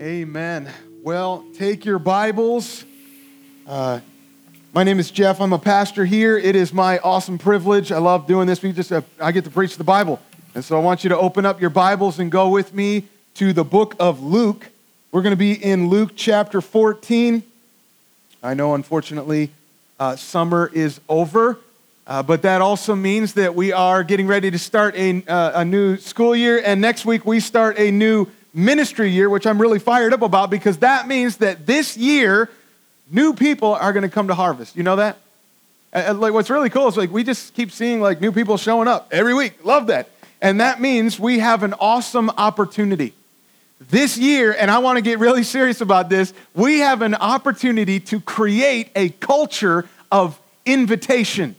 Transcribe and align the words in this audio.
Amen. 0.00 0.66
Well, 1.02 1.44
take 1.58 1.84
your 1.84 1.98
Bibles. 1.98 2.86
Uh, 3.66 4.00
my 4.72 4.82
name 4.82 4.98
is 4.98 5.10
Jeff. 5.10 5.42
I'm 5.42 5.52
a 5.52 5.58
pastor 5.58 6.06
here. 6.06 6.38
It 6.38 6.56
is 6.56 6.72
my 6.72 6.96
awesome 7.00 7.36
privilege. 7.36 7.92
I 7.92 7.98
love 7.98 8.26
doing 8.26 8.46
this. 8.46 8.62
We 8.62 8.72
just 8.72 8.90
uh, 8.90 9.02
I 9.20 9.30
get 9.30 9.44
to 9.44 9.50
preach 9.50 9.76
the 9.76 9.84
Bible, 9.84 10.18
and 10.54 10.64
so 10.64 10.78
I 10.78 10.80
want 10.80 11.04
you 11.04 11.10
to 11.10 11.18
open 11.18 11.44
up 11.44 11.60
your 11.60 11.68
Bibles 11.68 12.18
and 12.18 12.32
go 12.32 12.48
with 12.48 12.72
me 12.72 13.08
to 13.34 13.52
the 13.52 13.62
book 13.62 13.94
of 14.00 14.22
Luke. 14.22 14.70
We're 15.12 15.20
going 15.20 15.34
to 15.34 15.36
be 15.36 15.52
in 15.52 15.90
Luke 15.90 16.12
chapter 16.16 16.62
14. 16.62 17.42
I 18.42 18.54
know, 18.54 18.74
unfortunately, 18.74 19.50
uh, 19.98 20.16
summer 20.16 20.70
is 20.72 20.98
over, 21.10 21.58
uh, 22.06 22.22
but 22.22 22.40
that 22.40 22.62
also 22.62 22.94
means 22.94 23.34
that 23.34 23.54
we 23.54 23.70
are 23.70 24.02
getting 24.02 24.26
ready 24.26 24.50
to 24.50 24.58
start 24.58 24.96
a, 24.96 25.22
uh, 25.26 25.60
a 25.60 25.64
new 25.66 25.98
school 25.98 26.34
year, 26.34 26.62
and 26.64 26.80
next 26.80 27.04
week 27.04 27.26
we 27.26 27.38
start 27.38 27.78
a 27.78 27.90
new 27.90 28.26
ministry 28.52 29.10
year, 29.10 29.30
which 29.30 29.46
I'm 29.46 29.60
really 29.60 29.78
fired 29.78 30.12
up 30.12 30.22
about 30.22 30.50
because 30.50 30.78
that 30.78 31.06
means 31.06 31.38
that 31.38 31.66
this 31.66 31.96
year, 31.96 32.50
new 33.10 33.34
people 33.34 33.74
are 33.74 33.92
going 33.92 34.02
to 34.02 34.08
come 34.08 34.28
to 34.28 34.34
harvest. 34.34 34.76
You 34.76 34.82
know 34.82 34.96
that? 34.96 35.18
And 35.92 36.20
like 36.20 36.32
what's 36.32 36.50
really 36.50 36.70
cool 36.70 36.88
is 36.88 36.96
like 36.96 37.10
we 37.10 37.24
just 37.24 37.54
keep 37.54 37.72
seeing 37.72 38.00
like 38.00 38.20
new 38.20 38.32
people 38.32 38.56
showing 38.56 38.88
up 38.88 39.08
every 39.10 39.34
week. 39.34 39.64
Love 39.64 39.88
that. 39.88 40.08
And 40.40 40.60
that 40.60 40.80
means 40.80 41.18
we 41.18 41.40
have 41.40 41.62
an 41.62 41.74
awesome 41.74 42.30
opportunity. 42.30 43.12
This 43.88 44.16
year, 44.16 44.54
and 44.58 44.70
I 44.70 44.78
want 44.78 44.98
to 44.98 45.02
get 45.02 45.18
really 45.18 45.42
serious 45.42 45.80
about 45.80 46.08
this, 46.08 46.32
we 46.54 46.80
have 46.80 47.02
an 47.02 47.14
opportunity 47.14 47.98
to 48.00 48.20
create 48.20 48.90
a 48.94 49.08
culture 49.08 49.88
of 50.12 50.38
invitation. 50.64 51.56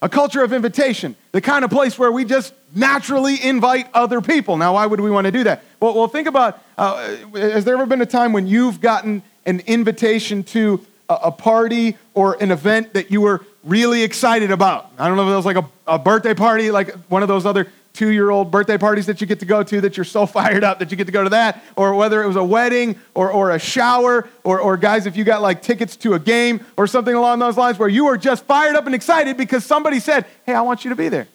A 0.00 0.08
culture 0.08 0.44
of 0.44 0.52
invitation, 0.52 1.16
the 1.32 1.40
kind 1.40 1.64
of 1.64 1.70
place 1.70 1.98
where 1.98 2.12
we 2.12 2.24
just 2.24 2.54
naturally 2.74 3.42
invite 3.42 3.88
other 3.94 4.20
people. 4.20 4.56
Now, 4.56 4.74
why 4.74 4.86
would 4.86 5.00
we 5.00 5.10
want 5.10 5.24
to 5.24 5.32
do 5.32 5.44
that? 5.44 5.64
Well, 5.80 5.94
well 5.94 6.06
think 6.06 6.28
about 6.28 6.62
uh, 6.76 7.16
has 7.34 7.64
there 7.64 7.74
ever 7.74 7.86
been 7.86 8.00
a 8.00 8.06
time 8.06 8.32
when 8.32 8.46
you've 8.46 8.80
gotten 8.80 9.22
an 9.44 9.60
invitation 9.60 10.44
to 10.44 10.86
a, 11.08 11.14
a, 11.14 11.32
party 11.32 11.96
or 12.14 12.40
an 12.40 12.52
event 12.52 12.92
that 12.92 13.10
you 13.10 13.20
were 13.20 13.44
really 13.64 14.02
excited 14.04 14.52
about? 14.52 14.92
I 14.98 15.08
don't 15.08 15.16
know 15.16 15.26
if 15.26 15.32
it 15.32 15.36
was 15.36 15.46
like 15.46 15.56
a, 15.56 15.68
a 15.88 15.98
birthday 15.98 16.34
party, 16.34 16.70
like 16.70 16.94
one 17.08 17.22
of 17.22 17.28
those 17.28 17.44
other 17.44 17.66
two 17.98 18.10
year 18.10 18.30
old 18.30 18.52
birthday 18.52 18.78
parties 18.78 19.06
that 19.06 19.20
you 19.20 19.26
get 19.26 19.40
to 19.40 19.44
go 19.44 19.64
to 19.64 19.80
that 19.80 19.96
you're 19.96 20.04
so 20.04 20.24
fired 20.38 20.62
up 20.62 20.78
that 20.78 20.90
you 20.92 20.96
get 20.96 21.06
to 21.06 21.12
go 21.12 21.24
to 21.24 21.30
that, 21.30 21.62
or 21.74 21.94
whether 21.94 22.22
it 22.22 22.28
was 22.28 22.36
a 22.36 22.44
wedding 22.44 22.98
or, 23.14 23.30
or 23.30 23.50
a 23.50 23.58
shower, 23.58 24.28
or, 24.44 24.60
or 24.60 24.76
guys, 24.76 25.04
if 25.04 25.16
you 25.16 25.24
got 25.24 25.42
like 25.42 25.62
tickets 25.62 25.96
to 25.96 26.14
a 26.14 26.18
game 26.18 26.64
or 26.76 26.86
something 26.86 27.14
along 27.14 27.40
those 27.40 27.56
lines 27.56 27.76
where 27.76 27.88
you 27.88 28.04
were 28.04 28.16
just 28.16 28.44
fired 28.44 28.76
up 28.76 28.86
and 28.86 28.94
excited 28.94 29.36
because 29.36 29.66
somebody 29.66 29.98
said, 29.98 30.26
Hey, 30.46 30.54
I 30.54 30.60
want 30.60 30.84
you 30.84 30.90
to 30.90 30.96
be 30.96 31.08
there. 31.08 31.26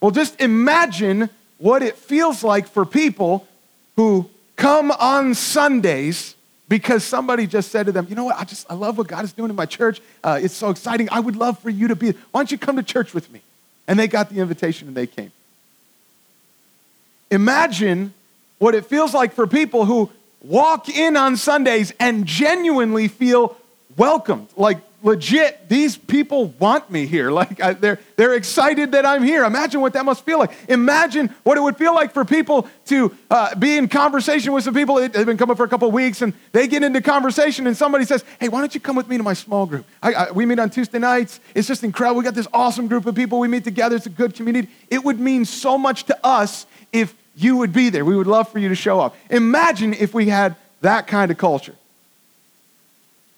Well, 0.00 0.10
just 0.10 0.40
imagine 0.40 1.30
what 1.58 1.82
it 1.82 1.96
feels 1.96 2.42
like 2.42 2.66
for 2.66 2.84
people 2.84 3.46
who 3.94 4.28
come 4.56 4.90
on 4.90 5.34
Sundays 5.34 6.34
because 6.68 7.04
somebody 7.04 7.46
just 7.46 7.70
said 7.70 7.86
to 7.86 7.92
them, 7.92 8.06
you 8.10 8.16
know 8.16 8.24
what, 8.24 8.36
I 8.36 8.44
just, 8.44 8.66
I 8.70 8.74
love 8.74 8.98
what 8.98 9.06
God 9.06 9.24
is 9.24 9.32
doing 9.32 9.48
in 9.48 9.56
my 9.56 9.64
church. 9.64 10.00
Uh, 10.22 10.38
it's 10.42 10.54
so 10.54 10.70
exciting. 10.70 11.08
I 11.10 11.20
would 11.20 11.36
love 11.36 11.58
for 11.60 11.70
you 11.70 11.88
to 11.88 11.96
be, 11.96 12.10
why 12.30 12.40
don't 12.40 12.50
you 12.50 12.58
come 12.58 12.76
to 12.76 12.82
church 12.82 13.14
with 13.14 13.30
me? 13.32 13.40
And 13.86 13.98
they 13.98 14.06
got 14.06 14.28
the 14.28 14.40
invitation 14.40 14.86
and 14.86 14.96
they 14.96 15.06
came. 15.06 15.32
Imagine 17.30 18.14
what 18.58 18.74
it 18.74 18.86
feels 18.86 19.14
like 19.14 19.34
for 19.34 19.46
people 19.46 19.84
who 19.84 20.10
walk 20.42 20.88
in 20.88 21.16
on 21.16 21.36
Sundays 21.36 21.92
and 21.98 22.26
genuinely 22.26 23.08
feel 23.08 23.56
welcomed. 23.96 24.48
Like, 24.56 24.78
legit, 25.02 25.68
these 25.68 25.96
people 25.96 26.48
want 26.58 26.90
me 26.90 27.06
here. 27.06 27.30
Like, 27.38 27.60
I, 27.60 27.72
they're, 27.74 28.00
they're 28.16 28.34
excited 28.34 28.92
that 28.92 29.06
I'm 29.06 29.22
here. 29.22 29.44
Imagine 29.44 29.80
what 29.80 29.92
that 29.92 30.04
must 30.04 30.24
feel 30.24 30.40
like. 30.40 30.50
Imagine 30.68 31.28
what 31.44 31.56
it 31.56 31.60
would 31.60 31.76
feel 31.76 31.94
like 31.94 32.12
for 32.12 32.24
people 32.24 32.68
to 32.86 33.16
uh, 33.30 33.54
be 33.54 33.76
in 33.76 33.86
conversation 33.86 34.52
with 34.52 34.64
some 34.64 34.74
people. 34.74 34.96
They've 34.96 35.24
been 35.24 35.36
coming 35.36 35.54
for 35.54 35.62
a 35.62 35.68
couple 35.68 35.88
weeks 35.92 36.20
and 36.20 36.32
they 36.50 36.66
get 36.66 36.82
into 36.82 37.00
conversation 37.00 37.68
and 37.68 37.76
somebody 37.76 38.06
says, 38.06 38.24
Hey, 38.40 38.48
why 38.48 38.58
don't 38.58 38.74
you 38.74 38.80
come 38.80 38.96
with 38.96 39.06
me 39.06 39.18
to 39.18 39.22
my 39.22 39.34
small 39.34 39.66
group? 39.66 39.86
I, 40.02 40.14
I, 40.14 40.30
we 40.32 40.46
meet 40.46 40.58
on 40.58 40.68
Tuesday 40.68 40.98
nights. 40.98 41.38
It's 41.54 41.68
just 41.68 41.84
incredible. 41.84 42.18
We 42.18 42.24
got 42.24 42.34
this 42.34 42.48
awesome 42.52 42.88
group 42.88 43.06
of 43.06 43.14
people. 43.14 43.38
We 43.38 43.46
meet 43.46 43.62
together. 43.62 43.94
It's 43.94 44.06
a 44.06 44.10
good 44.10 44.34
community. 44.34 44.68
It 44.90 45.04
would 45.04 45.20
mean 45.20 45.44
so 45.44 45.78
much 45.78 46.04
to 46.04 46.18
us 46.26 46.66
if 46.92 47.14
you 47.38 47.56
would 47.58 47.72
be 47.72 47.88
there. 47.88 48.04
We 48.04 48.16
would 48.16 48.26
love 48.26 48.48
for 48.48 48.58
you 48.58 48.68
to 48.68 48.74
show 48.74 49.00
up. 49.00 49.16
Imagine 49.30 49.94
if 49.94 50.12
we 50.12 50.26
had 50.28 50.56
that 50.80 51.06
kind 51.06 51.30
of 51.30 51.38
culture. 51.38 51.74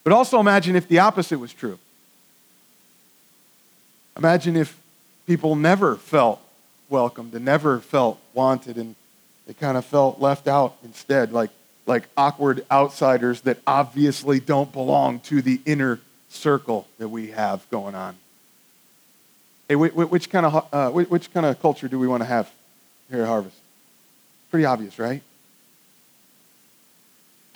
But 0.03 0.11
also 0.11 0.39
imagine 0.39 0.75
if 0.75 0.87
the 0.87 0.99
opposite 0.99 1.37
was 1.37 1.53
true. 1.53 1.77
Imagine 4.17 4.57
if 4.57 4.77
people 5.27 5.55
never 5.55 5.95
felt 5.95 6.41
welcomed 6.89 7.33
and 7.35 7.45
never 7.45 7.79
felt 7.79 8.19
wanted 8.33 8.77
and 8.77 8.95
they 9.45 9.53
kind 9.53 9.77
of 9.77 9.85
felt 9.85 10.19
left 10.19 10.47
out 10.47 10.75
instead, 10.83 11.31
like, 11.31 11.51
like 11.85 12.07
awkward 12.17 12.65
outsiders 12.71 13.41
that 13.41 13.59
obviously 13.67 14.39
don't 14.39 14.71
belong 14.71 15.19
to 15.21 15.41
the 15.41 15.61
inner 15.65 15.99
circle 16.29 16.87
that 16.97 17.09
we 17.09 17.31
have 17.31 17.67
going 17.69 17.93
on. 17.93 18.15
Hey, 19.67 19.75
which 19.75 20.29
kind 20.29 20.45
of, 20.45 20.67
uh, 20.73 20.89
which 20.89 21.31
kind 21.31 21.45
of 21.45 21.61
culture 21.61 21.87
do 21.87 21.99
we 21.99 22.07
want 22.07 22.21
to 22.21 22.27
have 22.27 22.51
here 23.09 23.21
at 23.21 23.27
Harvest? 23.27 23.60
Pretty 24.51 24.65
obvious, 24.65 24.99
right? 24.99 25.23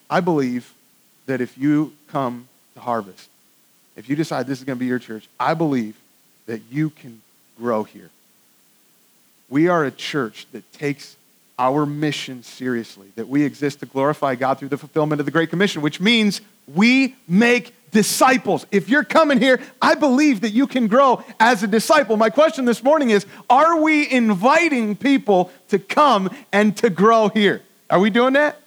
I 0.10 0.22
believe 0.22 0.74
that 1.26 1.42
if 1.42 1.58
you 1.58 1.94
come 2.08 2.48
to 2.76 2.80
harvest, 2.80 3.30
if 3.96 4.10
you 4.10 4.16
decide 4.16 4.48
this 4.48 4.60
is 4.60 4.66
going 4.66 4.78
to 4.78 4.80
be 4.80 4.86
your 4.86 5.00
church, 5.00 5.28
I 5.40 5.54
believe 5.54 5.98
that 6.46 6.62
you 6.72 6.90
can 6.90 7.22
grow 7.58 7.84
here. 7.84 8.10
We 9.50 9.68
are 9.68 9.86
a 9.86 9.92
church 9.92 10.48
that 10.52 10.72
takes 10.74 11.16
our 11.58 11.86
mission 11.86 12.44
seriously, 12.44 13.12
that 13.16 13.28
we 13.28 13.44
exist 13.44 13.80
to 13.80 13.86
glorify 13.86 14.36
God 14.36 14.60
through 14.60 14.70
the 14.70 14.78
fulfillment 14.78 15.20
of 15.20 15.26
the 15.26 15.32
Great 15.32 15.50
Commission, 15.50 15.82
which 15.82 16.02
means 16.02 16.42
we 16.74 17.16
make 17.28 17.74
disciples. 17.96 18.66
If 18.72 18.90
you're 18.90 19.06
coming 19.06 19.40
here, 19.40 19.62
I 19.82 19.96
believe 19.96 20.42
that 20.42 20.50
you 20.50 20.68
can 20.68 20.88
grow 20.88 21.24
as 21.40 21.64
a 21.64 21.68
disciple. 21.68 22.18
My 22.18 22.30
question 22.30 22.66
this 22.66 22.84
morning 22.84 23.10
is 23.10 23.26
Are 23.50 23.82
we 23.82 24.12
inviting 24.12 24.98
people 24.98 25.50
to 25.70 25.80
come 25.80 26.30
and 26.52 26.76
to 26.78 26.90
grow 26.90 27.30
here? 27.30 27.62
Are 27.90 28.00
we 28.00 28.10
doing 28.10 28.34
that? 28.34 28.62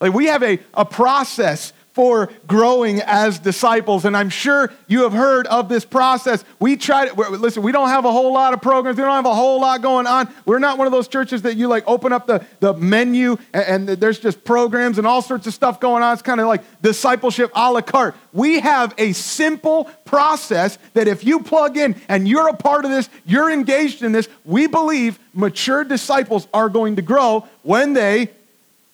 Like, 0.00 0.12
we 0.12 0.26
have 0.26 0.42
a, 0.42 0.58
a 0.74 0.84
process 0.84 1.72
for 1.94 2.28
growing 2.48 3.00
as 3.02 3.38
disciples. 3.38 4.04
And 4.04 4.16
I'm 4.16 4.28
sure 4.28 4.72
you 4.88 5.04
have 5.04 5.12
heard 5.12 5.46
of 5.46 5.68
this 5.68 5.84
process. 5.84 6.44
We 6.58 6.76
try 6.76 7.08
to, 7.08 7.14
listen, 7.14 7.62
we 7.62 7.70
don't 7.70 7.88
have 7.88 8.04
a 8.04 8.10
whole 8.10 8.32
lot 8.32 8.52
of 8.52 8.60
programs. 8.60 8.98
We 8.98 9.04
don't 9.04 9.14
have 9.14 9.26
a 9.26 9.34
whole 9.34 9.60
lot 9.60 9.80
going 9.80 10.08
on. 10.08 10.28
We're 10.44 10.58
not 10.58 10.76
one 10.76 10.88
of 10.88 10.92
those 10.92 11.06
churches 11.06 11.42
that 11.42 11.56
you 11.56 11.68
like 11.68 11.84
open 11.86 12.12
up 12.12 12.26
the, 12.26 12.44
the 12.58 12.74
menu 12.74 13.36
and, 13.52 13.88
and 13.88 14.00
there's 14.00 14.18
just 14.18 14.42
programs 14.44 14.98
and 14.98 15.06
all 15.06 15.22
sorts 15.22 15.46
of 15.46 15.54
stuff 15.54 15.78
going 15.78 16.02
on. 16.02 16.12
It's 16.12 16.22
kind 16.22 16.40
of 16.40 16.48
like 16.48 16.62
discipleship 16.82 17.52
a 17.54 17.70
la 17.72 17.80
carte. 17.80 18.16
We 18.32 18.58
have 18.58 18.92
a 18.98 19.12
simple 19.12 19.84
process 20.04 20.78
that 20.94 21.06
if 21.06 21.24
you 21.24 21.40
plug 21.40 21.76
in 21.76 21.94
and 22.08 22.26
you're 22.26 22.48
a 22.48 22.56
part 22.56 22.84
of 22.84 22.90
this, 22.90 23.08
you're 23.24 23.52
engaged 23.52 24.02
in 24.02 24.10
this, 24.10 24.28
we 24.44 24.66
believe 24.66 25.20
mature 25.32 25.84
disciples 25.84 26.48
are 26.52 26.68
going 26.68 26.96
to 26.96 27.02
grow 27.02 27.46
when 27.62 27.92
they 27.92 28.30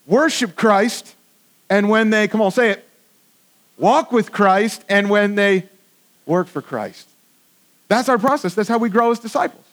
worship 0.06 0.54
Christ 0.54 1.14
and 1.70 1.88
when 1.88 2.10
they, 2.10 2.28
come 2.28 2.42
on, 2.42 2.50
say 2.50 2.72
it, 2.72 2.86
walk 3.80 4.12
with 4.12 4.30
Christ 4.30 4.84
and 4.88 5.10
when 5.10 5.34
they 5.34 5.68
work 6.26 6.46
for 6.46 6.62
Christ. 6.62 7.08
That's 7.88 8.08
our 8.08 8.18
process. 8.18 8.54
That's 8.54 8.68
how 8.68 8.78
we 8.78 8.88
grow 8.88 9.10
as 9.10 9.18
disciples. 9.18 9.64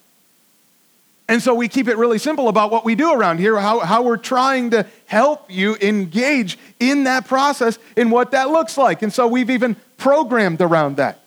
And 1.30 1.44
so 1.44 1.54
we 1.54 1.68
keep 1.68 1.90
it 1.90 1.98
really 1.98 2.20
simple 2.20 2.48
about 2.48 2.72
what 2.72 2.86
we 2.86 2.96
do 2.96 3.12
around 3.12 3.40
here, 3.40 3.60
how, 3.60 3.80
how 3.80 4.02
we're 4.02 4.16
trying 4.18 4.70
to 4.72 4.86
help 5.08 5.52
you 5.52 5.76
engage 5.82 6.58
in 6.80 7.04
that 7.04 7.28
process 7.28 7.78
in 7.98 8.10
what 8.10 8.32
that 8.32 8.50
looks 8.50 8.78
like. 8.78 9.02
And 9.02 9.12
so 9.12 9.28
we've 9.28 9.50
even 9.50 9.76
programmed 9.98 10.62
around 10.62 10.98
that. 10.98 11.20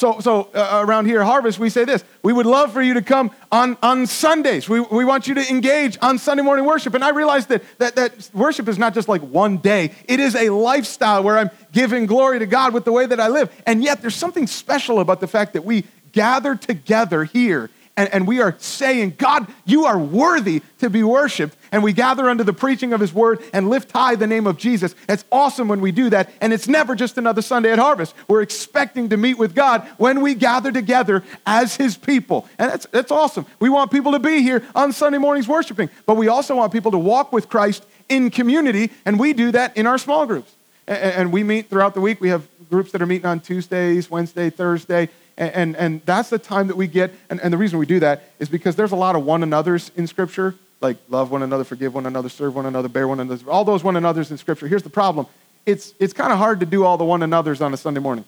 So, 0.00 0.18
so 0.18 0.48
uh, 0.54 0.82
around 0.82 1.04
here, 1.04 1.22
Harvest, 1.22 1.58
we 1.58 1.68
say 1.68 1.84
this 1.84 2.02
we 2.22 2.32
would 2.32 2.46
love 2.46 2.72
for 2.72 2.80
you 2.80 2.94
to 2.94 3.02
come 3.02 3.30
on, 3.52 3.76
on 3.82 4.06
Sundays. 4.06 4.66
We, 4.66 4.80
we 4.80 5.04
want 5.04 5.28
you 5.28 5.34
to 5.34 5.46
engage 5.50 5.98
on 6.00 6.16
Sunday 6.16 6.42
morning 6.42 6.64
worship. 6.64 6.94
And 6.94 7.04
I 7.04 7.10
realize 7.10 7.48
that, 7.48 7.62
that, 7.76 7.96
that 7.96 8.30
worship 8.32 8.66
is 8.66 8.78
not 8.78 8.94
just 8.94 9.08
like 9.08 9.20
one 9.20 9.58
day, 9.58 9.92
it 10.08 10.18
is 10.18 10.34
a 10.34 10.48
lifestyle 10.48 11.22
where 11.22 11.36
I'm 11.36 11.50
giving 11.72 12.06
glory 12.06 12.38
to 12.38 12.46
God 12.46 12.72
with 12.72 12.86
the 12.86 12.92
way 12.92 13.04
that 13.04 13.20
I 13.20 13.28
live. 13.28 13.54
And 13.66 13.84
yet, 13.84 14.00
there's 14.00 14.14
something 14.14 14.46
special 14.46 15.00
about 15.00 15.20
the 15.20 15.28
fact 15.28 15.52
that 15.52 15.66
we 15.66 15.84
gather 16.12 16.54
together 16.56 17.24
here 17.24 17.68
and, 18.00 18.08
and 18.14 18.26
we 18.26 18.40
are 18.40 18.56
saying, 18.58 19.16
God, 19.18 19.46
you 19.66 19.84
are 19.84 19.98
worthy 19.98 20.62
to 20.78 20.88
be 20.88 21.02
worshiped. 21.02 21.54
And 21.72 21.82
we 21.82 21.92
gather 21.92 22.28
under 22.28 22.42
the 22.42 22.52
preaching 22.52 22.92
of 22.92 23.00
his 23.00 23.12
word 23.12 23.40
and 23.52 23.70
lift 23.70 23.92
high 23.92 24.16
the 24.16 24.26
name 24.26 24.46
of 24.46 24.56
Jesus. 24.56 24.94
It's 25.08 25.24
awesome 25.30 25.68
when 25.68 25.80
we 25.80 25.92
do 25.92 26.10
that. 26.10 26.30
And 26.40 26.52
it's 26.52 26.68
never 26.68 26.94
just 26.94 27.16
another 27.18 27.42
Sunday 27.42 27.70
at 27.70 27.78
Harvest. 27.78 28.14
We're 28.28 28.42
expecting 28.42 29.08
to 29.10 29.16
meet 29.16 29.38
with 29.38 29.54
God 29.54 29.86
when 29.96 30.20
we 30.20 30.34
gather 30.34 30.72
together 30.72 31.22
as 31.46 31.76
his 31.76 31.96
people. 31.96 32.48
And 32.58 32.70
that's, 32.70 32.86
that's 32.86 33.12
awesome. 33.12 33.46
We 33.60 33.68
want 33.68 33.90
people 33.90 34.12
to 34.12 34.18
be 34.18 34.42
here 34.42 34.64
on 34.74 34.92
Sunday 34.92 35.18
mornings 35.18 35.46
worshiping, 35.46 35.90
but 36.06 36.16
we 36.16 36.28
also 36.28 36.56
want 36.56 36.72
people 36.72 36.90
to 36.90 36.98
walk 36.98 37.32
with 37.32 37.48
Christ 37.48 37.84
in 38.08 38.30
community. 38.30 38.90
And 39.04 39.18
we 39.18 39.32
do 39.32 39.52
that 39.52 39.76
in 39.76 39.86
our 39.86 39.98
small 39.98 40.26
groups. 40.26 40.52
And, 40.86 41.32
we 41.32 41.44
meet 41.44 41.70
throughout 41.70 41.94
the 41.94 42.00
week. 42.00 42.20
We 42.20 42.30
have 42.30 42.48
groups 42.68 42.90
that 42.92 43.00
are 43.00 43.06
meeting 43.06 43.26
on 43.26 43.38
Tuesdays, 43.38 44.10
Wednesday, 44.10 44.50
Thursday. 44.50 45.08
And, 45.36 45.54
and, 45.54 45.76
and, 45.76 46.02
that's 46.04 46.30
the 46.30 46.38
time 46.38 46.66
that 46.66 46.76
we 46.76 46.88
get, 46.88 47.12
and, 47.30 47.40
and 47.40 47.52
the 47.52 47.56
reason 47.56 47.78
we 47.78 47.86
do 47.86 48.00
that 48.00 48.24
is 48.40 48.48
because 48.48 48.74
there's 48.74 48.90
a 48.90 48.96
lot 48.96 49.14
of 49.14 49.24
one 49.24 49.44
another's 49.44 49.92
in 49.96 50.08
Scripture. 50.08 50.56
Like 50.80 50.96
love 51.08 51.30
one 51.30 51.42
another, 51.42 51.64
forgive 51.64 51.94
one 51.94 52.06
another, 52.06 52.28
serve 52.28 52.54
one 52.54 52.66
another, 52.66 52.88
bear 52.88 53.06
one 53.06 53.20
another, 53.20 53.50
all 53.50 53.64
those 53.64 53.84
one 53.84 53.96
another's 53.96 54.30
in 54.30 54.38
Scripture. 54.38 54.66
Here's 54.66 54.82
the 54.82 54.90
problem 54.90 55.26
it's, 55.66 55.94
it's 55.98 56.12
kind 56.12 56.32
of 56.32 56.38
hard 56.38 56.60
to 56.60 56.66
do 56.66 56.84
all 56.84 56.96
the 56.96 57.04
one 57.04 57.22
another's 57.22 57.60
on 57.60 57.74
a 57.74 57.76
Sunday 57.76 58.00
morning. 58.00 58.24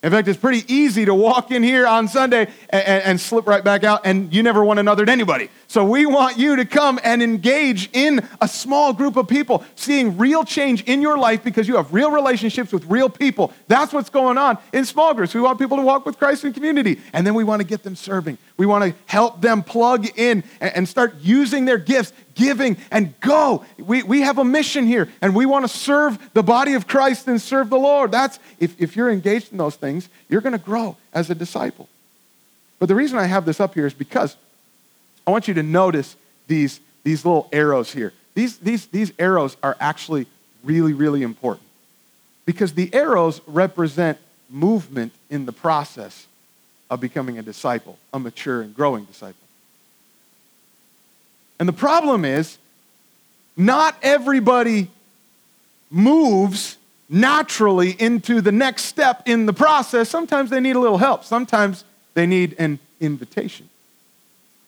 In 0.00 0.12
fact, 0.12 0.28
it's 0.28 0.38
pretty 0.38 0.62
easy 0.72 1.04
to 1.06 1.14
walk 1.14 1.50
in 1.50 1.60
here 1.60 1.84
on 1.84 2.06
Sunday 2.06 2.46
and, 2.70 2.86
and, 2.86 3.04
and, 3.04 3.20
slip 3.20 3.48
right 3.48 3.64
back 3.64 3.82
out, 3.82 4.02
and 4.04 4.32
you 4.32 4.44
never 4.44 4.64
want 4.64 4.78
another 4.78 5.04
to 5.04 5.10
anybody. 5.10 5.50
So 5.66 5.84
we 5.84 6.06
want 6.06 6.38
you 6.38 6.54
to 6.54 6.64
come 6.64 7.00
and 7.02 7.20
engage 7.20 7.90
in 7.92 8.24
a 8.40 8.46
small 8.46 8.92
group 8.92 9.16
of 9.16 9.26
people, 9.26 9.64
seeing 9.74 10.16
real 10.16 10.44
change 10.44 10.84
in 10.84 11.02
your 11.02 11.18
life 11.18 11.42
because 11.42 11.66
you 11.66 11.74
have 11.74 11.92
real 11.92 12.12
relationships 12.12 12.72
with 12.72 12.84
real 12.84 13.08
people. 13.10 13.52
That's 13.66 13.92
what's 13.92 14.08
going 14.08 14.38
on 14.38 14.58
in 14.72 14.84
small 14.84 15.14
groups. 15.14 15.34
We 15.34 15.40
want 15.40 15.58
people 15.58 15.78
to 15.78 15.82
walk 15.82 16.06
with 16.06 16.16
Christ 16.16 16.44
in 16.44 16.52
community, 16.52 17.00
and 17.12 17.26
then 17.26 17.34
we 17.34 17.42
want 17.42 17.60
to 17.60 17.66
get 17.66 17.82
them 17.82 17.96
serving. 17.96 18.38
We 18.56 18.66
want 18.66 18.84
to 18.84 18.94
help 19.06 19.40
them 19.40 19.64
plug 19.64 20.06
in 20.16 20.44
and, 20.60 20.76
and 20.76 20.88
start 20.88 21.16
using 21.22 21.64
their 21.64 21.78
gifts, 21.78 22.12
giving, 22.38 22.78
and 22.90 23.18
go. 23.20 23.64
We, 23.76 24.02
we 24.02 24.22
have 24.22 24.38
a 24.38 24.44
mission 24.44 24.86
here, 24.86 25.10
and 25.20 25.34
we 25.34 25.44
want 25.44 25.64
to 25.64 25.68
serve 25.68 26.18
the 26.32 26.42
body 26.42 26.74
of 26.74 26.86
Christ 26.86 27.28
and 27.28 27.42
serve 27.42 27.68
the 27.68 27.78
Lord. 27.78 28.12
That's 28.12 28.38
if, 28.58 28.80
if 28.80 28.96
you're 28.96 29.10
engaged 29.10 29.52
in 29.52 29.58
those 29.58 29.76
things, 29.76 30.08
you're 30.28 30.40
going 30.40 30.52
to 30.52 30.64
grow 30.64 30.96
as 31.12 31.28
a 31.28 31.34
disciple. 31.34 31.88
But 32.78 32.86
the 32.86 32.94
reason 32.94 33.18
I 33.18 33.24
have 33.24 33.44
this 33.44 33.60
up 33.60 33.74
here 33.74 33.86
is 33.86 33.92
because 33.92 34.36
I 35.26 35.32
want 35.32 35.48
you 35.48 35.54
to 35.54 35.62
notice 35.62 36.16
these, 36.46 36.80
these 37.02 37.24
little 37.24 37.48
arrows 37.52 37.92
here. 37.92 38.12
These, 38.34 38.58
these, 38.58 38.86
these 38.86 39.12
arrows 39.18 39.56
are 39.62 39.76
actually 39.80 40.26
really, 40.62 40.92
really 40.92 41.22
important 41.22 41.66
because 42.46 42.72
the 42.72 42.94
arrows 42.94 43.40
represent 43.46 44.16
movement 44.48 45.12
in 45.28 45.44
the 45.44 45.52
process 45.52 46.26
of 46.88 47.00
becoming 47.00 47.38
a 47.38 47.42
disciple, 47.42 47.98
a 48.14 48.18
mature 48.18 48.62
and 48.62 48.74
growing 48.74 49.04
disciple. 49.04 49.47
And 51.58 51.68
the 51.68 51.72
problem 51.72 52.24
is, 52.24 52.58
not 53.56 53.96
everybody 54.02 54.90
moves 55.90 56.76
naturally 57.08 57.90
into 57.98 58.40
the 58.40 58.52
next 58.52 58.84
step 58.84 59.22
in 59.26 59.46
the 59.46 59.52
process. 59.52 60.08
Sometimes 60.08 60.50
they 60.50 60.60
need 60.60 60.76
a 60.76 60.80
little 60.80 60.98
help, 60.98 61.24
sometimes 61.24 61.84
they 62.14 62.26
need 62.26 62.54
an 62.58 62.78
invitation. 63.00 63.68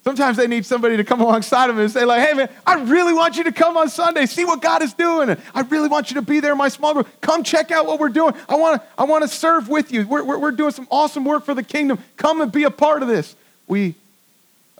Sometimes 0.02 0.38
they 0.38 0.46
need 0.46 0.64
somebody 0.64 0.96
to 0.96 1.04
come 1.04 1.20
alongside 1.26 1.68
of 1.68 1.76
them 1.76 1.84
and 1.84 1.92
say, 1.92 2.04
like, 2.04 2.26
hey 2.26 2.34
man, 2.34 2.48
I 2.66 2.82
really 2.82 3.12
want 3.12 3.36
you 3.36 3.44
to 3.44 3.52
come 3.52 3.76
on 3.76 3.88
Sunday, 3.88 4.26
see 4.26 4.44
what 4.44 4.62
God 4.62 4.82
is 4.82 4.94
doing. 4.94 5.36
I 5.54 5.60
really 5.62 5.88
want 5.88 6.10
you 6.10 6.14
to 6.14 6.22
be 6.22 6.40
there 6.40 6.52
in 6.52 6.58
my 6.58 6.68
small 6.68 6.94
group. 6.94 7.08
Come 7.20 7.42
check 7.42 7.70
out 7.70 7.86
what 7.86 8.00
we're 8.00 8.08
doing. 8.08 8.34
I 8.48 8.56
want 8.56 8.80
to 8.80 8.88
I 8.96 9.04
wanna 9.04 9.28
serve 9.28 9.68
with 9.68 9.92
you. 9.92 10.06
We're, 10.06 10.24
we're, 10.24 10.38
we're, 10.38 10.50
doing 10.52 10.72
some 10.72 10.88
awesome 10.90 11.24
work 11.24 11.44
for 11.44 11.54
the 11.54 11.62
kingdom. 11.62 11.98
Come 12.16 12.40
and 12.40 12.50
be 12.50 12.64
a 12.64 12.70
part 12.70 13.02
of 13.02 13.08
this. 13.08 13.36
We, 13.68 13.94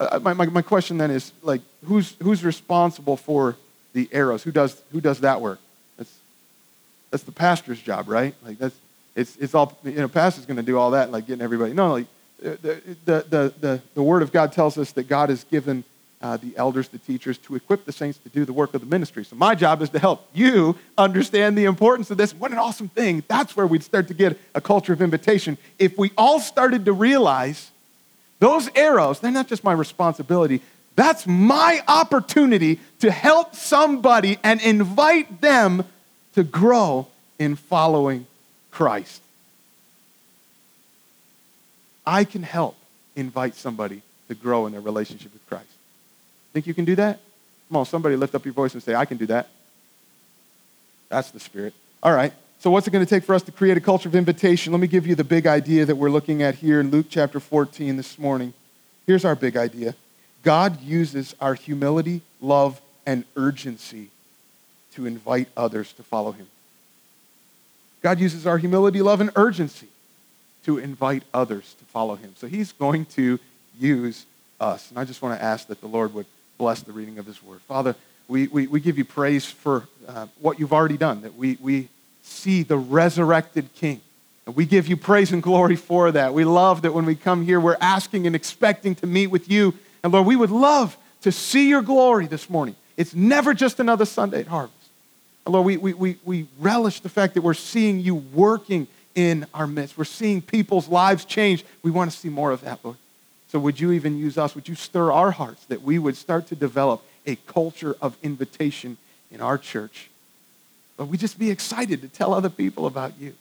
uh, 0.01 0.19
my, 0.19 0.33
my, 0.33 0.47
my 0.47 0.63
question 0.63 0.99
then 0.99 1.11
is, 1.11 1.33
like, 1.43 1.61
who's, 1.85 2.17
who's 2.23 2.43
responsible 2.43 3.17
for 3.17 3.57
the 3.93 4.09
arrows? 4.13 4.43
Who 4.43 4.51
does, 4.51 4.81
who 4.93 5.01
does 5.01 5.21
that 5.21 5.41
work? 5.41 5.61
That's, 5.99 6.19
that's 7.11 7.23
the 7.25 7.33
pastor's 7.33 7.81
job, 7.81 8.09
right? 8.09 8.35
Like, 8.45 8.59
that's, 8.59 8.77
it's, 9.15 9.37
it's 9.37 9.55
all, 9.55 9.79
you 9.85 9.93
know, 9.93 10.09
pastor's 10.09 10.47
going 10.47 10.57
to 10.57 10.63
do 10.63 10.79
all 10.79 10.93
that, 10.93 11.13
like 11.13 11.27
getting 11.27 11.43
everybody. 11.43 11.75
No, 11.75 11.93
like, 11.93 12.07
the, 12.41 12.97
the, 13.05 13.55
the, 13.61 13.83
the, 13.95 14.03
Word 14.03 14.23
of 14.23 14.33
God 14.33 14.53
tells 14.53 14.79
us 14.79 14.93
that 14.93 15.07
God 15.09 15.29
has 15.29 15.45
given 15.45 15.85
uh, 16.23 16.39
the 16.39 16.57
elders, 16.57 16.89
the 16.89 16.99
teachers, 16.99 17.37
to 17.39 17.55
equip 17.55 17.85
the 17.85 17.93
saints 17.93 18.19
to 18.19 18.31
do 18.31 18.47
the 18.47 18.53
work 18.53 18.73
of 18.73 18.81
the 18.81 18.87
ministry. 18.87 19.25
So 19.25 19.37
my 19.37 19.55
job 19.55 19.83
is 19.83 19.91
to 19.91 19.99
help 19.99 20.27
you 20.33 20.77
understand 20.97 21.59
the 21.59 21.67
importance 21.67 22.11
of 22.11 22.17
this. 22.17 22.35
What 22.35 22.51
an 22.51 22.59
awesome 22.59 22.89
thing. 22.89 23.25
That's 23.29 23.57
where 23.57 23.67
we'd 23.67 23.83
start 23.83 24.09
to 24.09 24.15
get 24.15 24.39
a 24.55 24.61
culture 24.61 24.95
of 24.95 25.03
invitation. 25.03 25.59
If 25.79 25.99
we 25.99 26.13
all 26.17 26.41
started 26.41 26.87
to 26.87 26.95
realize 26.95 27.71
those 28.41 28.69
arrows, 28.75 29.21
they're 29.21 29.31
not 29.31 29.47
just 29.47 29.63
my 29.63 29.73
responsibility, 29.73 30.61
that's 30.97 31.27
my 31.27 31.83
opportunity 31.87 32.81
to 32.99 33.11
help 33.11 33.55
somebody 33.55 34.39
and 34.43 34.61
invite 34.61 35.41
them 35.41 35.85
to 36.35 36.43
grow 36.43 37.07
in 37.39 37.57
following 37.57 38.27
Christ. 38.71 39.23
I 42.05 42.25
can 42.25 42.43
help 42.43 42.77
invite 43.15 43.55
somebody 43.55 44.03
to 44.29 44.35
grow 44.35 44.67
in 44.67 44.73
their 44.73 44.81
relationship 44.81 45.33
with 45.33 45.47
Christ. 45.49 45.67
Think 46.53 46.67
you 46.67 46.75
can 46.75 46.85
do 46.85 46.97
that? 46.97 47.21
Come 47.69 47.77
on, 47.77 47.87
somebody 47.87 48.17
lift 48.17 48.35
up 48.35 48.45
your 48.45 48.55
voice 48.55 48.75
and 48.75 48.83
say, 48.83 48.95
I 48.95 49.05
can 49.05 49.17
do 49.17 49.27
that. 49.27 49.49
That's 51.09 51.31
the 51.31 51.41
spirit. 51.41 51.75
All 52.03 52.13
right. 52.13 52.33
So, 52.61 52.71
what's 52.71 52.87
it 52.87 52.91
going 52.91 53.05
to 53.05 53.09
take 53.09 53.25
for 53.25 53.35
us 53.35 53.43
to 53.45 53.53
create 53.53 53.79
a 53.79 53.81
culture 53.81 54.07
of 54.07 54.15
invitation? 54.15 54.71
Let 54.71 54.81
me 54.81 54.87
give 54.87 55.07
you 55.07 55.15
the 55.15 55.25
big 55.25 55.47
idea 55.47 55.87
that 55.87 55.97
we're 55.97 56.11
looking 56.11 56.43
at 56.43 56.57
here 56.57 56.79
in 56.79 56.91
Luke 56.91 57.07
chapter 57.09 57.41
14 57.41 57.97
this 57.97 58.19
morning. 58.19 58.53
Here's 59.07 59.25
our 59.25 59.35
big 59.35 59.57
idea 59.57 59.95
God 60.43 60.83
uses 60.83 61.35
our 61.41 61.55
humility, 61.55 62.21
love, 62.39 62.83
and 63.07 63.25
urgency 63.35 64.11
to 64.93 65.07
invite 65.07 65.49
others 65.57 65.95
to 65.95 66.03
follow 66.03 66.33
him. 66.33 66.49
God 68.03 68.21
uses 68.21 68.47
our 68.47 68.59
humility, 68.59 69.01
love, 69.01 69.23
and 69.23 69.31
urgency 69.37 69.89
to 70.67 70.77
invite 70.77 71.23
others 71.33 71.75
to 71.79 71.85
follow 71.87 72.15
him. 72.15 72.35
So 72.37 72.47
he's 72.47 72.73
going 72.73 73.07
to 73.07 73.39
use 73.79 74.27
us. 74.61 74.91
And 74.91 74.99
I 74.99 75.07
just 75.07 75.23
want 75.23 75.39
to 75.39 75.43
ask 75.43 75.67
that 75.69 75.81
the 75.81 75.89
Lord 75.89 76.13
would 76.13 76.27
bless 76.59 76.83
the 76.83 76.93
reading 76.93 77.19
of 77.19 77.25
his 77.25 77.43
word. 77.43 77.63
Father, 77.63 77.97
we, 78.29 78.49
we, 78.49 78.67
we 78.67 78.81
give 78.81 78.99
you 78.99 79.07
praise 79.07 79.47
for 79.47 79.89
uh, 80.07 80.27
what 80.43 80.61
you've 80.61 80.75
already 80.75 80.99
done, 80.99 81.23
that 81.23 81.37
we, 81.37 81.57
we 81.59 81.89
see 82.31 82.63
the 82.63 82.77
resurrected 82.77 83.73
King. 83.75 84.01
And 84.47 84.57
we 84.57 84.65
give 84.65 84.89
you 84.89 84.97
praise 84.97 85.33
and 85.33 85.43
glory 85.43 85.77
for 85.77 86.11
that. 86.13 86.35
We 86.35 86.45
love 86.45 86.83
that 86.83 86.93
when 86.93 87.05
we 87.05 87.15
come 87.15 87.45
here, 87.45 87.61
we're 87.61 87.77
asking 87.81 88.27
and 88.27 88.35
expecting 88.35 88.95
to 88.97 89.07
meet 89.07 89.29
with 89.29 89.51
you. 89.51 89.75
And 90.03 90.13
Lord, 90.13 90.27
we 90.27 90.37
would 90.37 90.51
love 90.51 90.97
to 91.23 91.33
see 91.33 91.69
your 91.69 91.83
glory 91.83 92.27
this 92.27 92.49
morning. 92.49 92.77
It's 92.97 93.15
never 93.15 93.55
just 93.55 93.81
another 93.81 94.05
Sunday 94.05 94.41
at 94.41 94.47
Harvest. 94.47 94.77
And 95.47 95.53
Lord, 95.53 95.67
we, 95.67 95.77
we, 95.77 95.95
we, 95.95 96.19
we 96.25 96.47
relish 96.59 97.01
the 97.01 97.09
fact 97.09 97.35
that 97.35 97.43
we're 97.43 97.55
seeing 97.55 98.01
you 98.01 98.15
working 98.15 98.87
in 99.15 99.47
our 99.53 99.67
midst. 99.67 99.99
We're 99.99 100.05
seeing 100.05 100.41
people's 100.41 100.89
lives 100.89 101.25
change. 101.25 101.65
We 101.83 101.91
want 101.91 102.11
to 102.11 102.17
see 102.17 102.29
more 102.29 102.51
of 102.51 102.63
that, 102.63 102.81
Lord. 102.83 102.97
So 103.49 103.59
would 103.59 103.81
you 103.81 103.93
even 103.93 104.17
use 104.17 104.39
us? 104.39 104.55
Would 104.55 104.69
you 104.69 104.75
stir 104.75 105.11
our 105.11 105.33
hearts 105.33 105.65
that 105.67 105.83
we 105.83 105.99
would 105.99 106.17
start 106.17 106.47
to 106.49 106.57
develop 106.57 107.03
a 107.27 107.37
culture 107.37 107.97
of 108.01 108.17
invitation 108.23 108.97
in 109.31 109.41
our 109.41 109.59
church? 109.59 110.09
But 111.01 111.07
we 111.07 111.17
just 111.17 111.39
be 111.39 111.51
excited 111.51 112.03
to 112.03 112.09
tell 112.09 112.35
other 112.35 112.51
people 112.51 112.85
about 112.85 113.15
you 113.19 113.33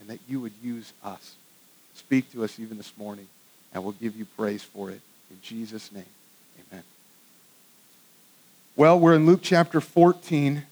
and 0.00 0.08
that 0.08 0.20
you 0.26 0.40
would 0.40 0.54
use 0.62 0.90
us. 1.04 1.34
Speak 1.94 2.32
to 2.32 2.42
us 2.44 2.58
even 2.58 2.78
this 2.78 2.94
morning, 2.96 3.28
and 3.74 3.84
we'll 3.84 3.92
give 3.92 4.16
you 4.16 4.24
praise 4.24 4.62
for 4.62 4.88
it. 4.88 5.02
In 5.30 5.36
Jesus' 5.42 5.92
name, 5.92 6.06
amen. 6.72 6.82
Well, 8.74 8.98
we're 8.98 9.12
in 9.16 9.26
Luke 9.26 9.40
chapter 9.42 9.82
14. 9.82 10.62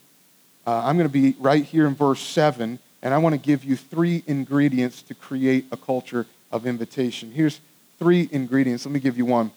Uh, 0.66 0.70
I'm 0.70 0.96
going 0.96 1.06
to 1.06 1.12
be 1.12 1.36
right 1.38 1.62
here 1.62 1.86
in 1.86 1.94
verse 1.94 2.20
7. 2.20 2.78
And 3.02 3.12
I 3.12 3.18
want 3.18 3.34
to 3.34 3.38
give 3.38 3.62
you 3.62 3.76
three 3.76 4.22
ingredients 4.26 5.02
to 5.02 5.14
create 5.14 5.66
a 5.70 5.76
culture 5.76 6.24
of 6.50 6.66
invitation. 6.66 7.30
Here's 7.30 7.60
three 7.98 8.30
ingredients. 8.32 8.86
Let 8.86 8.92
me 8.94 9.00
give 9.00 9.18
you 9.18 9.26
one. 9.26 9.50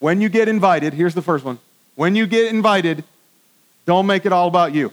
When 0.00 0.20
you 0.20 0.30
get 0.30 0.48
invited, 0.48 0.94
here's 0.94 1.14
the 1.14 1.22
first 1.22 1.44
one. 1.44 1.60
When 1.94 2.16
you 2.16 2.26
get 2.26 2.52
invited, 2.52 3.04
don't 3.84 4.06
make 4.06 4.26
it 4.26 4.32
all 4.32 4.48
about 4.48 4.74
you. 4.74 4.90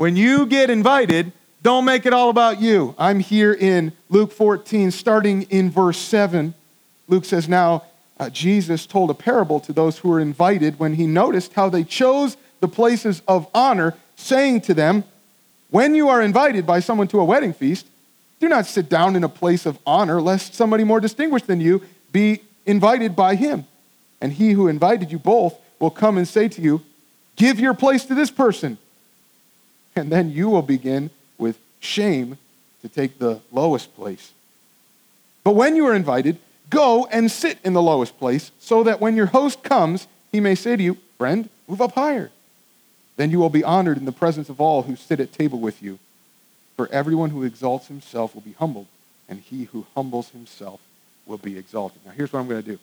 When 0.00 0.16
you 0.16 0.46
get 0.46 0.70
invited, 0.70 1.30
don't 1.62 1.84
make 1.84 2.06
it 2.06 2.14
all 2.14 2.30
about 2.30 2.58
you. 2.58 2.94
I'm 2.96 3.20
here 3.20 3.52
in 3.52 3.92
Luke 4.08 4.32
14, 4.32 4.92
starting 4.92 5.42
in 5.50 5.70
verse 5.70 5.98
7. 5.98 6.54
Luke 7.06 7.26
says, 7.26 7.50
Now 7.50 7.84
uh, 8.18 8.30
Jesus 8.30 8.86
told 8.86 9.10
a 9.10 9.14
parable 9.14 9.60
to 9.60 9.74
those 9.74 9.98
who 9.98 10.08
were 10.08 10.18
invited 10.18 10.78
when 10.78 10.94
he 10.94 11.06
noticed 11.06 11.52
how 11.52 11.68
they 11.68 11.84
chose 11.84 12.38
the 12.60 12.66
places 12.66 13.20
of 13.28 13.46
honor, 13.52 13.94
saying 14.16 14.62
to 14.62 14.72
them, 14.72 15.04
when 15.68 15.94
you 15.94 16.08
are 16.08 16.22
invited 16.22 16.64
by 16.64 16.80
someone 16.80 17.08
to 17.08 17.20
a 17.20 17.24
wedding 17.26 17.52
feast, 17.52 17.86
do 18.38 18.48
not 18.48 18.64
sit 18.64 18.88
down 18.88 19.16
in 19.16 19.22
a 19.22 19.28
place 19.28 19.66
of 19.66 19.78
honor, 19.84 20.22
lest 20.22 20.54
somebody 20.54 20.82
more 20.82 21.00
distinguished 21.00 21.46
than 21.46 21.60
you 21.60 21.82
be 22.10 22.40
invited 22.64 23.14
by 23.14 23.34
him. 23.34 23.66
And 24.22 24.32
he 24.32 24.52
who 24.52 24.66
invited 24.66 25.12
you 25.12 25.18
both 25.18 25.58
will 25.78 25.90
come 25.90 26.16
and 26.16 26.26
say 26.26 26.48
to 26.48 26.62
you, 26.62 26.80
Give 27.36 27.60
your 27.60 27.74
place 27.74 28.06
to 28.06 28.14
this 28.14 28.30
person. 28.30 28.78
And 29.96 30.10
then 30.10 30.30
you 30.30 30.48
will 30.48 30.62
begin 30.62 31.10
with 31.38 31.58
shame 31.80 32.38
to 32.82 32.88
take 32.88 33.18
the 33.18 33.40
lowest 33.52 33.94
place. 33.94 34.32
But 35.44 35.54
when 35.54 35.76
you 35.76 35.86
are 35.86 35.94
invited, 35.94 36.38
go 36.68 37.06
and 37.06 37.30
sit 37.30 37.58
in 37.64 37.72
the 37.72 37.82
lowest 37.82 38.18
place, 38.18 38.52
so 38.58 38.82
that 38.84 39.00
when 39.00 39.16
your 39.16 39.26
host 39.26 39.62
comes, 39.62 40.06
he 40.32 40.40
may 40.40 40.54
say 40.54 40.76
to 40.76 40.82
you, 40.82 40.98
Friend, 41.18 41.48
move 41.68 41.82
up 41.82 41.92
higher. 41.92 42.30
Then 43.16 43.30
you 43.30 43.38
will 43.38 43.50
be 43.50 43.62
honored 43.62 43.98
in 43.98 44.06
the 44.06 44.12
presence 44.12 44.48
of 44.48 44.60
all 44.60 44.82
who 44.82 44.96
sit 44.96 45.20
at 45.20 45.32
table 45.32 45.58
with 45.58 45.82
you. 45.82 45.98
For 46.76 46.88
everyone 46.90 47.28
who 47.28 47.42
exalts 47.42 47.88
himself 47.88 48.34
will 48.34 48.40
be 48.40 48.52
humbled, 48.52 48.86
and 49.28 49.40
he 49.40 49.64
who 49.64 49.86
humbles 49.94 50.30
himself 50.30 50.80
will 51.26 51.36
be 51.36 51.58
exalted. 51.58 52.00
Now, 52.06 52.12
here's 52.12 52.32
what 52.32 52.40
I'm 52.40 52.48
going 52.48 52.62
to 52.62 52.70
do 52.70 52.78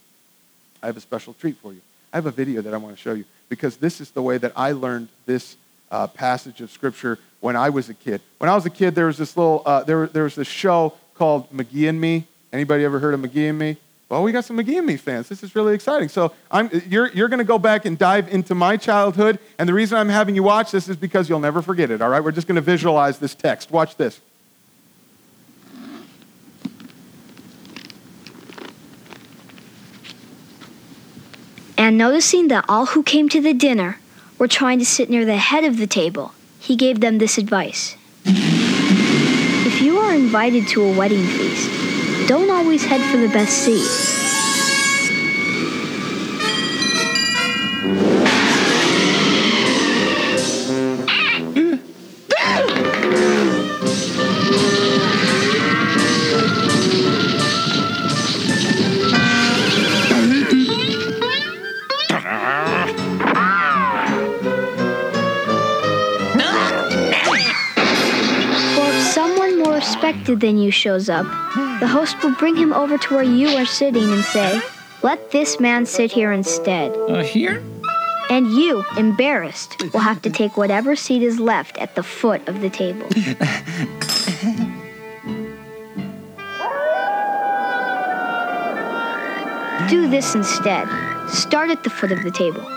I 0.84 0.86
have 0.86 0.98
a 0.98 1.02
special 1.02 1.34
treat 1.34 1.58
for 1.58 1.74
you. 1.74 1.82
I 2.14 2.18
have 2.18 2.28
a 2.28 2.32
video 2.32 2.62
that 2.62 2.74
I 2.74 2.78
want 2.78 2.96
to 2.96 3.02
show 3.02 3.14
you 3.14 3.26
because 3.50 3.78
this 3.78 4.00
is 4.00 4.12
the 4.12 4.22
way 4.22 4.38
that 4.38 4.54
I 4.56 4.74
learned 4.74 5.10
this 5.26 5.58
uh, 5.91 6.08
passage 6.08 6.62
of 6.62 6.72
Scripture 6.72 7.20
when 7.39 7.56
I 7.56 7.70
was 7.70 7.89
a 7.89 7.94
kid. 7.94 8.22
When 8.39 8.50
I 8.50 8.56
was 8.56 8.65
a 8.65 8.70
kid, 8.70 8.96
there 8.96 9.08
was 9.08 9.17
this 9.17 9.38
little, 9.38 9.62
uh, 9.65 9.84
there, 9.84 10.08
there 10.08 10.24
was 10.24 10.36
this 10.36 10.48
show 10.48 10.94
called 11.15 11.51
McGee 11.51 11.89
and 11.89 12.00
Me. 12.00 12.27
Anybody 12.51 12.84
ever 12.84 13.00
heard 13.00 13.13
of 13.13 13.20
McGee 13.20 13.50
and 13.50 13.60
Me? 13.60 13.77
Well, 14.10 14.24
we 14.24 14.32
got 14.32 14.46
some 14.46 14.58
McGee 14.58 14.77
and 14.77 14.88
Me 14.88 14.96
fans. 14.96 15.27
This 15.27 15.44
is 15.44 15.53
really 15.53 15.74
exciting. 15.74 16.08
So 16.08 16.32
I'm, 16.50 16.70
you're, 16.88 17.10
you're 17.10 17.27
going 17.27 17.39
to 17.39 17.46
go 17.46 17.60
back 17.60 17.86
and 17.86 17.98
dive 17.98 18.29
into 18.29 18.56
my 18.56 18.77
childhood. 18.77 19.38
And 19.60 19.67
the 19.67 19.74
reason 19.74 19.98
I'm 19.98 20.08
having 20.08 20.34
you 20.34 20.44
watch 20.44 20.72
this 20.72 20.88
is 20.88 20.96
because 20.96 21.27
you'll 21.27 21.41
never 21.41 21.62
forget 21.62 21.91
it, 21.91 22.01
all 22.01 22.10
right? 22.10 22.24
We're 22.24 22.32
just 22.32 22.48
going 22.48 22.56
to 22.56 22.62
visualize 22.62 23.20
this 23.20 23.36
text. 23.36 23.70
Watch 23.70 23.98
this. 23.98 24.22
And 31.77 31.98
noticing 31.98 32.48
that 32.48 32.65
all 32.67 32.88
who 32.88 33.03
came 33.03 33.29
to 33.29 33.41
the 33.41 33.53
dinner 33.53 34.00
were 34.38 34.48
trying 34.48 34.79
to 34.79 34.86
sit 34.86 35.10
near 35.10 35.25
the 35.25 35.38
head 35.38 35.63
of 35.63 35.77
the 35.77 35.88
table, 35.88 36.34
he 36.60 36.75
gave 36.75 37.00
them 37.00 37.17
this 37.17 37.38
advice 37.38 37.96
If 38.25 39.82
you 39.82 39.98
are 39.98 40.13
invited 40.13 40.67
to 40.70 40.84
a 40.84 40.98
wedding 40.98 41.25
feast, 41.25 41.70
don't 42.27 42.50
always 42.50 42.84
head 42.84 43.01
for 43.12 43.17
the 43.17 43.29
best 43.29 43.53
seat. 43.60 44.26
More 70.27 70.36
respected 70.36 70.48
than 70.48 70.57
you 70.62 70.72
shows 70.72 71.10
up, 71.10 71.25
the 71.79 71.88
host 71.88 72.22
will 72.24 72.36
bring 72.36 72.55
him 72.55 72.74
over 72.74 72.98
to 72.98 73.13
where 73.15 73.24
you 73.24 73.48
are 73.57 73.65
sitting 73.65 74.12
and 74.12 74.24
say, 74.24 74.62
Let 75.03 75.31
this 75.31 75.60
man 75.60 75.86
sit 75.86 76.12
here 76.12 76.31
instead. 76.31 76.91
Uh, 77.10 77.24
here? 77.24 77.63
And 78.29 78.48
you, 78.48 78.84
embarrassed, 78.98 79.81
will 79.93 80.01
have 80.01 80.22
to 80.24 80.29
take 80.29 80.57
whatever 80.57 80.96
seat 80.96 81.24
is 81.24 81.39
left 81.39 81.77
at 81.77 81.96
the 81.96 82.03
foot 82.03 82.46
of 82.48 82.60
the 82.60 82.69
table. 82.69 83.07
Do 89.89 90.10
this 90.10 90.36
instead. 90.36 90.88
Start 91.29 91.69
at 91.69 91.84
the 91.84 91.89
foot 91.89 92.12
of 92.12 92.22
the 92.24 92.31
table. 92.31 92.67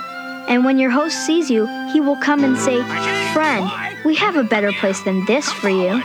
And 0.49 0.65
when 0.65 0.79
your 0.79 0.91
host 0.91 1.27
sees 1.27 1.51
you, 1.51 1.67
he 1.93 2.01
will 2.01 2.17
come 2.17 2.45
and 2.45 2.57
say, 2.57 2.81
Friend, 3.33 3.69
we 4.05 4.15
have 4.15 4.37
a 4.37 4.45
better 4.45 4.73
place 4.73 5.01
than 5.03 5.25
this 5.27 5.51
for 5.51 5.69
you. 5.69 6.01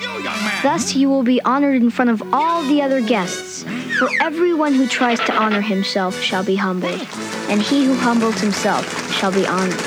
You. 0.00 0.22
Thus 0.62 0.94
you 0.94 1.08
will 1.08 1.22
be 1.22 1.40
honored 1.42 1.76
in 1.82 1.90
front 1.90 2.10
of 2.10 2.22
all 2.34 2.62
the 2.64 2.82
other 2.82 3.00
guests. 3.00 3.64
For 3.98 4.08
everyone 4.20 4.74
who 4.74 4.86
tries 4.86 5.18
to 5.20 5.34
honor 5.34 5.60
himself 5.60 6.20
shall 6.20 6.44
be 6.44 6.56
humbled, 6.56 7.00
and 7.48 7.62
he 7.62 7.84
who 7.84 7.94
humbles 7.94 8.40
himself 8.40 8.84
shall 9.12 9.32
be 9.32 9.46
honored. 9.46 9.80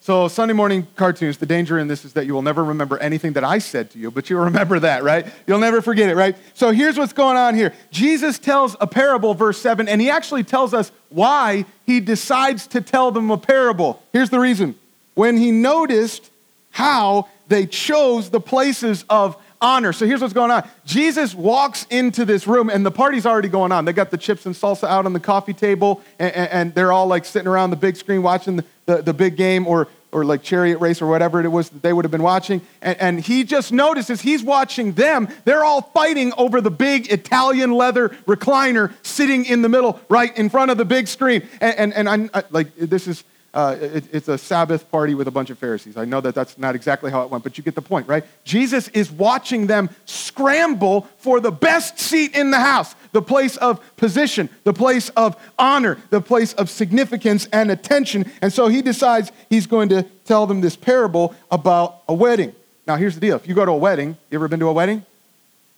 So, 0.00 0.26
Sunday 0.26 0.52
morning 0.52 0.88
cartoons, 0.96 1.38
the 1.38 1.46
danger 1.46 1.78
in 1.78 1.86
this 1.86 2.04
is 2.04 2.14
that 2.14 2.26
you 2.26 2.34
will 2.34 2.42
never 2.42 2.64
remember 2.64 2.98
anything 2.98 3.34
that 3.34 3.44
I 3.44 3.58
said 3.58 3.92
to 3.92 4.00
you, 4.00 4.10
but 4.10 4.28
you'll 4.28 4.44
remember 4.44 4.80
that, 4.80 5.04
right? 5.04 5.24
You'll 5.46 5.60
never 5.60 5.80
forget 5.80 6.10
it, 6.10 6.16
right? 6.16 6.36
So, 6.54 6.72
here's 6.72 6.98
what's 6.98 7.12
going 7.12 7.36
on 7.36 7.54
here 7.54 7.72
Jesus 7.92 8.38
tells 8.38 8.76
a 8.80 8.86
parable, 8.88 9.32
verse 9.32 9.58
7, 9.58 9.88
and 9.88 10.00
he 10.00 10.10
actually 10.10 10.42
tells 10.42 10.74
us 10.74 10.90
why 11.08 11.66
he 11.86 12.00
decides 12.00 12.66
to 12.68 12.80
tell 12.80 13.12
them 13.12 13.30
a 13.30 13.38
parable. 13.38 14.02
Here's 14.12 14.30
the 14.30 14.40
reason. 14.40 14.74
When 15.14 15.36
he 15.36 15.52
noticed 15.52 16.30
how 16.72 17.28
they 17.52 17.66
chose 17.66 18.30
the 18.30 18.40
places 18.40 19.04
of 19.08 19.36
honor. 19.60 19.92
So 19.92 20.06
here's 20.06 20.20
what's 20.20 20.32
going 20.34 20.50
on. 20.50 20.68
Jesus 20.84 21.34
walks 21.34 21.86
into 21.88 22.24
this 22.24 22.46
room, 22.48 22.68
and 22.68 22.84
the 22.84 22.90
party's 22.90 23.26
already 23.26 23.48
going 23.48 23.70
on. 23.70 23.84
They 23.84 23.92
got 23.92 24.10
the 24.10 24.18
chips 24.18 24.44
and 24.46 24.54
salsa 24.54 24.88
out 24.88 25.06
on 25.06 25.12
the 25.12 25.20
coffee 25.20 25.54
table, 25.54 26.02
and, 26.18 26.34
and- 26.34 26.50
and 26.50 26.74
they're 26.74 26.92
all 26.92 27.06
like 27.06 27.24
sitting 27.24 27.46
around 27.48 27.70
the 27.70 27.76
big 27.76 27.96
screen 27.96 28.22
watching 28.22 28.56
the, 28.56 28.64
the, 28.86 29.02
the 29.02 29.14
big 29.14 29.36
game 29.36 29.66
or, 29.68 29.86
or 30.10 30.24
like 30.24 30.42
chariot 30.42 30.78
race 30.78 31.00
or 31.00 31.06
whatever 31.06 31.40
it 31.40 31.48
was 31.48 31.68
that 31.70 31.80
they 31.82 31.92
would 31.92 32.04
have 32.04 32.10
been 32.10 32.24
watching. 32.24 32.60
And, 32.82 33.00
and 33.00 33.20
he 33.20 33.44
just 33.44 33.70
notices 33.72 34.20
he's 34.20 34.42
watching 34.42 34.92
them. 34.94 35.28
They're 35.44 35.64
all 35.64 35.82
fighting 35.82 36.32
over 36.36 36.60
the 36.60 36.70
big 36.70 37.12
Italian 37.12 37.70
leather 37.72 38.08
recliner 38.26 38.92
sitting 39.02 39.44
in 39.44 39.62
the 39.62 39.68
middle, 39.68 40.00
right 40.08 40.36
in 40.36 40.48
front 40.50 40.72
of 40.72 40.76
the 40.76 40.84
big 40.84 41.06
screen. 41.06 41.46
And, 41.60 41.94
and, 41.94 42.08
and 42.08 42.30
I, 42.34 42.42
like, 42.50 42.74
this 42.76 43.06
is 43.06 43.22
uh, 43.54 43.76
it- 43.80 44.04
it's 44.12 44.28
a 44.28 44.38
Sabbath 44.38 44.90
party 44.90 45.14
with 45.14 45.28
a 45.28 45.30
bunch 45.30 45.50
of 45.50 45.58
Pharisees. 45.58 45.96
I 45.96 46.04
know 46.04 46.20
that 46.22 46.34
that's 46.34 46.56
not 46.56 46.74
exactly 46.74 47.10
how 47.10 47.22
it 47.22 47.30
went, 47.30 47.44
but 47.44 47.58
you 47.58 47.64
get 47.64 47.74
the 47.74 47.82
point, 47.82 48.08
right? 48.08 48.24
Jesus 48.44 48.88
is 48.88 49.10
watching 49.10 49.66
them 49.66 49.90
scramble 50.06 51.06
for 51.18 51.38
the 51.40 51.50
best 51.52 51.98
seat 52.00 52.34
in 52.34 52.50
the 52.50 52.60
house, 52.60 52.94
the 53.12 53.20
place 53.22 53.56
of 53.58 53.80
position, 53.96 54.48
the 54.64 54.72
place 54.72 55.10
of 55.10 55.36
honor, 55.58 55.98
the 56.10 56.20
place 56.20 56.52
of 56.54 56.70
significance 56.70 57.46
and 57.52 57.70
attention. 57.70 58.30
And 58.40 58.52
so 58.52 58.68
he 58.68 58.80
decides 58.80 59.30
he's 59.50 59.66
going 59.66 59.88
to 59.90 60.04
tell 60.24 60.46
them 60.46 60.60
this 60.60 60.76
parable 60.76 61.34
about 61.50 61.98
a 62.08 62.14
wedding. 62.14 62.54
Now, 62.86 62.96
here's 62.96 63.14
the 63.14 63.20
deal 63.20 63.36
if 63.36 63.46
you 63.46 63.54
go 63.54 63.64
to 63.66 63.72
a 63.72 63.76
wedding, 63.76 64.16
you 64.30 64.38
ever 64.38 64.48
been 64.48 64.60
to 64.60 64.68
a 64.68 64.72
wedding? 64.72 65.04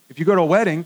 If 0.08 0.18
you 0.18 0.24
go 0.24 0.34
to 0.34 0.42
a 0.42 0.46
wedding, 0.46 0.84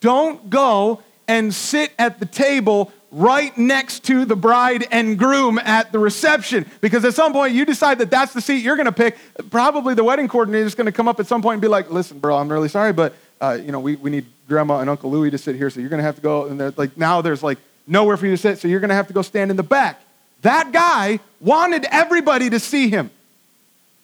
don't 0.00 0.50
go 0.50 1.02
and 1.28 1.54
sit 1.54 1.92
at 1.98 2.18
the 2.20 2.26
table 2.26 2.92
right 3.16 3.56
next 3.56 4.04
to 4.04 4.24
the 4.24 4.36
bride 4.36 4.86
and 4.90 5.18
groom 5.18 5.58
at 5.58 5.90
the 5.92 5.98
reception 5.98 6.66
because 6.80 7.04
at 7.04 7.14
some 7.14 7.32
point 7.32 7.54
you 7.54 7.64
decide 7.64 7.98
that 7.98 8.10
that's 8.10 8.32
the 8.32 8.40
seat 8.40 8.62
you're 8.62 8.76
going 8.76 8.86
to 8.86 8.92
pick 8.92 9.16
probably 9.50 9.94
the 9.94 10.04
wedding 10.04 10.28
coordinator 10.28 10.66
is 10.66 10.74
going 10.74 10.86
to 10.86 10.92
come 10.92 11.08
up 11.08 11.18
at 11.18 11.26
some 11.26 11.40
point 11.40 11.54
and 11.54 11.62
be 11.62 11.68
like 11.68 11.90
listen 11.90 12.18
bro 12.18 12.36
i'm 12.36 12.50
really 12.50 12.68
sorry 12.68 12.92
but 12.92 13.14
uh, 13.40 13.58
you 13.60 13.72
know 13.72 13.80
we, 13.80 13.96
we 13.96 14.10
need 14.10 14.26
grandma 14.48 14.80
and 14.80 14.90
uncle 14.90 15.10
louie 15.10 15.30
to 15.30 15.38
sit 15.38 15.56
here 15.56 15.70
so 15.70 15.80
you're 15.80 15.88
going 15.88 15.98
to 15.98 16.04
have 16.04 16.16
to 16.16 16.22
go 16.22 16.46
and 16.46 16.76
like 16.76 16.96
now 16.96 17.22
there's 17.22 17.42
like 17.42 17.58
nowhere 17.86 18.16
for 18.16 18.26
you 18.26 18.32
to 18.32 18.38
sit 18.38 18.58
so 18.58 18.68
you're 18.68 18.80
going 18.80 18.90
to 18.90 18.94
have 18.94 19.06
to 19.06 19.14
go 19.14 19.22
stand 19.22 19.50
in 19.50 19.56
the 19.56 19.62
back 19.62 20.00
that 20.42 20.70
guy 20.72 21.18
wanted 21.40 21.86
everybody 21.90 22.50
to 22.50 22.60
see 22.60 22.90
him 22.90 23.10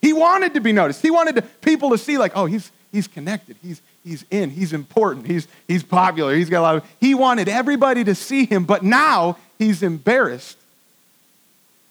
he 0.03 0.13
wanted 0.13 0.55
to 0.55 0.61
be 0.61 0.73
noticed. 0.73 1.01
He 1.01 1.11
wanted 1.11 1.37
to, 1.37 1.43
people 1.43 1.91
to 1.91 1.99
see, 1.99 2.19
like, 2.19 2.33
oh, 2.35 2.47
he's, 2.47 2.73
he's 2.91 3.07
connected. 3.07 3.57
He's, 3.63 3.81
he's 4.05 4.25
in. 4.31 4.51
He's 4.51 4.73
important. 4.73 5.27
He's, 5.27 5.49
he's 5.67 5.83
popular. 5.83 6.35
He's 6.35 6.51
got 6.51 6.61
a 6.61 6.63
lot 6.63 6.77
of. 6.77 6.85
He 7.01 7.15
wanted 7.15 7.49
everybody 7.49 8.05
to 8.05 8.15
see 8.15 8.47
him, 8.47 8.65
but 8.65 8.83
now 8.83 9.39
he's 9.59 9.83
embarrassed 9.83 10.59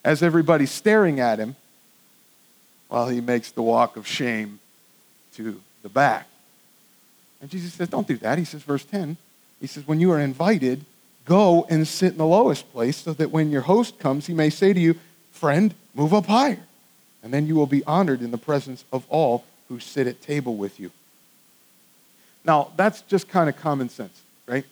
as 0.04 0.22
everybody's 0.22 0.70
staring 0.70 1.20
at 1.20 1.38
him 1.38 1.56
while 2.88 3.08
he 3.08 3.20
makes 3.20 3.52
the 3.52 3.62
walk 3.62 3.96
of 3.96 4.06
shame 4.06 4.58
to 5.34 5.60
the 5.82 5.88
back. 5.88 6.26
And 7.40 7.50
Jesus 7.50 7.72
says, 7.72 7.88
don't 7.88 8.06
do 8.06 8.16
that. 8.18 8.38
He 8.38 8.44
says, 8.44 8.62
verse 8.62 8.84
10, 8.84 9.16
he 9.60 9.66
says, 9.66 9.86
when 9.86 9.98
you 9.98 10.12
are 10.12 10.20
invited, 10.20 10.84
go 11.24 11.66
and 11.68 11.86
sit 11.86 12.12
in 12.12 12.18
the 12.18 12.26
lowest 12.26 12.70
place 12.72 12.98
so 12.98 13.12
that 13.14 13.30
when 13.30 13.50
your 13.50 13.62
host 13.62 13.98
comes, 13.98 14.26
he 14.26 14.34
may 14.34 14.50
say 14.50 14.72
to 14.72 14.80
you, 14.80 14.96
friend, 15.32 15.74
move 15.94 16.14
up 16.14 16.26
higher 16.26 16.60
and 17.22 17.32
then 17.32 17.46
you 17.46 17.54
will 17.54 17.66
be 17.66 17.84
honored 17.84 18.20
in 18.20 18.30
the 18.30 18.38
presence 18.38 18.84
of 18.92 19.06
all 19.08 19.44
who 19.68 19.78
sit 19.78 20.06
at 20.06 20.20
table 20.20 20.56
with 20.56 20.80
you. 20.80 20.90
Now, 22.44 22.72
that's 22.76 23.02
just 23.02 23.28
kind 23.28 23.48
of 23.48 23.56
common 23.56 23.88
sense, 23.88 24.20
right? 24.46 24.64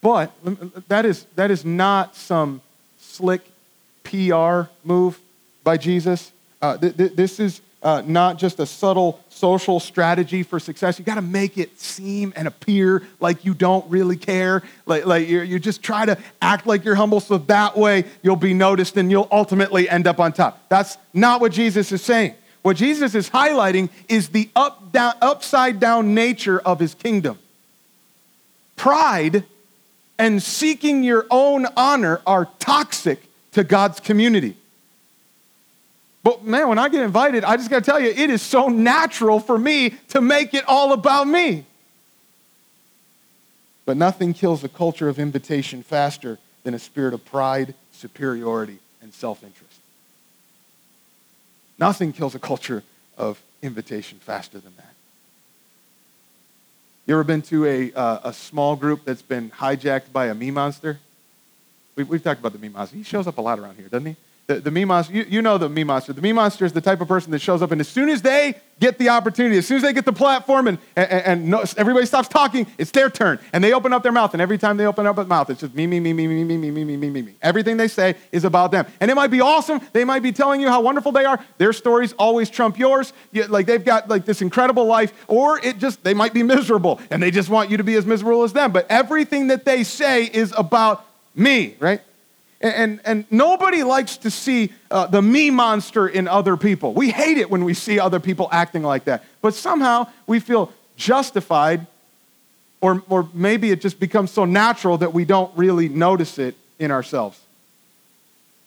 But 0.00 0.32
that 0.88 1.04
is, 1.04 1.26
that 1.36 1.50
is 1.50 1.64
not 1.64 2.16
some 2.16 2.60
slick 2.98 3.42
PR 4.02 4.62
move 4.84 5.18
by 5.64 5.76
Jesus. 5.76 6.32
Uh, 6.60 6.76
th- 6.76 6.96
th- 6.96 7.12
this 7.14 7.40
is 7.40 7.60
uh, 7.82 8.02
not 8.04 8.38
just 8.38 8.58
a 8.58 8.66
subtle 8.66 9.20
social 9.28 9.78
strategy 9.78 10.42
for 10.42 10.58
success. 10.58 10.98
You 10.98 11.04
got 11.04 11.16
to 11.16 11.22
make 11.22 11.58
it 11.58 11.78
seem 11.78 12.32
and 12.34 12.48
appear 12.48 13.02
like 13.20 13.44
you 13.44 13.54
don't 13.54 13.88
really 13.88 14.16
care. 14.16 14.62
Like, 14.86 15.06
like 15.06 15.28
you 15.28 15.58
just 15.58 15.82
try 15.82 16.04
to 16.06 16.18
act 16.42 16.66
like 16.66 16.84
you're 16.84 16.94
humble 16.94 17.20
so 17.20 17.38
that 17.38 17.76
way 17.76 18.04
you'll 18.22 18.36
be 18.36 18.54
noticed 18.54 18.96
and 18.96 19.10
you'll 19.10 19.28
ultimately 19.30 19.88
end 19.88 20.06
up 20.06 20.18
on 20.18 20.32
top. 20.32 20.68
That's 20.68 20.98
not 21.14 21.40
what 21.40 21.52
Jesus 21.52 21.92
is 21.92 22.02
saying. 22.02 22.34
What 22.66 22.78
Jesus 22.78 23.14
is 23.14 23.30
highlighting 23.30 23.90
is 24.08 24.30
the 24.30 24.50
up, 24.56 24.90
down, 24.90 25.14
upside 25.22 25.78
down 25.78 26.14
nature 26.14 26.58
of 26.58 26.80
his 26.80 26.94
kingdom. 26.94 27.38
Pride 28.74 29.44
and 30.18 30.42
seeking 30.42 31.04
your 31.04 31.26
own 31.30 31.66
honor 31.76 32.20
are 32.26 32.48
toxic 32.58 33.22
to 33.52 33.62
God's 33.62 34.00
community. 34.00 34.56
But 36.24 36.42
man, 36.42 36.66
when 36.68 36.80
I 36.80 36.88
get 36.88 37.04
invited, 37.04 37.44
I 37.44 37.56
just 37.56 37.70
got 37.70 37.84
to 37.84 37.88
tell 37.88 38.00
you, 38.00 38.08
it 38.08 38.30
is 38.30 38.42
so 38.42 38.66
natural 38.66 39.38
for 39.38 39.56
me 39.56 39.90
to 40.08 40.20
make 40.20 40.52
it 40.52 40.64
all 40.66 40.92
about 40.92 41.28
me. 41.28 41.66
But 43.84 43.96
nothing 43.96 44.34
kills 44.34 44.64
a 44.64 44.68
culture 44.68 45.08
of 45.08 45.20
invitation 45.20 45.84
faster 45.84 46.40
than 46.64 46.74
a 46.74 46.80
spirit 46.80 47.14
of 47.14 47.24
pride, 47.24 47.76
superiority, 47.92 48.80
and 49.00 49.14
self 49.14 49.44
interest. 49.44 49.78
Nothing 51.78 52.12
kills 52.12 52.34
a 52.34 52.38
culture 52.38 52.82
of 53.16 53.40
invitation 53.62 54.18
faster 54.18 54.58
than 54.58 54.74
that. 54.76 54.94
You 57.06 57.14
ever 57.14 57.24
been 57.24 57.42
to 57.42 57.64
a, 57.66 57.92
uh, 57.92 58.20
a 58.24 58.32
small 58.32 58.74
group 58.74 59.04
that's 59.04 59.22
been 59.22 59.50
hijacked 59.50 60.12
by 60.12 60.26
a 60.26 60.34
me 60.34 60.50
monster? 60.50 60.98
We've, 61.94 62.08
we've 62.08 62.22
talked 62.22 62.40
about 62.40 62.52
the 62.52 62.58
me 62.58 62.68
monster. 62.68 62.96
He 62.96 63.02
shows 63.02 63.26
up 63.26 63.38
a 63.38 63.40
lot 63.40 63.58
around 63.58 63.76
here, 63.76 63.88
doesn't 63.88 64.06
he? 64.06 64.16
The, 64.46 64.60
the 64.60 64.70
me 64.70 64.84
monster, 64.84 65.12
you, 65.12 65.26
you 65.28 65.42
know 65.42 65.58
the 65.58 65.68
me 65.68 65.82
monster. 65.82 66.12
The 66.12 66.22
me 66.22 66.32
monster 66.32 66.64
is 66.64 66.72
the 66.72 66.80
type 66.80 67.00
of 67.00 67.08
person 67.08 67.32
that 67.32 67.40
shows 67.40 67.62
up, 67.62 67.72
and 67.72 67.80
as 67.80 67.88
soon 67.88 68.08
as 68.08 68.22
they 68.22 68.54
get 68.78 68.96
the 68.96 69.08
opportunity, 69.08 69.58
as 69.58 69.66
soon 69.66 69.78
as 69.78 69.82
they 69.82 69.92
get 69.92 70.04
the 70.04 70.12
platform 70.12 70.68
and, 70.68 70.78
and, 70.94 71.10
and 71.10 71.48
no, 71.48 71.64
everybody 71.76 72.06
stops 72.06 72.28
talking, 72.28 72.64
it's 72.78 72.92
their 72.92 73.10
turn. 73.10 73.40
And 73.52 73.64
they 73.64 73.72
open 73.72 73.92
up 73.92 74.04
their 74.04 74.12
mouth, 74.12 74.34
and 74.34 74.40
every 74.40 74.56
time 74.56 74.76
they 74.76 74.86
open 74.86 75.04
up 75.04 75.16
their 75.16 75.24
mouth, 75.24 75.50
it's 75.50 75.60
just 75.60 75.74
me, 75.74 75.88
me, 75.88 75.98
me, 75.98 76.12
me, 76.12 76.28
me, 76.28 76.44
me, 76.44 76.56
me, 76.56 76.70
me, 76.70 76.84
me, 76.84 76.96
me, 76.96 77.10
me, 77.10 77.22
me. 77.22 77.34
Everything 77.42 77.76
they 77.76 77.88
say 77.88 78.14
is 78.30 78.44
about 78.44 78.70
them. 78.70 78.86
And 79.00 79.10
it 79.10 79.14
might 79.14 79.32
be 79.32 79.40
awesome. 79.40 79.80
They 79.92 80.04
might 80.04 80.22
be 80.22 80.30
telling 80.30 80.60
you 80.60 80.68
how 80.68 80.80
wonderful 80.80 81.10
they 81.10 81.24
are. 81.24 81.44
Their 81.58 81.72
stories 81.72 82.12
always 82.12 82.48
trump 82.48 82.78
yours. 82.78 83.12
You, 83.32 83.46
like 83.46 83.66
they've 83.66 83.84
got 83.84 84.08
like 84.08 84.26
this 84.26 84.42
incredible 84.42 84.84
life, 84.84 85.12
or 85.26 85.58
it 85.58 85.78
just, 85.78 86.04
they 86.04 86.14
might 86.14 86.32
be 86.32 86.44
miserable, 86.44 87.00
and 87.10 87.20
they 87.20 87.32
just 87.32 87.48
want 87.48 87.70
you 87.70 87.78
to 87.78 87.84
be 87.84 87.96
as 87.96 88.06
miserable 88.06 88.44
as 88.44 88.52
them. 88.52 88.70
But 88.70 88.86
everything 88.90 89.48
that 89.48 89.64
they 89.64 89.82
say 89.82 90.24
is 90.24 90.54
about 90.56 91.04
me, 91.34 91.74
right? 91.80 92.00
And, 92.60 93.00
and 93.04 93.26
nobody 93.30 93.82
likes 93.82 94.16
to 94.18 94.30
see 94.30 94.72
uh, 94.90 95.06
the 95.06 95.20
me 95.20 95.50
monster 95.50 96.08
in 96.08 96.26
other 96.26 96.56
people. 96.56 96.94
We 96.94 97.10
hate 97.10 97.36
it 97.36 97.50
when 97.50 97.64
we 97.64 97.74
see 97.74 98.00
other 98.00 98.18
people 98.18 98.48
acting 98.50 98.82
like 98.82 99.04
that. 99.04 99.24
But 99.42 99.54
somehow 99.54 100.08
we 100.26 100.40
feel 100.40 100.72
justified, 100.96 101.86
or, 102.80 103.02
or 103.08 103.28
maybe 103.34 103.70
it 103.70 103.82
just 103.82 104.00
becomes 104.00 104.30
so 104.30 104.46
natural 104.46 104.96
that 104.98 105.12
we 105.12 105.26
don't 105.26 105.54
really 105.56 105.90
notice 105.90 106.38
it 106.38 106.56
in 106.78 106.90
ourselves 106.90 107.38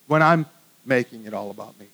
when 0.08 0.22
I'm 0.22 0.46
making 0.86 1.26
it 1.26 1.34
all 1.34 1.50
about 1.50 1.80
me. 1.80 1.88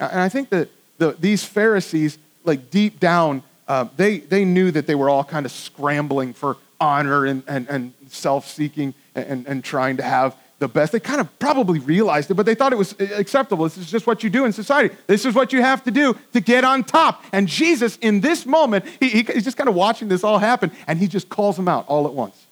And 0.00 0.20
I 0.20 0.28
think 0.28 0.50
that 0.50 0.68
the, 0.98 1.12
these 1.12 1.44
Pharisees, 1.44 2.18
like 2.44 2.70
deep 2.70 3.00
down, 3.00 3.42
uh, 3.68 3.86
they, 3.96 4.18
they 4.18 4.44
knew 4.44 4.70
that 4.70 4.86
they 4.86 4.94
were 4.94 5.08
all 5.08 5.24
kind 5.24 5.46
of 5.46 5.52
scrambling 5.52 6.34
for 6.34 6.58
honor 6.78 7.24
and, 7.24 7.42
and, 7.46 7.68
and 7.68 7.94
self 8.08 8.46
seeking 8.46 8.92
and, 9.14 9.46
and 9.46 9.64
trying 9.64 9.96
to 9.98 10.02
have 10.02 10.36
the 10.58 10.68
best. 10.68 10.92
They 10.92 11.00
kind 11.00 11.20
of 11.20 11.38
probably 11.38 11.78
realized 11.78 12.30
it, 12.30 12.34
but 12.34 12.46
they 12.46 12.54
thought 12.54 12.72
it 12.72 12.76
was 12.76 12.98
acceptable. 13.00 13.64
This 13.64 13.78
is 13.78 13.90
just 13.90 14.06
what 14.06 14.22
you 14.22 14.30
do 14.30 14.44
in 14.44 14.52
society. 14.52 14.94
This 15.06 15.24
is 15.24 15.34
what 15.34 15.52
you 15.52 15.60
have 15.60 15.84
to 15.84 15.90
do 15.90 16.16
to 16.32 16.40
get 16.40 16.64
on 16.64 16.84
top. 16.84 17.22
And 17.32 17.48
Jesus, 17.48 17.96
in 18.00 18.20
this 18.20 18.46
moment, 18.46 18.84
he, 19.00 19.08
he, 19.08 19.22
he's 19.22 19.44
just 19.44 19.56
kind 19.56 19.68
of 19.68 19.74
watching 19.74 20.08
this 20.08 20.24
all 20.24 20.38
happen, 20.38 20.70
and 20.86 20.98
he 20.98 21.06
just 21.06 21.28
calls 21.28 21.56
them 21.56 21.68
out 21.68 21.86
all 21.88 22.06
at 22.06 22.14
once. 22.14 22.46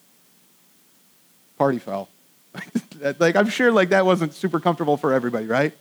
Party 1.57 1.79
foul. 1.79 2.09
like 3.19 3.35
I'm 3.35 3.49
sure 3.49 3.71
like 3.71 3.89
that 3.89 4.05
wasn't 4.05 4.33
super 4.33 4.59
comfortable 4.59 4.97
for 4.97 5.13
everybody, 5.13 5.47
right? 5.47 5.73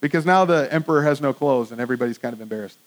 Because 0.00 0.26
now 0.26 0.44
the 0.44 0.72
emperor 0.72 1.02
has 1.02 1.20
no 1.20 1.32
clothes 1.32 1.70
and 1.70 1.80
everybody's 1.80 2.18
kind 2.18 2.32
of 2.32 2.40
embarrassed. 2.40 2.78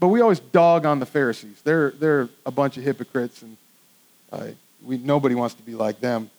But 0.00 0.08
we 0.08 0.20
always 0.20 0.40
dog 0.40 0.86
on 0.86 0.98
the 0.98 1.06
Pharisees. 1.06 1.60
They're, 1.62 1.90
they're 1.90 2.28
a 2.44 2.50
bunch 2.50 2.76
of 2.76 2.82
hypocrites, 2.82 3.42
and 3.42 3.56
uh, 4.32 4.46
we, 4.84 4.98
nobody 4.98 5.34
wants 5.34 5.54
to 5.54 5.62
be 5.62 5.74
like 5.74 6.00
them. 6.00 6.30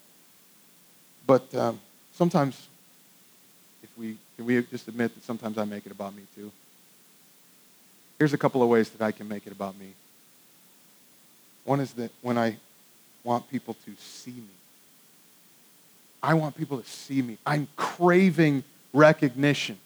But 1.25 1.53
um, 1.55 1.79
sometimes, 2.13 2.67
if 3.83 3.89
we 3.97 4.17
can 4.35 4.45
we 4.45 4.61
just 4.63 4.87
admit 4.87 5.13
that 5.13 5.23
sometimes 5.23 5.57
I 5.57 5.65
make 5.65 5.85
it 5.85 5.91
about 5.91 6.15
me 6.15 6.23
too. 6.35 6.51
Here's 8.17 8.33
a 8.33 8.37
couple 8.37 8.63
of 8.63 8.69
ways 8.69 8.89
that 8.89 9.03
I 9.03 9.11
can 9.11 9.27
make 9.27 9.45
it 9.47 9.53
about 9.53 9.77
me. 9.77 9.93
One 11.65 11.79
is 11.79 11.93
that 11.93 12.11
when 12.21 12.37
I 12.37 12.57
want 13.23 13.49
people 13.49 13.75
to 13.85 13.91
see 13.97 14.31
me, 14.31 14.53
I 16.21 16.33
want 16.33 16.55
people 16.55 16.79
to 16.79 16.89
see 16.89 17.21
me. 17.21 17.37
I'm 17.45 17.67
craving 17.75 18.63
recognition. 18.93 19.77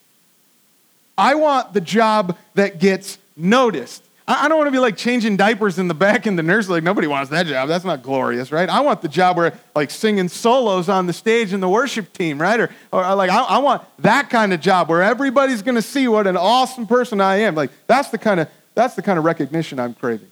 I 1.17 1.35
want 1.35 1.73
the 1.73 1.81
job 1.81 2.37
that 2.53 2.79
gets 2.79 3.17
noticed. 3.35 4.03
I 4.29 4.49
don't 4.49 4.57
want 4.57 4.67
to 4.67 4.73
be 4.73 4.79
like 4.79 4.97
changing 4.97 5.37
diapers 5.37 5.79
in 5.79 5.87
the 5.87 5.93
back 5.93 6.27
in 6.27 6.35
the 6.35 6.43
nursery. 6.43 6.73
Like 6.73 6.83
nobody 6.83 7.07
wants 7.07 7.29
that 7.31 7.45
job. 7.45 7.69
That's 7.69 7.85
not 7.85 8.03
glorious, 8.03 8.51
right? 8.51 8.67
I 8.67 8.81
want 8.81 9.01
the 9.01 9.07
job 9.07 9.37
where 9.37 9.57
like 9.73 9.89
singing 9.89 10.27
solos 10.27 10.89
on 10.89 11.07
the 11.07 11.13
stage 11.13 11.53
in 11.53 11.61
the 11.61 11.69
worship 11.69 12.11
team, 12.11 12.41
right? 12.41 12.59
Or, 12.59 12.69
or 12.91 13.05
uh, 13.05 13.15
like 13.15 13.29
I, 13.29 13.41
I 13.41 13.57
want 13.59 13.83
that 13.99 14.29
kind 14.29 14.51
of 14.51 14.59
job 14.59 14.89
where 14.89 15.01
everybody's 15.01 15.61
going 15.61 15.75
to 15.75 15.81
see 15.81 16.09
what 16.09 16.27
an 16.27 16.35
awesome 16.35 16.87
person 16.87 17.21
I 17.21 17.37
am. 17.37 17.55
Like 17.55 17.71
that's 17.87 18.09
the 18.09 18.17
kind 18.17 18.41
of 18.41 18.49
that's 18.75 18.95
the 18.95 19.01
kind 19.01 19.17
of 19.17 19.23
recognition 19.23 19.79
I'm 19.79 19.93
craving. 19.93 20.29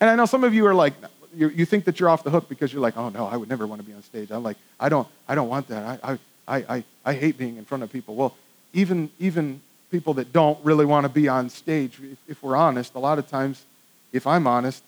And 0.00 0.08
I 0.08 0.16
know 0.16 0.24
some 0.24 0.42
of 0.42 0.54
you 0.54 0.66
are 0.66 0.74
like 0.74 0.94
you, 1.34 1.48
you 1.50 1.66
think 1.66 1.84
that 1.84 2.00
you're 2.00 2.08
off 2.08 2.24
the 2.24 2.30
hook 2.30 2.48
because 2.48 2.72
you're 2.72 2.82
like, 2.82 2.96
oh 2.96 3.10
no, 3.10 3.26
I 3.26 3.36
would 3.36 3.50
never 3.50 3.66
want 3.66 3.82
to 3.82 3.86
be 3.86 3.92
on 3.92 4.02
stage. 4.02 4.30
I'm 4.30 4.42
like, 4.42 4.56
I 4.80 4.88
don't 4.88 5.06
I 5.28 5.34
don't 5.34 5.50
want 5.50 5.68
that. 5.68 6.00
I 6.02 6.18
I 6.48 6.56
I 6.56 6.84
I 7.04 7.12
hate 7.12 7.36
being 7.36 7.58
in 7.58 7.66
front 7.66 7.82
of 7.82 7.92
people. 7.92 8.14
Well, 8.14 8.34
even 8.72 9.10
even 9.18 9.60
people 9.90 10.14
that 10.14 10.32
don't 10.32 10.58
really 10.64 10.84
want 10.84 11.04
to 11.04 11.08
be 11.08 11.28
on 11.28 11.48
stage, 11.48 11.98
if, 12.02 12.18
if 12.28 12.42
we're 12.42 12.56
honest, 12.56 12.94
a 12.94 12.98
lot 12.98 13.18
of 13.18 13.28
times, 13.28 13.64
if 14.12 14.26
I'm 14.26 14.46
honest, 14.46 14.82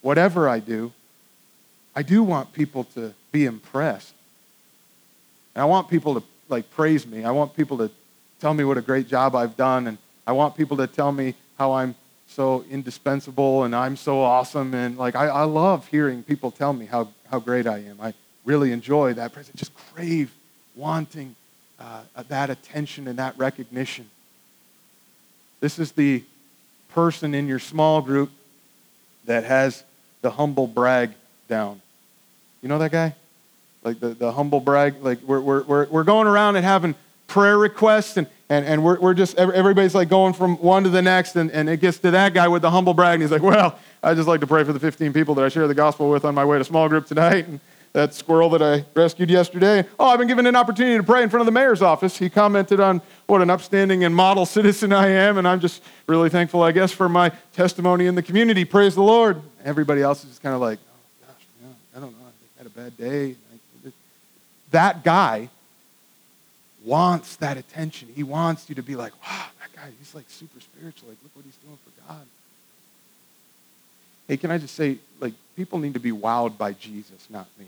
whatever 0.00 0.48
I 0.48 0.58
do, 0.58 0.92
I 1.94 2.02
do 2.02 2.22
want 2.22 2.52
people 2.52 2.84
to 2.94 3.14
be 3.32 3.44
impressed. 3.44 4.14
And 5.54 5.62
I 5.62 5.64
want 5.64 5.88
people 5.88 6.14
to 6.14 6.22
like 6.48 6.70
praise 6.70 7.06
me. 7.06 7.24
I 7.24 7.30
want 7.30 7.54
people 7.54 7.78
to 7.78 7.90
tell 8.40 8.54
me 8.54 8.64
what 8.64 8.78
a 8.78 8.82
great 8.82 9.08
job 9.08 9.34
I've 9.34 9.56
done 9.56 9.86
and 9.86 9.98
I 10.26 10.32
want 10.32 10.56
people 10.56 10.76
to 10.78 10.86
tell 10.86 11.12
me 11.12 11.34
how 11.58 11.72
I'm 11.72 11.94
so 12.26 12.64
indispensable 12.70 13.64
and 13.64 13.74
I'm 13.74 13.96
so 13.96 14.20
awesome 14.22 14.74
and 14.74 14.96
like 14.96 15.16
I, 15.16 15.26
I 15.26 15.42
love 15.44 15.86
hearing 15.88 16.22
people 16.22 16.50
tell 16.50 16.72
me 16.72 16.86
how, 16.86 17.08
how 17.30 17.40
great 17.40 17.66
I 17.66 17.78
am. 17.78 18.00
I 18.00 18.14
really 18.44 18.72
enjoy 18.72 19.14
that. 19.14 19.32
I 19.36 19.42
just 19.56 19.74
crave 19.74 20.32
wanting 20.74 21.34
uh, 21.80 22.02
that 22.28 22.50
attention 22.50 23.08
and 23.08 23.18
that 23.18 23.36
recognition. 23.38 24.08
This 25.60 25.78
is 25.78 25.92
the 25.92 26.22
person 26.92 27.34
in 27.34 27.46
your 27.46 27.58
small 27.58 28.02
group 28.02 28.30
that 29.24 29.44
has 29.44 29.84
the 30.22 30.30
humble 30.30 30.66
brag 30.66 31.10
down. 31.48 31.80
You 32.62 32.68
know 32.68 32.78
that 32.78 32.92
guy? 32.92 33.14
Like 33.82 34.00
the, 34.00 34.08
the 34.08 34.32
humble 34.32 34.60
brag? 34.60 35.02
Like 35.02 35.22
we're, 35.22 35.40
we're, 35.40 35.62
we're 35.62 35.86
we're 35.86 36.04
going 36.04 36.26
around 36.26 36.56
and 36.56 36.64
having 36.64 36.94
prayer 37.30 37.56
requests 37.56 38.16
and, 38.16 38.26
and, 38.50 38.66
and 38.66 38.84
we're, 38.84 38.98
we're 38.98 39.14
just, 39.14 39.38
everybody's 39.38 39.94
like 39.94 40.08
going 40.08 40.34
from 40.34 40.56
one 40.58 40.82
to 40.82 40.90
the 40.90 41.00
next 41.00 41.36
and, 41.36 41.50
and 41.52 41.70
it 41.70 41.80
gets 41.80 41.98
to 41.98 42.10
that 42.10 42.34
guy 42.34 42.48
with 42.48 42.60
the 42.60 42.70
humble 42.70 42.92
brag 42.92 43.14
and 43.14 43.22
he's 43.22 43.30
like, 43.30 43.42
well, 43.42 43.78
I 44.02 44.14
just 44.14 44.28
like 44.28 44.40
to 44.40 44.46
pray 44.46 44.64
for 44.64 44.72
the 44.72 44.80
15 44.80 45.12
people 45.12 45.34
that 45.36 45.44
I 45.44 45.48
share 45.48 45.68
the 45.68 45.74
gospel 45.74 46.10
with 46.10 46.24
on 46.24 46.34
my 46.34 46.44
way 46.44 46.58
to 46.58 46.64
small 46.64 46.88
group 46.88 47.06
tonight. 47.06 47.46
And 47.46 47.60
that 47.92 48.14
squirrel 48.14 48.50
that 48.50 48.62
I 48.62 48.84
rescued 48.94 49.30
yesterday. 49.30 49.84
Oh, 49.98 50.06
I've 50.06 50.18
been 50.18 50.28
given 50.28 50.46
an 50.46 50.54
opportunity 50.54 50.96
to 50.96 51.02
pray 51.02 51.22
in 51.22 51.28
front 51.28 51.40
of 51.40 51.46
the 51.46 51.52
mayor's 51.52 51.82
office. 51.82 52.16
He 52.16 52.30
commented 52.30 52.78
on 52.78 53.02
what 53.26 53.42
an 53.42 53.50
upstanding 53.50 54.04
and 54.04 54.14
model 54.14 54.46
citizen 54.46 54.92
I 54.92 55.08
am, 55.08 55.38
and 55.38 55.48
I'm 55.48 55.60
just 55.60 55.82
really 56.06 56.28
thankful, 56.28 56.62
I 56.62 56.72
guess, 56.72 56.92
for 56.92 57.08
my 57.08 57.30
testimony 57.52 58.06
in 58.06 58.14
the 58.14 58.22
community. 58.22 58.64
Praise 58.64 58.94
the 58.94 59.02
Lord. 59.02 59.42
Everybody 59.64 60.02
else 60.02 60.22
is 60.22 60.30
just 60.30 60.42
kind 60.42 60.54
of 60.54 60.60
like, 60.60 60.78
oh, 60.78 61.26
gosh, 61.26 61.46
yeah, 61.62 61.96
I 61.96 62.00
don't 62.00 62.12
know. 62.12 62.26
I 62.26 62.58
had 62.58 62.66
a 62.66 62.70
bad 62.70 62.96
day. 62.96 63.34
That 64.70 65.02
guy 65.02 65.48
wants 66.84 67.36
that 67.36 67.56
attention. 67.56 68.08
He 68.14 68.22
wants 68.22 68.68
you 68.68 68.76
to 68.76 68.82
be 68.82 68.94
like, 68.94 69.12
wow, 69.26 69.46
that 69.60 69.74
guy, 69.74 69.90
he's 69.98 70.14
like 70.14 70.26
super 70.28 70.60
spiritual. 70.60 71.08
Like, 71.08 71.18
look 71.24 71.34
what 71.34 71.44
he's 71.44 71.56
doing 71.56 71.76
for 71.84 72.08
God. 72.08 72.26
Hey, 74.28 74.36
can 74.36 74.52
I 74.52 74.58
just 74.58 74.76
say, 74.76 74.98
like, 75.18 75.34
people 75.56 75.80
need 75.80 75.94
to 75.94 76.00
be 76.00 76.12
wowed 76.12 76.56
by 76.56 76.72
Jesus, 76.72 77.26
not 77.28 77.48
me. 77.58 77.66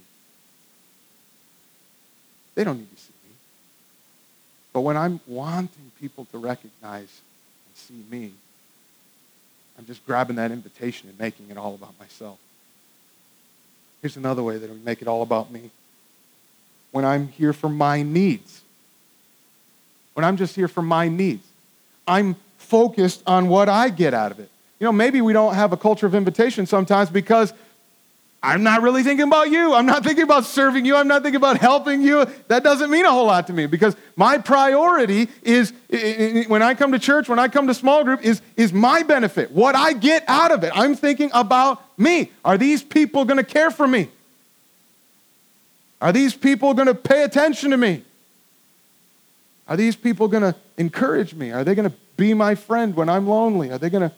They 2.54 2.64
don't 2.64 2.78
need 2.78 2.94
to 2.94 3.02
see 3.02 3.12
me. 3.28 3.34
But 4.72 4.80
when 4.80 4.96
I'm 4.96 5.20
wanting 5.26 5.90
people 6.00 6.26
to 6.32 6.38
recognize 6.38 7.00
and 7.00 7.76
see 7.76 8.04
me, 8.10 8.32
I'm 9.78 9.86
just 9.86 10.04
grabbing 10.06 10.36
that 10.36 10.50
invitation 10.50 11.08
and 11.08 11.18
making 11.18 11.46
it 11.50 11.56
all 11.56 11.74
about 11.74 11.98
myself. 11.98 12.38
Here's 14.00 14.16
another 14.16 14.42
way 14.42 14.58
that 14.58 14.70
we 14.70 14.76
make 14.78 15.00
it 15.00 15.08
all 15.08 15.22
about 15.22 15.50
me. 15.50 15.70
When 16.90 17.04
I'm 17.04 17.28
here 17.28 17.52
for 17.52 17.68
my 17.68 18.02
needs. 18.02 18.62
When 20.14 20.24
I'm 20.24 20.36
just 20.36 20.54
here 20.54 20.68
for 20.68 20.82
my 20.82 21.08
needs. 21.08 21.46
I'm 22.06 22.36
focused 22.58 23.22
on 23.26 23.48
what 23.48 23.68
I 23.68 23.88
get 23.88 24.12
out 24.12 24.32
of 24.32 24.40
it. 24.40 24.50
You 24.78 24.86
know, 24.86 24.92
maybe 24.92 25.20
we 25.20 25.32
don't 25.32 25.54
have 25.54 25.72
a 25.72 25.76
culture 25.76 26.06
of 26.06 26.14
invitation 26.14 26.66
sometimes 26.66 27.08
because 27.08 27.54
I'm 28.44 28.64
not 28.64 28.82
really 28.82 29.04
thinking 29.04 29.28
about 29.28 29.50
you. 29.50 29.72
I'm 29.72 29.86
not 29.86 30.02
thinking 30.02 30.24
about 30.24 30.44
serving 30.44 30.84
you. 30.84 30.96
I'm 30.96 31.06
not 31.06 31.22
thinking 31.22 31.36
about 31.36 31.58
helping 31.58 32.02
you. 32.02 32.26
That 32.48 32.64
doesn't 32.64 32.90
mean 32.90 33.04
a 33.04 33.10
whole 33.10 33.26
lot 33.26 33.46
to 33.46 33.52
me 33.52 33.66
because 33.66 33.94
my 34.16 34.38
priority 34.38 35.28
is 35.42 35.72
when 36.48 36.60
I 36.60 36.74
come 36.74 36.90
to 36.90 36.98
church, 36.98 37.28
when 37.28 37.38
I 37.38 37.46
come 37.46 37.68
to 37.68 37.74
small 37.74 38.02
group, 38.02 38.22
is, 38.22 38.42
is 38.56 38.72
my 38.72 39.04
benefit, 39.04 39.52
what 39.52 39.76
I 39.76 39.92
get 39.92 40.24
out 40.26 40.50
of 40.50 40.64
it. 40.64 40.72
I'm 40.74 40.96
thinking 40.96 41.30
about 41.32 41.82
me. 41.96 42.32
Are 42.44 42.58
these 42.58 42.82
people 42.82 43.24
going 43.24 43.36
to 43.36 43.44
care 43.44 43.70
for 43.70 43.86
me? 43.86 44.08
Are 46.00 46.12
these 46.12 46.34
people 46.34 46.74
going 46.74 46.88
to 46.88 46.96
pay 46.96 47.22
attention 47.22 47.70
to 47.70 47.76
me? 47.76 48.02
Are 49.68 49.76
these 49.76 49.94
people 49.94 50.26
going 50.26 50.42
to 50.42 50.56
encourage 50.76 51.32
me? 51.32 51.52
Are 51.52 51.62
they 51.62 51.76
going 51.76 51.88
to 51.88 51.96
be 52.16 52.34
my 52.34 52.56
friend 52.56 52.96
when 52.96 53.08
I'm 53.08 53.28
lonely? 53.28 53.70
Are 53.70 53.78
they 53.78 53.88
going 53.88 54.10
to 54.10 54.14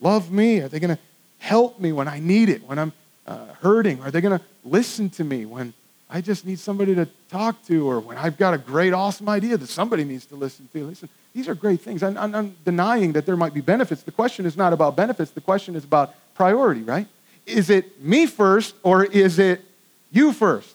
love 0.00 0.32
me? 0.32 0.58
Are 0.58 0.68
they 0.68 0.80
going 0.80 0.96
to 0.96 1.00
help 1.38 1.78
me 1.78 1.92
when 1.92 2.08
I 2.08 2.18
need 2.18 2.48
it, 2.48 2.66
when 2.66 2.80
I'm 2.80 2.92
uh, 3.28 3.54
hurting? 3.60 4.00
Are 4.02 4.10
they 4.10 4.20
going 4.20 4.36
to 4.36 4.44
listen 4.64 5.10
to 5.10 5.24
me 5.24 5.44
when 5.44 5.72
I 6.10 6.20
just 6.20 6.46
need 6.46 6.58
somebody 6.58 6.94
to 6.94 7.06
talk 7.30 7.64
to 7.66 7.88
or 7.88 8.00
when 8.00 8.16
I've 8.16 8.36
got 8.36 8.54
a 8.54 8.58
great, 8.58 8.92
awesome 8.92 9.28
idea 9.28 9.56
that 9.56 9.68
somebody 9.68 10.02
needs 10.02 10.26
to 10.26 10.34
listen 10.34 10.68
to? 10.72 10.86
Listen, 10.86 11.08
these 11.34 11.48
are 11.48 11.54
great 11.54 11.80
things. 11.80 12.02
I'm, 12.02 12.16
I'm, 12.16 12.34
I'm 12.34 12.56
denying 12.64 13.12
that 13.12 13.26
there 13.26 13.36
might 13.36 13.54
be 13.54 13.60
benefits. 13.60 14.02
The 14.02 14.12
question 14.12 14.46
is 14.46 14.56
not 14.56 14.72
about 14.72 14.96
benefits, 14.96 15.30
the 15.30 15.40
question 15.40 15.76
is 15.76 15.84
about 15.84 16.14
priority, 16.34 16.82
right? 16.82 17.06
Is 17.46 17.70
it 17.70 18.02
me 18.02 18.26
first 18.26 18.74
or 18.82 19.04
is 19.04 19.38
it 19.38 19.62
you 20.10 20.32
first? 20.32 20.74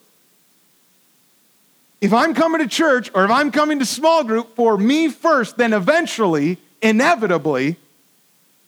if 2.04 2.12
I'm 2.12 2.34
coming 2.34 2.60
to 2.60 2.68
church 2.68 3.10
or 3.16 3.24
if 3.24 3.32
I'm 3.32 3.50
coming 3.50 3.80
to 3.80 3.86
small 3.86 4.26
group 4.26 4.58
for 4.58 4.78
me 4.78 5.08
first, 5.08 5.56
then 5.56 5.72
eventually, 5.72 6.58
inevitably, 6.82 7.78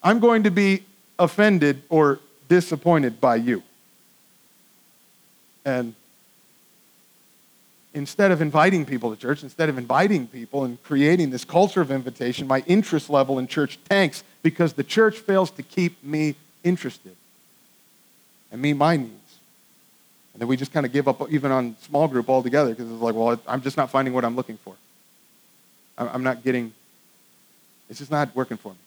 I'm 0.01 0.21
going 0.21 0.43
to 0.43 0.51
be 0.51 0.83
offended 1.19 1.83
or 1.89 2.21
disappointed 2.47 3.19
by 3.19 3.35
you. 3.35 3.61
And 5.65 5.95
instead 7.93 8.31
of 8.31 8.41
inviting 8.41 8.85
people 8.85 9.13
to 9.13 9.19
church, 9.19 9.41
instead 9.41 9.69
of 9.69 9.77
inviting 9.77 10.27
people 10.27 10.63
and 10.63 10.81
creating 10.83 11.31
this 11.31 11.43
culture 11.43 11.81
of 11.81 11.91
invitation, 11.91 12.45
my 12.45 12.63
interest 12.67 13.09
level 13.09 13.39
in 13.39 13.47
church 13.47 13.79
tanks 13.89 14.23
because 14.43 14.73
the 14.73 14.83
church 14.83 15.17
fails 15.17 15.49
to 15.51 15.63
keep 15.63 16.03
me 16.03 16.35
interested 16.63 17.15
and 18.51 18.61
meet 18.61 18.73
my 18.73 18.97
needs. 18.97 19.11
And 20.33 20.41
then 20.41 20.49
we 20.49 20.57
just 20.57 20.73
kind 20.73 20.85
of 20.85 20.91
give 20.91 21.07
up 21.07 21.31
even 21.31 21.51
on 21.51 21.77
small 21.81 22.07
group 22.09 22.29
altogether 22.29 22.71
because 22.71 22.91
it's 22.91 23.01
like, 23.01 23.15
well, 23.15 23.39
I'm 23.47 23.61
just 23.61 23.77
not 23.77 23.89
finding 23.89 24.13
what 24.13 24.25
I'm 24.25 24.35
looking 24.35 24.57
for. 24.57 24.75
I'm 25.97 26.23
not 26.23 26.43
getting, 26.43 26.73
it's 27.89 27.99
just 27.99 28.11
not 28.11 28.35
working 28.35 28.57
for 28.57 28.69
me. 28.73 28.77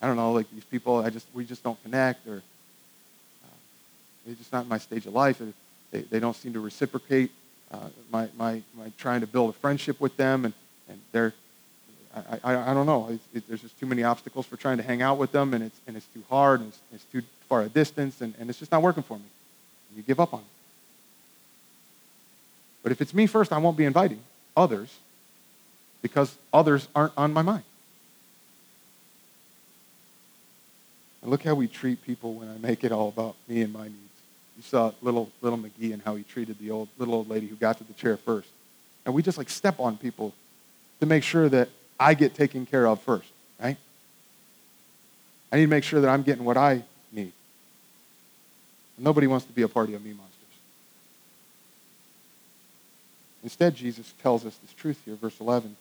I 0.00 0.06
don't 0.06 0.16
know, 0.16 0.32
like 0.32 0.48
these 0.52 0.64
people, 0.64 0.98
I 0.98 1.10
just, 1.10 1.26
we 1.34 1.44
just 1.44 1.64
don't 1.64 1.82
connect 1.82 2.26
or 2.28 2.36
uh, 2.36 3.56
they're 4.24 4.36
just 4.36 4.52
not 4.52 4.68
my 4.68 4.78
stage 4.78 5.06
of 5.06 5.14
life. 5.14 5.40
They, 5.92 6.00
they 6.02 6.18
don't 6.18 6.34
seem 6.34 6.52
to 6.54 6.60
reciprocate 6.60 7.30
uh, 7.70 7.88
my, 8.10 8.28
my, 8.36 8.62
my 8.76 8.90
trying 8.98 9.20
to 9.20 9.26
build 9.26 9.50
a 9.50 9.52
friendship 9.52 10.00
with 10.00 10.16
them 10.16 10.44
and, 10.44 10.54
and 10.88 10.98
they're, 11.12 11.32
I, 12.14 12.40
I, 12.42 12.70
I 12.70 12.74
don't 12.74 12.86
know. 12.86 13.18
It, 13.32 13.46
there's 13.48 13.62
just 13.62 13.78
too 13.78 13.86
many 13.86 14.02
obstacles 14.02 14.46
for 14.46 14.56
trying 14.56 14.76
to 14.78 14.82
hang 14.82 15.00
out 15.00 15.18
with 15.18 15.32
them, 15.32 15.54
and 15.54 15.64
it's, 15.64 15.80
and 15.86 15.96
it's 15.96 16.06
too 16.06 16.22
hard, 16.28 16.60
and 16.60 16.68
it's, 16.68 16.80
it's 16.92 17.04
too 17.04 17.22
far 17.48 17.62
a 17.62 17.68
distance, 17.68 18.20
and, 18.20 18.34
and 18.38 18.50
it's 18.50 18.58
just 18.58 18.70
not 18.70 18.82
working 18.82 19.02
for 19.02 19.16
me. 19.16 19.24
And 19.88 19.96
you 19.96 20.02
give 20.02 20.20
up 20.20 20.34
on 20.34 20.40
it. 20.40 20.46
But 22.82 22.92
if 22.92 23.00
it's 23.00 23.14
me 23.14 23.26
first, 23.26 23.52
I 23.52 23.58
won't 23.58 23.76
be 23.76 23.84
inviting 23.84 24.20
others 24.56 24.94
because 26.02 26.36
others 26.52 26.88
aren't 26.94 27.12
on 27.16 27.32
my 27.32 27.42
mind. 27.42 27.64
And 31.22 31.30
look 31.30 31.44
how 31.44 31.54
we 31.54 31.68
treat 31.68 32.02
people 32.02 32.34
when 32.34 32.50
I 32.50 32.58
make 32.58 32.82
it 32.84 32.92
all 32.92 33.08
about 33.08 33.36
me 33.48 33.62
and 33.62 33.72
my 33.72 33.84
needs. 33.84 34.11
You 34.62 34.68
saw 34.68 34.92
little 35.02 35.28
little 35.40 35.58
McGee 35.58 35.92
and 35.92 36.00
how 36.02 36.14
he 36.14 36.22
treated 36.22 36.56
the 36.60 36.70
old 36.70 36.88
little 36.96 37.14
old 37.14 37.28
lady 37.28 37.48
who 37.48 37.56
got 37.56 37.78
to 37.78 37.84
the 37.84 37.94
chair 37.94 38.16
first. 38.16 38.48
And 39.04 39.12
we 39.12 39.20
just 39.20 39.36
like 39.36 39.50
step 39.50 39.80
on 39.80 39.96
people 39.96 40.32
to 41.00 41.06
make 41.06 41.24
sure 41.24 41.48
that 41.48 41.68
I 41.98 42.14
get 42.14 42.34
taken 42.34 42.64
care 42.64 42.86
of 42.86 43.00
first, 43.00 43.28
right? 43.60 43.76
I 45.50 45.56
need 45.56 45.62
to 45.62 45.68
make 45.68 45.82
sure 45.82 46.00
that 46.00 46.08
I'm 46.08 46.22
getting 46.22 46.44
what 46.44 46.56
I 46.56 46.84
need. 47.10 47.32
Nobody 48.96 49.26
wants 49.26 49.46
to 49.46 49.52
be 49.52 49.62
a 49.62 49.68
party 49.68 49.94
of 49.94 50.04
me 50.04 50.10
monsters. 50.10 50.32
Instead, 53.42 53.74
Jesus 53.74 54.14
tells 54.22 54.46
us 54.46 54.56
this 54.58 54.72
truth 54.74 55.00
here, 55.04 55.16
verse 55.16 55.40
11. 55.40 55.76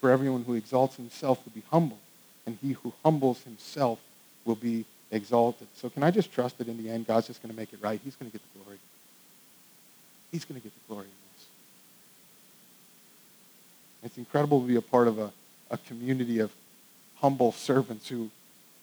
For 0.00 0.10
everyone 0.10 0.44
who 0.44 0.54
exalts 0.54 0.94
himself 0.96 1.44
will 1.44 1.52
be 1.52 1.64
humbled, 1.70 1.98
and 2.46 2.58
he 2.62 2.72
who 2.72 2.92
humbles 3.04 3.42
himself 3.42 3.98
will 4.44 4.54
be 4.54 4.84
exalted. 5.12 5.68
So 5.76 5.88
can 5.88 6.02
I 6.02 6.10
just 6.10 6.32
trust 6.32 6.58
that 6.58 6.66
in 6.66 6.82
the 6.82 6.90
end, 6.90 7.06
God's 7.06 7.28
just 7.28 7.40
going 7.42 7.54
to 7.54 7.56
make 7.58 7.72
it 7.72 7.78
right? 7.80 8.00
He's 8.02 8.16
going 8.16 8.30
to 8.30 8.36
get 8.36 8.42
the 8.52 8.58
glory. 8.58 8.78
He's 10.32 10.44
going 10.44 10.60
to 10.60 10.64
get 10.64 10.72
the 10.74 10.92
glory 10.92 11.04
in 11.04 11.10
this. 11.36 11.46
It's 14.04 14.18
incredible 14.18 14.60
to 14.62 14.66
be 14.66 14.76
a 14.76 14.82
part 14.82 15.06
of 15.06 15.18
a, 15.18 15.30
a 15.70 15.78
community 15.78 16.40
of 16.40 16.50
humble 17.20 17.52
servants 17.52 18.08
who 18.08 18.30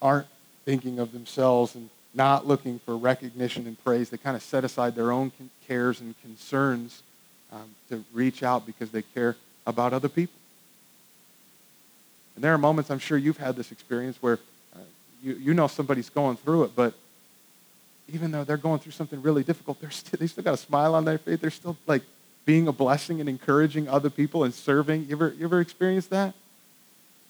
aren't 0.01 0.27
thinking 0.63 0.99
of 0.99 1.11
themselves 1.11 1.75
and 1.75 1.89
not 2.13 2.47
looking 2.47 2.79
for 2.79 2.95
recognition 2.95 3.67
and 3.67 3.83
praise. 3.83 4.09
They 4.09 4.17
kind 4.17 4.37
of 4.37 4.43
set 4.43 4.63
aside 4.63 4.95
their 4.95 5.11
own 5.11 5.31
cares 5.67 5.99
and 5.99 6.15
concerns 6.21 7.03
um, 7.51 7.75
to 7.89 8.03
reach 8.13 8.43
out 8.43 8.65
because 8.65 8.91
they 8.91 9.01
care 9.01 9.35
about 9.65 9.93
other 9.93 10.09
people. 10.09 10.39
And 12.35 12.43
there 12.43 12.53
are 12.53 12.57
moments, 12.57 12.89
I'm 12.89 12.99
sure 12.99 13.17
you've 13.17 13.37
had 13.37 13.55
this 13.55 13.71
experience, 13.71 14.17
where 14.21 14.39
you, 15.21 15.33
you 15.33 15.53
know 15.53 15.67
somebody's 15.67 16.09
going 16.09 16.37
through 16.37 16.63
it, 16.63 16.71
but 16.75 16.93
even 18.11 18.31
though 18.31 18.43
they're 18.43 18.57
going 18.57 18.79
through 18.79 18.93
something 18.93 19.21
really 19.21 19.43
difficult, 19.43 19.79
they're 19.81 19.91
still, 19.91 20.17
they 20.19 20.27
still 20.27 20.43
got 20.43 20.55
a 20.55 20.57
smile 20.57 20.95
on 20.95 21.05
their 21.05 21.17
face. 21.17 21.39
They're 21.39 21.51
still 21.51 21.77
like 21.85 22.01
being 22.45 22.67
a 22.67 22.71
blessing 22.71 23.19
and 23.19 23.29
encouraging 23.29 23.87
other 23.87 24.09
people 24.09 24.43
and 24.43 24.53
serving. 24.53 25.05
You 25.05 25.15
ever, 25.15 25.35
you 25.37 25.45
ever 25.45 25.61
experienced 25.61 26.09
that? 26.09 26.33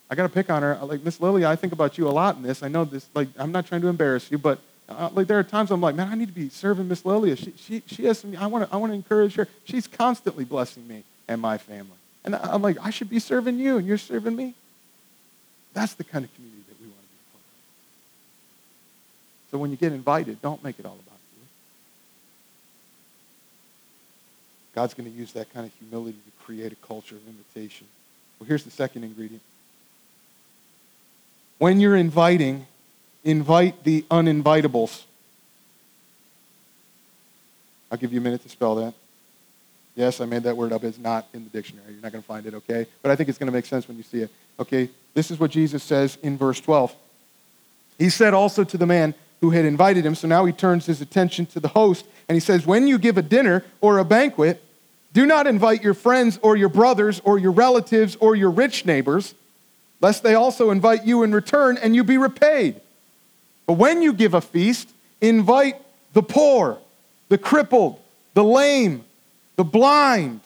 I 0.08 0.14
got 0.14 0.22
to 0.24 0.28
pick 0.28 0.50
on 0.50 0.62
her. 0.62 0.76
Like, 0.82 1.04
Miss 1.04 1.20
Lily, 1.20 1.44
I 1.44 1.54
think 1.56 1.72
about 1.72 1.98
you 1.98 2.08
a 2.08 2.10
lot 2.10 2.36
in 2.36 2.42
this. 2.42 2.62
I 2.62 2.68
know 2.68 2.84
this, 2.84 3.06
like, 3.14 3.28
I'm 3.38 3.52
not 3.52 3.66
trying 3.66 3.82
to 3.82 3.88
embarrass 3.88 4.30
you, 4.30 4.38
but 4.38 4.58
uh, 4.90 5.08
like 5.12 5.28
there 5.28 5.38
are 5.38 5.44
times 5.44 5.70
I'm 5.70 5.80
like, 5.80 5.94
man, 5.94 6.08
I 6.08 6.16
need 6.16 6.28
to 6.28 6.34
be 6.34 6.48
serving 6.48 6.88
Miss 6.88 7.04
Lilia. 7.04 7.36
She, 7.36 7.52
she, 7.56 7.82
she 7.86 8.04
has 8.06 8.18
some, 8.18 8.36
I 8.36 8.48
want 8.48 8.68
to 8.68 8.74
I 8.74 8.76
want 8.76 8.90
to 8.90 8.96
encourage 8.96 9.34
her. 9.36 9.46
She's 9.64 9.86
constantly 9.86 10.44
blessing 10.44 10.86
me 10.88 11.04
and 11.28 11.40
my 11.40 11.58
family. 11.58 11.96
And 12.24 12.34
I'm 12.34 12.60
like, 12.60 12.76
I 12.82 12.90
should 12.90 13.08
be 13.08 13.20
serving 13.20 13.58
you, 13.58 13.78
and 13.78 13.86
you're 13.86 13.98
serving 13.98 14.34
me. 14.34 14.54
That's 15.72 15.94
the 15.94 16.04
kind 16.04 16.24
of 16.24 16.34
community 16.34 16.64
that 16.68 16.80
we 16.80 16.88
want 16.88 17.00
to 17.00 17.06
be 17.06 17.18
part 17.32 17.44
of. 17.44 17.50
So 19.50 19.58
when 19.58 19.70
you 19.70 19.76
get 19.76 19.92
invited, 19.92 20.40
don't 20.42 20.62
make 20.62 20.78
it 20.78 20.86
all 20.86 20.94
about 20.94 21.18
you. 21.36 21.42
God's 24.74 24.94
going 24.94 25.10
to 25.10 25.16
use 25.16 25.32
that 25.32 25.52
kind 25.52 25.66
of 25.66 25.72
humility 25.74 26.18
to 26.24 26.44
create 26.44 26.72
a 26.72 26.76
culture 26.76 27.16
of 27.16 27.26
invitation. 27.26 27.86
Well, 28.38 28.46
here's 28.46 28.64
the 28.64 28.70
second 28.70 29.04
ingredient. 29.04 29.42
When 31.58 31.80
you're 31.80 31.96
inviting, 31.96 32.66
invite 33.24 33.84
the 33.84 34.02
uninvitables. 34.10 35.02
I'll 37.90 37.98
give 37.98 38.12
you 38.12 38.20
a 38.20 38.22
minute 38.22 38.42
to 38.44 38.48
spell 38.48 38.76
that. 38.76 38.94
Yes, 39.96 40.20
I 40.20 40.24
made 40.24 40.44
that 40.44 40.56
word 40.56 40.72
up. 40.72 40.84
It's 40.84 40.98
not 40.98 41.26
in 41.34 41.44
the 41.44 41.50
dictionary. 41.50 41.92
You're 41.92 42.02
not 42.02 42.12
going 42.12 42.22
to 42.22 42.26
find 42.26 42.46
it, 42.46 42.54
okay? 42.54 42.86
But 43.02 43.10
I 43.10 43.16
think 43.16 43.28
it's 43.28 43.36
going 43.36 43.48
to 43.48 43.52
make 43.52 43.66
sense 43.66 43.88
when 43.88 43.96
you 43.96 44.04
see 44.04 44.22
it. 44.22 44.30
Okay, 44.58 44.88
this 45.12 45.30
is 45.30 45.40
what 45.40 45.50
Jesus 45.50 45.82
says 45.82 46.16
in 46.22 46.38
verse 46.38 46.60
12. 46.60 46.94
He 47.98 48.08
said 48.08 48.32
also 48.32 48.64
to 48.64 48.78
the 48.78 48.86
man 48.86 49.14
who 49.40 49.50
had 49.50 49.64
invited 49.64 50.04
him, 50.04 50.14
so 50.14 50.28
now 50.28 50.44
he 50.44 50.52
turns 50.52 50.86
his 50.86 51.00
attention 51.00 51.46
to 51.46 51.60
the 51.60 51.68
host, 51.68 52.04
and 52.28 52.36
he 52.36 52.40
says, 52.40 52.66
When 52.66 52.86
you 52.86 52.98
give 52.98 53.16
a 53.16 53.22
dinner 53.22 53.64
or 53.80 53.98
a 53.98 54.04
banquet, 54.04 54.62
do 55.12 55.26
not 55.26 55.46
invite 55.46 55.82
your 55.82 55.94
friends 55.94 56.38
or 56.42 56.56
your 56.56 56.68
brothers 56.68 57.20
or 57.24 57.38
your 57.38 57.52
relatives 57.52 58.16
or 58.20 58.36
your 58.36 58.50
rich 58.50 58.86
neighbors, 58.86 59.34
lest 60.00 60.22
they 60.22 60.34
also 60.34 60.70
invite 60.70 61.04
you 61.04 61.22
in 61.22 61.32
return 61.32 61.78
and 61.78 61.96
you 61.96 62.04
be 62.04 62.18
repaid. 62.18 62.80
But 63.66 63.74
when 63.74 64.02
you 64.02 64.12
give 64.12 64.34
a 64.34 64.40
feast, 64.40 64.88
invite 65.20 65.76
the 66.12 66.22
poor, 66.22 66.78
the 67.28 67.38
crippled, 67.38 68.00
the 68.34 68.44
lame, 68.44 69.04
the 69.56 69.64
blind, 69.64 70.40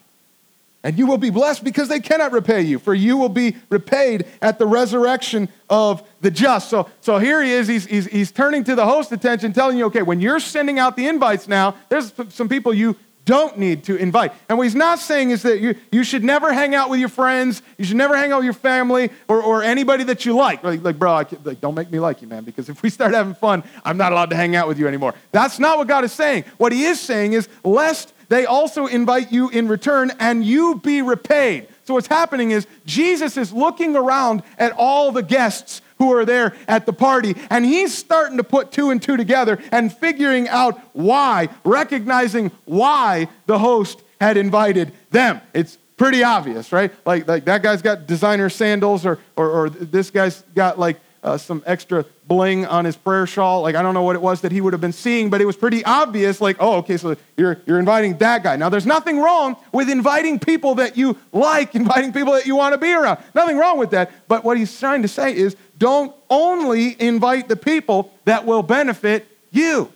and 0.84 0.98
you 0.98 1.06
will 1.06 1.18
be 1.18 1.30
blessed 1.30 1.64
because 1.64 1.88
they 1.88 1.98
cannot 1.98 2.30
repay 2.30 2.60
you, 2.60 2.78
for 2.78 2.94
you 2.94 3.16
will 3.16 3.30
be 3.30 3.56
repaid 3.70 4.26
at 4.42 4.58
the 4.58 4.66
resurrection 4.66 5.48
of 5.70 6.06
the 6.20 6.30
just. 6.30 6.68
So, 6.68 6.88
so 7.00 7.18
here 7.18 7.42
he 7.42 7.50
is, 7.50 7.66
he's, 7.66 7.86
he's, 7.86 8.06
he's 8.06 8.30
turning 8.30 8.62
to 8.64 8.74
the 8.74 8.84
host 8.84 9.10
attention, 9.10 9.52
telling 9.52 9.78
you, 9.78 9.86
okay, 9.86 10.02
when 10.02 10.20
you're 10.20 10.38
sending 10.38 10.78
out 10.78 10.96
the 10.96 11.08
invites 11.08 11.48
now, 11.48 11.74
there's 11.88 12.12
some 12.28 12.48
people 12.48 12.74
you 12.74 12.96
don't 13.24 13.58
need 13.58 13.84
to 13.84 13.96
invite. 13.96 14.32
And 14.48 14.58
what 14.58 14.64
he's 14.64 14.74
not 14.74 14.98
saying 14.98 15.30
is 15.30 15.42
that 15.42 15.58
you, 15.58 15.74
you 15.90 16.04
should 16.04 16.22
never 16.22 16.52
hang 16.52 16.74
out 16.74 16.90
with 16.90 17.00
your 17.00 17.08
friends, 17.08 17.62
you 17.78 17.84
should 17.84 17.96
never 17.96 18.16
hang 18.16 18.32
out 18.32 18.38
with 18.38 18.44
your 18.44 18.52
family 18.52 19.10
or, 19.28 19.42
or 19.42 19.62
anybody 19.62 20.04
that 20.04 20.26
you 20.26 20.36
like. 20.36 20.62
Like, 20.62 20.82
like 20.82 20.98
bro, 20.98 21.24
like, 21.44 21.60
don't 21.60 21.74
make 21.74 21.90
me 21.90 21.98
like 21.98 22.20
you, 22.20 22.28
man, 22.28 22.44
because 22.44 22.68
if 22.68 22.82
we 22.82 22.90
start 22.90 23.14
having 23.14 23.34
fun, 23.34 23.64
I'm 23.84 23.96
not 23.96 24.12
allowed 24.12 24.30
to 24.30 24.36
hang 24.36 24.56
out 24.56 24.68
with 24.68 24.78
you 24.78 24.86
anymore. 24.86 25.14
That's 25.32 25.58
not 25.58 25.78
what 25.78 25.88
God 25.88 26.04
is 26.04 26.12
saying. 26.12 26.44
What 26.58 26.72
he 26.72 26.84
is 26.84 27.00
saying 27.00 27.32
is, 27.32 27.48
lest 27.64 28.12
they 28.28 28.46
also 28.46 28.86
invite 28.86 29.32
you 29.32 29.48
in 29.50 29.68
return 29.68 30.12
and 30.18 30.44
you 30.44 30.76
be 30.76 31.02
repaid. 31.02 31.68
So 31.84 31.94
what's 31.94 32.06
happening 32.06 32.50
is 32.50 32.66
Jesus 32.86 33.36
is 33.36 33.52
looking 33.52 33.94
around 33.96 34.42
at 34.58 34.72
all 34.72 35.12
the 35.12 35.22
guests 35.22 35.82
who 35.98 36.12
are 36.12 36.24
there 36.24 36.54
at 36.66 36.86
the 36.86 36.92
party. 36.92 37.34
And 37.50 37.64
he's 37.64 37.96
starting 37.96 38.36
to 38.38 38.44
put 38.44 38.72
two 38.72 38.90
and 38.90 39.00
two 39.00 39.16
together 39.16 39.62
and 39.70 39.92
figuring 39.92 40.48
out 40.48 40.78
why, 40.92 41.48
recognizing 41.64 42.50
why 42.64 43.28
the 43.46 43.58
host 43.58 44.02
had 44.20 44.36
invited 44.36 44.92
them. 45.10 45.40
It's 45.52 45.78
pretty 45.96 46.24
obvious, 46.24 46.72
right? 46.72 46.92
Like, 47.06 47.28
like 47.28 47.44
that 47.44 47.62
guy's 47.62 47.82
got 47.82 48.06
designer 48.06 48.50
sandals, 48.50 49.06
or, 49.06 49.18
or, 49.36 49.50
or 49.50 49.70
this 49.70 50.10
guy's 50.10 50.42
got 50.54 50.78
like 50.78 50.98
uh, 51.22 51.38
some 51.38 51.62
extra 51.66 52.04
bling 52.26 52.64
on 52.66 52.84
his 52.84 52.96
prayer 52.96 53.26
shawl. 53.26 53.62
Like, 53.62 53.74
I 53.74 53.82
don't 53.82 53.94
know 53.94 54.02
what 54.02 54.16
it 54.16 54.22
was 54.22 54.40
that 54.42 54.52
he 54.52 54.60
would 54.60 54.72
have 54.72 54.80
been 54.80 54.92
seeing, 54.92 55.30
but 55.30 55.40
it 55.40 55.44
was 55.44 55.56
pretty 55.56 55.84
obvious. 55.84 56.40
Like, 56.40 56.56
oh, 56.60 56.76
okay, 56.76 56.96
so 56.96 57.16
you're, 57.36 57.60
you're 57.66 57.78
inviting 57.78 58.16
that 58.18 58.42
guy. 58.42 58.56
Now, 58.56 58.68
there's 58.68 58.86
nothing 58.86 59.18
wrong 59.18 59.56
with 59.72 59.90
inviting 59.90 60.38
people 60.38 60.76
that 60.76 60.96
you 60.96 61.16
like, 61.32 61.74
inviting 61.74 62.12
people 62.12 62.32
that 62.32 62.46
you 62.46 62.56
want 62.56 62.72
to 62.72 62.78
be 62.78 62.92
around. 62.92 63.18
Nothing 63.34 63.58
wrong 63.58 63.78
with 63.78 63.90
that. 63.90 64.10
But 64.28 64.44
what 64.44 64.56
he's 64.56 64.78
trying 64.78 65.02
to 65.02 65.08
say 65.08 65.34
is 65.34 65.56
don't 65.78 66.14
only 66.30 67.00
invite 67.00 67.48
the 67.48 67.56
people 67.56 68.12
that 68.24 68.46
will 68.46 68.62
benefit 68.62 69.26
you. 69.50 69.92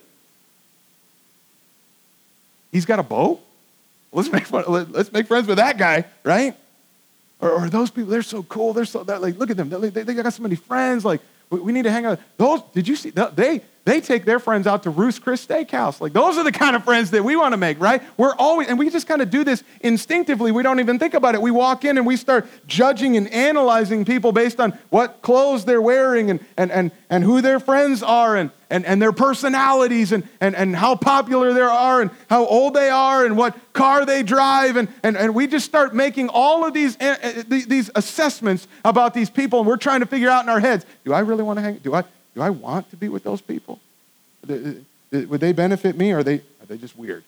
He's 2.71 2.85
got 2.85 2.99
a 2.99 3.03
boat. 3.03 3.41
Let's 4.11 4.31
make, 4.31 4.45
fun, 4.45 4.63
let's 4.67 5.11
make 5.11 5.27
friends 5.27 5.47
with 5.47 5.57
that 5.57 5.77
guy, 5.77 6.05
right? 6.23 6.55
Or, 7.41 7.51
or 7.51 7.69
those 7.69 7.89
people, 7.89 8.09
they're 8.09 8.21
so 8.21 8.43
cool. 8.43 8.73
They're 8.73 8.85
so, 8.85 9.03
they're 9.03 9.19
like, 9.19 9.37
look 9.37 9.49
at 9.49 9.57
them. 9.57 9.69
They, 9.69 9.89
they, 9.89 10.03
they 10.03 10.13
got 10.13 10.33
so 10.33 10.43
many 10.43 10.55
friends. 10.55 11.05
Like, 11.05 11.21
we, 11.49 11.71
need 11.71 11.83
to 11.83 11.91
hang 11.91 12.05
out. 12.05 12.19
Those, 12.37 12.61
did 12.73 12.87
you 12.87 12.95
see? 12.95 13.09
They, 13.09 13.61
they 13.85 14.01
take 14.01 14.25
their 14.25 14.39
friends 14.39 14.67
out 14.67 14.83
to 14.83 14.89
Ruth's 14.89 15.19
Chris 15.19 15.45
Steakhouse. 15.45 16.01
Like, 16.01 16.13
those 16.13 16.37
are 16.37 16.43
the 16.43 16.51
kind 16.51 16.75
of 16.75 16.83
friends 16.83 17.11
that 17.11 17.23
we 17.23 17.35
want 17.35 17.53
to 17.53 17.57
make, 17.57 17.79
right? 17.79 18.03
We're 18.17 18.35
always, 18.35 18.67
and 18.67 18.77
we 18.77 18.89
just 18.89 19.07
kind 19.07 19.21
of 19.21 19.29
do 19.29 19.43
this 19.43 19.63
instinctively. 19.81 20.51
We 20.51 20.63
don't 20.63 20.79
even 20.79 20.99
think 20.99 21.13
about 21.13 21.33
it. 21.33 21.41
We 21.41 21.51
walk 21.51 21.85
in 21.85 21.97
and 21.97 22.05
we 22.05 22.17
start 22.17 22.47
judging 22.67 23.17
and 23.17 23.27
analyzing 23.29 24.05
people 24.05 24.31
based 24.31 24.59
on 24.59 24.77
what 24.89 25.21
clothes 25.21 25.65
they're 25.65 25.81
wearing 25.81 26.29
and, 26.29 26.39
and, 26.57 26.71
and, 26.71 26.91
and 27.09 27.23
who 27.23 27.41
their 27.41 27.59
friends 27.59 28.03
are 28.03 28.35
and, 28.35 28.51
and, 28.69 28.85
and 28.85 29.01
their 29.01 29.11
personalities 29.11 30.11
and, 30.11 30.27
and, 30.39 30.55
and 30.55 30.75
how 30.75 30.95
popular 30.95 31.53
they 31.53 31.61
are 31.61 32.01
and 32.01 32.11
how 32.29 32.45
old 32.45 32.73
they 32.73 32.89
are 32.89 33.25
and 33.25 33.37
what 33.37 33.57
car 33.73 34.05
they 34.05 34.23
drive. 34.23 34.75
And, 34.75 34.89
and, 35.03 35.17
and 35.17 35.33
we 35.33 35.47
just 35.47 35.65
start 35.65 35.95
making 35.95 36.29
all 36.29 36.65
of 36.65 36.73
these, 36.73 36.99
uh, 37.01 37.43
these 37.47 37.89
assessments 37.95 38.67
about 38.85 39.13
these 39.13 39.29
people 39.29 39.59
and 39.59 39.67
we're 39.67 39.77
trying 39.77 40.01
to 40.01 40.05
figure 40.05 40.29
out 40.29 40.43
in 40.43 40.49
our 40.49 40.59
heads 40.59 40.85
do 41.05 41.13
I 41.13 41.19
really 41.19 41.43
want 41.43 41.57
to 41.57 41.63
hang? 41.63 41.77
Do 41.77 41.95
I, 41.95 42.03
do 42.39 42.43
I 42.43 42.51
want 42.51 42.89
to 42.91 42.95
be 42.95 43.09
with 43.09 43.25
those 43.25 43.41
people? 43.41 43.79
Would 44.47 44.85
they 45.11 45.51
benefit 45.51 45.97
me 45.97 46.13
or 46.13 46.19
are 46.19 46.23
they, 46.23 46.35
are 46.35 46.65
they 46.67 46.77
just 46.77 46.97
weird? 46.97 47.25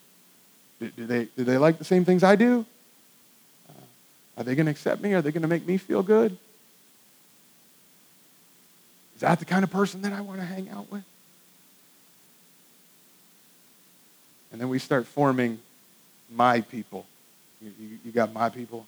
Do, 0.80 1.06
they, 1.06 1.26
do 1.36 1.44
they 1.44 1.58
like 1.58 1.78
the 1.78 1.84
same 1.84 2.06
things 2.06 2.24
I 2.24 2.38
do? 2.38 2.66
Uh, 3.68 3.74
are 4.38 4.44
they 4.46 4.56
going 4.56 4.68
to 4.68 4.72
accept 4.72 5.02
me? 5.02 5.14
Are 5.14 5.22
they 5.22 5.32
going 5.32 5.42
to 5.42 5.50
make 5.50 5.68
me 5.68 5.78
feel 5.78 6.02
good? 6.02 6.38
Is 9.16 9.22
that 9.22 9.40
the 9.40 9.46
kind 9.46 9.66
of 9.66 9.70
person 9.70 10.02
that 10.04 10.14
I 10.14 10.22
want 10.22 10.40
to 10.40 10.46
hang 10.46 10.70
out 10.70 10.90
with? 10.90 11.04
And 14.54 14.62
then 14.62 14.70
we 14.70 14.80
start 14.80 15.06
forming 15.06 15.60
my 16.34 16.62
people. 16.62 17.06
You, 17.62 17.74
you, 17.78 17.98
you, 18.06 18.12
got 18.14 18.32
my 18.32 18.48
people? 18.48 18.88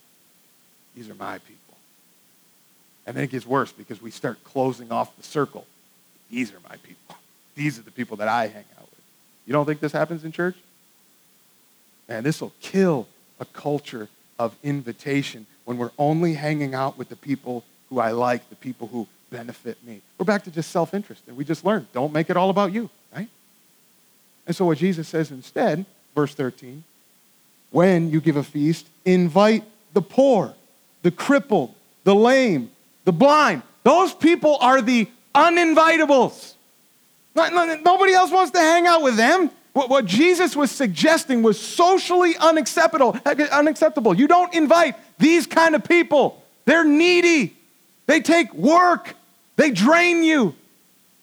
These 0.96 1.10
are 1.10 1.16
my 1.16 1.38
people. 1.40 1.78
And 3.06 3.18
then 3.18 3.26
it 3.26 3.30
gets 3.30 3.46
worse 3.46 3.74
because 3.74 4.02
we 4.02 4.10
start 4.10 4.42
closing 4.46 4.90
off 4.90 5.16
the 5.18 5.24
circle. 5.24 5.68
These 6.34 6.52
are 6.52 6.60
my 6.68 6.78
people. 6.78 7.16
These 7.54 7.78
are 7.78 7.84
the 7.84 7.92
people 7.92 8.18
that 8.18 8.28
I 8.28 8.48
hang 8.48 8.66
out 8.80 8.90
with. 8.90 9.02
You 9.46 9.54
don't 9.54 9.68
think 9.68 9.80
this 9.80 9.92
happens 9.92 10.24
in 10.24 10.32
church? 10.32 10.56
Man, 12.10 12.24
this 12.24 12.42
will 12.42 12.54
kill 12.60 13.08
a 13.40 13.46
culture 13.46 14.10
of 14.40 14.56
invitation 14.64 15.46
when 15.66 15.78
we're 15.78 15.92
only 16.00 16.34
hanging 16.34 16.74
out 16.74 16.98
with 16.98 17.10
the 17.10 17.16
people 17.16 17.64
who 17.90 18.00
I 18.00 18.12
like, 18.12 18.50
the 18.50 18.56
people 18.56 18.88
who 18.88 19.08
benefit 19.30 19.78
me. 19.86 20.02
We're 20.18 20.26
back 20.26 20.44
to 20.46 20.52
just 20.52 20.72
self 20.72 20.96
interest. 20.96 21.22
And 21.28 21.38
we 21.38 21.46
just 21.46 21.64
learned 21.64 21.86
don't 21.94 22.12
make 22.12 22.32
it 22.32 22.36
all 22.36 22.50
about 22.50 22.74
you, 22.74 22.90
right? 23.16 23.30
And 24.48 24.56
so, 24.56 24.66
what 24.66 24.80
Jesus 24.80 25.08
says 25.08 25.30
instead, 25.30 25.86
verse 26.16 26.34
13, 26.34 26.84
when 27.70 28.10
you 28.10 28.20
give 28.20 28.38
a 28.38 28.44
feast, 28.44 28.88
invite 29.06 29.64
the 29.94 30.02
poor, 30.02 30.56
the 31.04 31.12
crippled, 31.12 31.76
the 32.06 32.16
lame, 32.16 32.72
the 33.06 33.14
blind. 33.14 33.62
Those 33.84 34.16
people 34.16 34.58
are 34.62 34.82
the 34.82 35.08
uninvitables. 35.36 36.54
Nobody 37.36 38.14
else 38.14 38.32
wants 38.32 38.52
to 38.52 38.60
hang 38.60 38.88
out 38.88 39.02
with 39.02 39.18
them. 39.18 39.50
What 39.74 40.06
Jesus 40.06 40.56
was 40.56 40.70
suggesting 40.70 41.42
was 41.42 41.60
socially 41.60 42.38
unacceptable. 42.38 43.18
Unacceptable. 43.52 44.14
You 44.14 44.28
don't 44.28 44.54
invite 44.54 44.96
these 45.18 45.48
kind 45.48 45.74
of 45.74 45.84
people. 45.84 46.44
They're 46.66 46.84
needy. 46.84 47.58
They 48.06 48.22
take 48.22 48.54
work. 48.54 49.16
They 49.56 49.72
drain 49.72 50.24
you. 50.24 50.56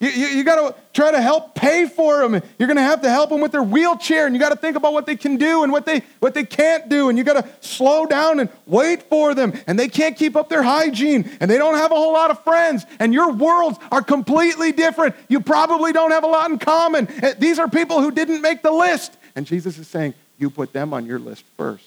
You, 0.01 0.09
you, 0.09 0.27
you 0.29 0.45
got 0.45 0.57
to 0.57 0.75
try 0.95 1.11
to 1.11 1.21
help 1.21 1.55
pay 1.55 1.87
for 1.87 2.27
them. 2.27 2.43
You're 2.59 2.67
going 2.67 2.79
to 2.79 2.83
have 2.83 3.03
to 3.03 3.11
help 3.11 3.29
them 3.29 3.43
with 3.43 3.53
their 3.53 3.63
wheelchair, 3.63 4.25
and 4.25 4.35
you 4.35 4.41
got 4.41 4.49
to 4.49 4.57
think 4.57 4.77
about 4.77 4.95
what 4.95 5.05
they 5.05 5.15
can 5.15 5.37
do 5.37 5.63
and 5.63 5.71
what 5.71 5.85
they, 5.85 6.03
what 6.21 6.33
they 6.33 6.45
can't 6.45 6.89
do, 6.89 7.11
and 7.11 7.19
you 7.19 7.25
got 7.25 7.45
to 7.45 7.47
slow 7.61 8.07
down 8.07 8.41
and 8.41 8.49
wait 8.67 9.03
for 9.05 9.35
them. 9.35 9.53
And 9.67 9.79
they 9.79 9.89
can't 9.89 10.17
keep 10.17 10.37
up 10.37 10.49
their 10.49 10.63
hygiene, 10.63 11.31
and 11.39 11.51
they 11.51 11.59
don't 11.59 11.75
have 11.75 11.93
a 11.93 11.97
whole 11.97 12.15
lot 12.15 12.31
of 12.31 12.43
friends, 12.43 12.87
and 12.99 13.13
your 13.13 13.31
worlds 13.31 13.79
are 13.93 14.03
completely 14.03 14.73
different. 14.73 15.15
You 15.29 15.41
probably 15.41 15.93
don't 15.93 16.13
have 16.13 16.25
a 16.25 16.29
lot 16.29 16.51
in 16.51 16.59
common. 16.59 17.07
Eh, 17.23 17.35
these 17.39 17.59
are 17.59 17.69
people 17.69 18.01
who 18.01 18.11
didn't 18.11 18.41
make 18.41 18.63
the 18.63 18.73
list. 18.73 19.15
And 19.37 19.47
Jesus 19.47 19.77
is 19.77 19.87
saying, 19.87 20.15
You 20.39 20.49
put 20.49 20.73
them 20.73 20.95
on 20.95 21.05
your 21.05 21.19
list 21.19 21.45
first. 21.59 21.85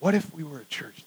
What 0.00 0.16
if 0.16 0.34
we 0.34 0.42
were 0.42 0.58
a 0.58 0.64
church? 0.64 1.04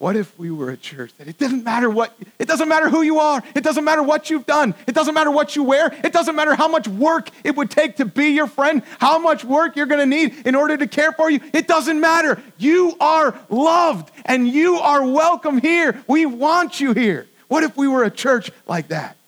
What 0.00 0.16
if 0.16 0.38
we 0.38 0.50
were 0.50 0.70
a 0.70 0.78
church 0.78 1.12
that 1.18 1.28
it 1.28 1.36
doesn't 1.36 1.62
matter 1.62 1.90
what, 1.90 2.16
it 2.38 2.48
doesn't 2.48 2.70
matter 2.70 2.88
who 2.88 3.02
you 3.02 3.18
are, 3.18 3.42
it 3.54 3.62
doesn't 3.62 3.84
matter 3.84 4.02
what 4.02 4.30
you've 4.30 4.46
done, 4.46 4.74
it 4.86 4.94
doesn't 4.94 5.12
matter 5.12 5.30
what 5.30 5.54
you 5.54 5.62
wear, 5.62 5.92
it 6.02 6.10
doesn't 6.10 6.34
matter 6.34 6.54
how 6.54 6.68
much 6.68 6.88
work 6.88 7.28
it 7.44 7.54
would 7.54 7.70
take 7.70 7.96
to 7.96 8.06
be 8.06 8.28
your 8.28 8.46
friend, 8.46 8.82
how 8.98 9.18
much 9.18 9.44
work 9.44 9.76
you're 9.76 9.84
gonna 9.84 10.06
need 10.06 10.46
in 10.46 10.54
order 10.54 10.78
to 10.78 10.86
care 10.86 11.12
for 11.12 11.30
you, 11.30 11.38
it 11.52 11.68
doesn't 11.68 12.00
matter. 12.00 12.42
You 12.56 12.96
are 12.98 13.38
loved 13.50 14.10
and 14.24 14.48
you 14.48 14.76
are 14.76 15.04
welcome 15.04 15.60
here. 15.60 16.02
We 16.08 16.24
want 16.24 16.80
you 16.80 16.94
here. 16.94 17.26
What 17.48 17.62
if 17.62 17.76
we 17.76 17.86
were 17.86 18.02
a 18.02 18.10
church 18.10 18.50
like 18.66 18.88
that? 18.88 19.18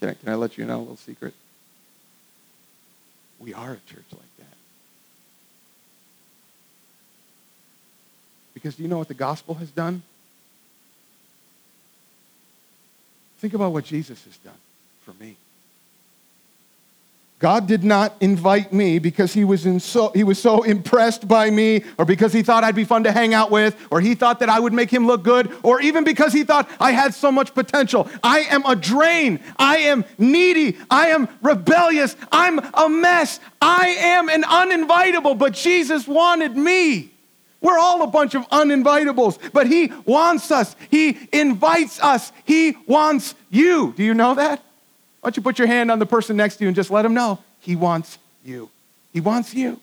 Can 0.00 0.08
I, 0.08 0.14
can 0.14 0.28
I 0.28 0.34
let 0.34 0.58
you 0.58 0.64
know 0.64 0.78
a 0.78 0.80
little 0.80 0.96
secret? 0.96 1.34
We 3.38 3.54
are 3.54 3.74
a 3.74 3.92
church 3.92 4.06
like 4.10 4.21
Because 8.62 8.76
do 8.76 8.84
you 8.84 8.88
know 8.88 8.98
what 8.98 9.08
the 9.08 9.14
gospel 9.14 9.54
has 9.56 9.72
done? 9.72 10.02
Think 13.38 13.54
about 13.54 13.72
what 13.72 13.84
Jesus 13.84 14.24
has 14.24 14.36
done 14.36 14.54
for 15.04 15.12
me. 15.14 15.34
God 17.40 17.66
did 17.66 17.82
not 17.82 18.14
invite 18.20 18.72
me 18.72 19.00
because 19.00 19.32
he 19.32 19.42
was, 19.42 19.66
so, 19.82 20.12
he 20.14 20.22
was 20.22 20.38
so 20.38 20.62
impressed 20.62 21.26
by 21.26 21.50
me, 21.50 21.82
or 21.98 22.04
because 22.04 22.32
he 22.32 22.44
thought 22.44 22.62
I'd 22.62 22.76
be 22.76 22.84
fun 22.84 23.02
to 23.02 23.10
hang 23.10 23.34
out 23.34 23.50
with, 23.50 23.74
or 23.90 24.00
he 24.00 24.14
thought 24.14 24.38
that 24.38 24.48
I 24.48 24.60
would 24.60 24.72
make 24.72 24.92
him 24.92 25.08
look 25.08 25.24
good, 25.24 25.52
or 25.64 25.80
even 25.80 26.04
because 26.04 26.32
he 26.32 26.44
thought 26.44 26.70
I 26.78 26.92
had 26.92 27.14
so 27.14 27.32
much 27.32 27.52
potential. 27.52 28.08
I 28.22 28.42
am 28.42 28.64
a 28.64 28.76
drain. 28.76 29.40
I 29.56 29.78
am 29.78 30.04
needy. 30.18 30.78
I 30.88 31.08
am 31.08 31.28
rebellious. 31.42 32.14
I'm 32.30 32.60
a 32.74 32.88
mess. 32.88 33.40
I 33.60 33.88
am 33.88 34.28
an 34.28 34.44
uninvitable, 34.44 35.36
but 35.36 35.52
Jesus 35.52 36.06
wanted 36.06 36.56
me. 36.56 37.11
We're 37.62 37.78
all 37.78 38.02
a 38.02 38.06
bunch 38.08 38.34
of 38.34 38.46
uninvitables, 38.50 39.38
but 39.52 39.66
He 39.66 39.90
wants 40.04 40.50
us. 40.50 40.76
He 40.90 41.18
invites 41.32 42.02
us. 42.02 42.32
He 42.44 42.76
wants 42.86 43.34
you. 43.50 43.94
Do 43.96 44.02
you 44.02 44.12
know 44.12 44.34
that? 44.34 44.58
Why 45.20 45.28
don't 45.28 45.36
you 45.36 45.42
put 45.42 45.58
your 45.58 45.68
hand 45.68 45.90
on 45.90 46.00
the 46.00 46.06
person 46.06 46.36
next 46.36 46.56
to 46.56 46.64
you 46.64 46.68
and 46.68 46.74
just 46.74 46.90
let 46.90 47.04
him 47.04 47.14
know 47.14 47.38
He 47.60 47.76
wants 47.76 48.18
you. 48.44 48.68
He 49.12 49.20
wants 49.20 49.54
you. 49.54 49.80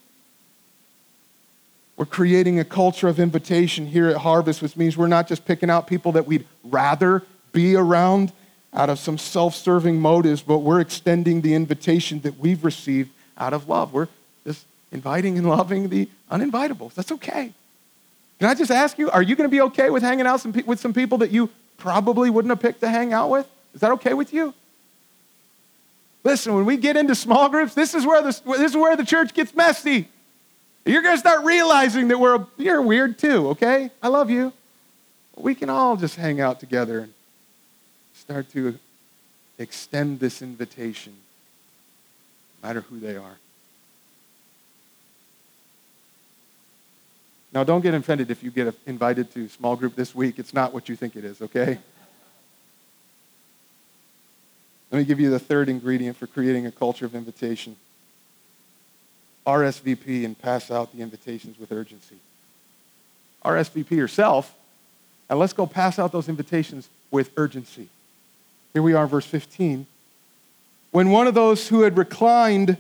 We're 1.96 2.06
creating 2.06 2.60
a 2.60 2.66
culture 2.66 3.08
of 3.08 3.20
invitation 3.20 3.86
here 3.86 4.08
at 4.08 4.18
Harvest, 4.18 4.62
which 4.62 4.78
means 4.78 4.96
we're 4.96 5.08
not 5.08 5.28
just 5.28 5.46
picking 5.46 5.70
out 5.70 5.88
people 5.88 6.14
that 6.14 6.28
we'd 6.28 6.46
rather 6.64 7.24
be 7.52 7.76
around 7.76 8.32
out 8.74 8.90
of 8.90 9.00
some 9.00 9.18
self 9.18 9.56
serving 9.56 10.00
motives, 10.00 10.42
but 10.42 10.60
we're 10.60 10.80
extending 10.80 11.42
the 11.42 11.54
invitation 11.54 12.22
that 12.22 12.38
we've 12.40 12.64
received 12.64 13.12
out 13.38 13.54
of 13.54 13.68
love. 13.68 13.94
We're 13.94 14.08
just 14.46 14.66
inviting 14.92 15.38
and 15.38 15.48
loving 15.50 15.90
the 15.90 16.10
uninvitables. 16.32 16.94
That's 16.94 17.12
okay. 17.14 17.54
Can 18.40 18.50
I 18.50 18.54
just 18.54 18.72
ask 18.72 18.98
you, 18.98 19.10
are 19.12 19.22
you 19.22 19.36
going 19.36 19.50
to 19.50 19.52
be 19.52 19.62
okay 19.62 19.90
with 19.90 20.02
hanging 20.02 20.26
out 20.26 20.40
some, 20.40 20.54
with 20.66 20.80
some 20.80 20.94
people 20.94 21.18
that 21.20 21.32
you 21.32 21.50
probably 21.78 22.30
wouldn't 22.30 22.50
have 22.50 22.62
picked 22.62 22.80
to 22.82 22.90
hang 22.90 23.12
out 23.12 23.30
with? 23.30 23.48
Is 23.74 23.82
that 23.82 23.92
okay 23.92 24.14
with 24.14 24.34
you? 24.34 24.54
Listen, 26.24 26.56
when 26.56 26.66
we 26.66 26.78
get 26.78 26.98
into 26.98 27.16
small 27.16 27.50
groups, 27.50 27.74
this 27.74 27.94
is 27.94 28.06
where 28.06 28.22
the, 28.22 28.42
this 28.46 28.72
is 28.72 28.78
where 28.78 28.96
the 28.96 29.06
church 29.06 29.34
gets 29.34 29.54
messy. 29.54 30.08
You're 30.86 31.02
going 31.02 31.16
to 31.16 31.20
start 31.20 31.44
realizing 31.46 32.08
that 32.08 32.20
we're 32.20 32.46
you're 32.58 32.82
weird 32.82 33.20
too, 33.20 33.50
okay? 33.50 33.92
I 34.02 34.08
love 34.08 34.30
you. 34.30 34.54
We 35.36 35.56
can 35.56 35.70
all 35.70 35.96
just 35.96 36.16
hang 36.16 36.42
out 36.42 36.60
together 36.60 37.00
and 37.00 37.14
start 38.14 38.52
to 38.52 38.78
extend 39.58 40.20
this 40.20 40.42
invitation, 40.42 41.14
no 42.62 42.68
matter 42.68 42.82
who 42.82 43.00
they 43.00 43.16
are. 43.16 43.38
Now, 47.52 47.64
don't 47.64 47.82
get 47.82 47.94
offended 47.94 48.30
if 48.30 48.44
you 48.44 48.52
get 48.52 48.76
invited 48.86 49.32
to 49.34 49.50
small 49.50 49.76
group 49.76 49.96
this 49.96 50.14
week. 50.14 50.38
It's 50.38 50.54
not 50.54 50.74
what 50.74 50.88
you 50.88 50.96
think 50.96 51.16
it 51.16 51.26
is, 51.26 51.42
okay? 51.42 51.80
Let 54.92 55.00
me 55.00 55.04
give 55.04 55.20
you 55.20 55.30
the 55.30 55.40
third 55.40 55.70
ingredient 55.70 56.18
for 56.18 56.28
creating 56.28 56.66
a 56.66 56.72
culture 56.72 57.06
of 57.06 57.16
invitation. 57.16 57.76
RSVP 59.46 60.26
and 60.26 60.38
pass 60.38 60.70
out 60.70 60.96
the 60.96 61.02
invitations 61.02 61.60
with 61.60 61.72
urgency. 61.72 62.18
RSVP 63.44 63.92
yourself, 63.92 64.54
and 65.30 65.40
let's 65.40 65.54
go 65.54 65.66
pass 65.66 65.98
out 65.98 66.12
those 66.12 66.30
invitations 66.30 66.90
with 67.10 67.32
urgency. 67.38 67.90
Here 68.74 68.84
we 68.84 68.94
are, 68.94 69.08
verse 69.08 69.26
15. 69.26 69.88
When 70.92 71.10
one 71.10 71.28
of 71.28 71.34
those 71.34 71.68
who 71.68 71.82
had 71.82 71.98
reclined 71.98 72.78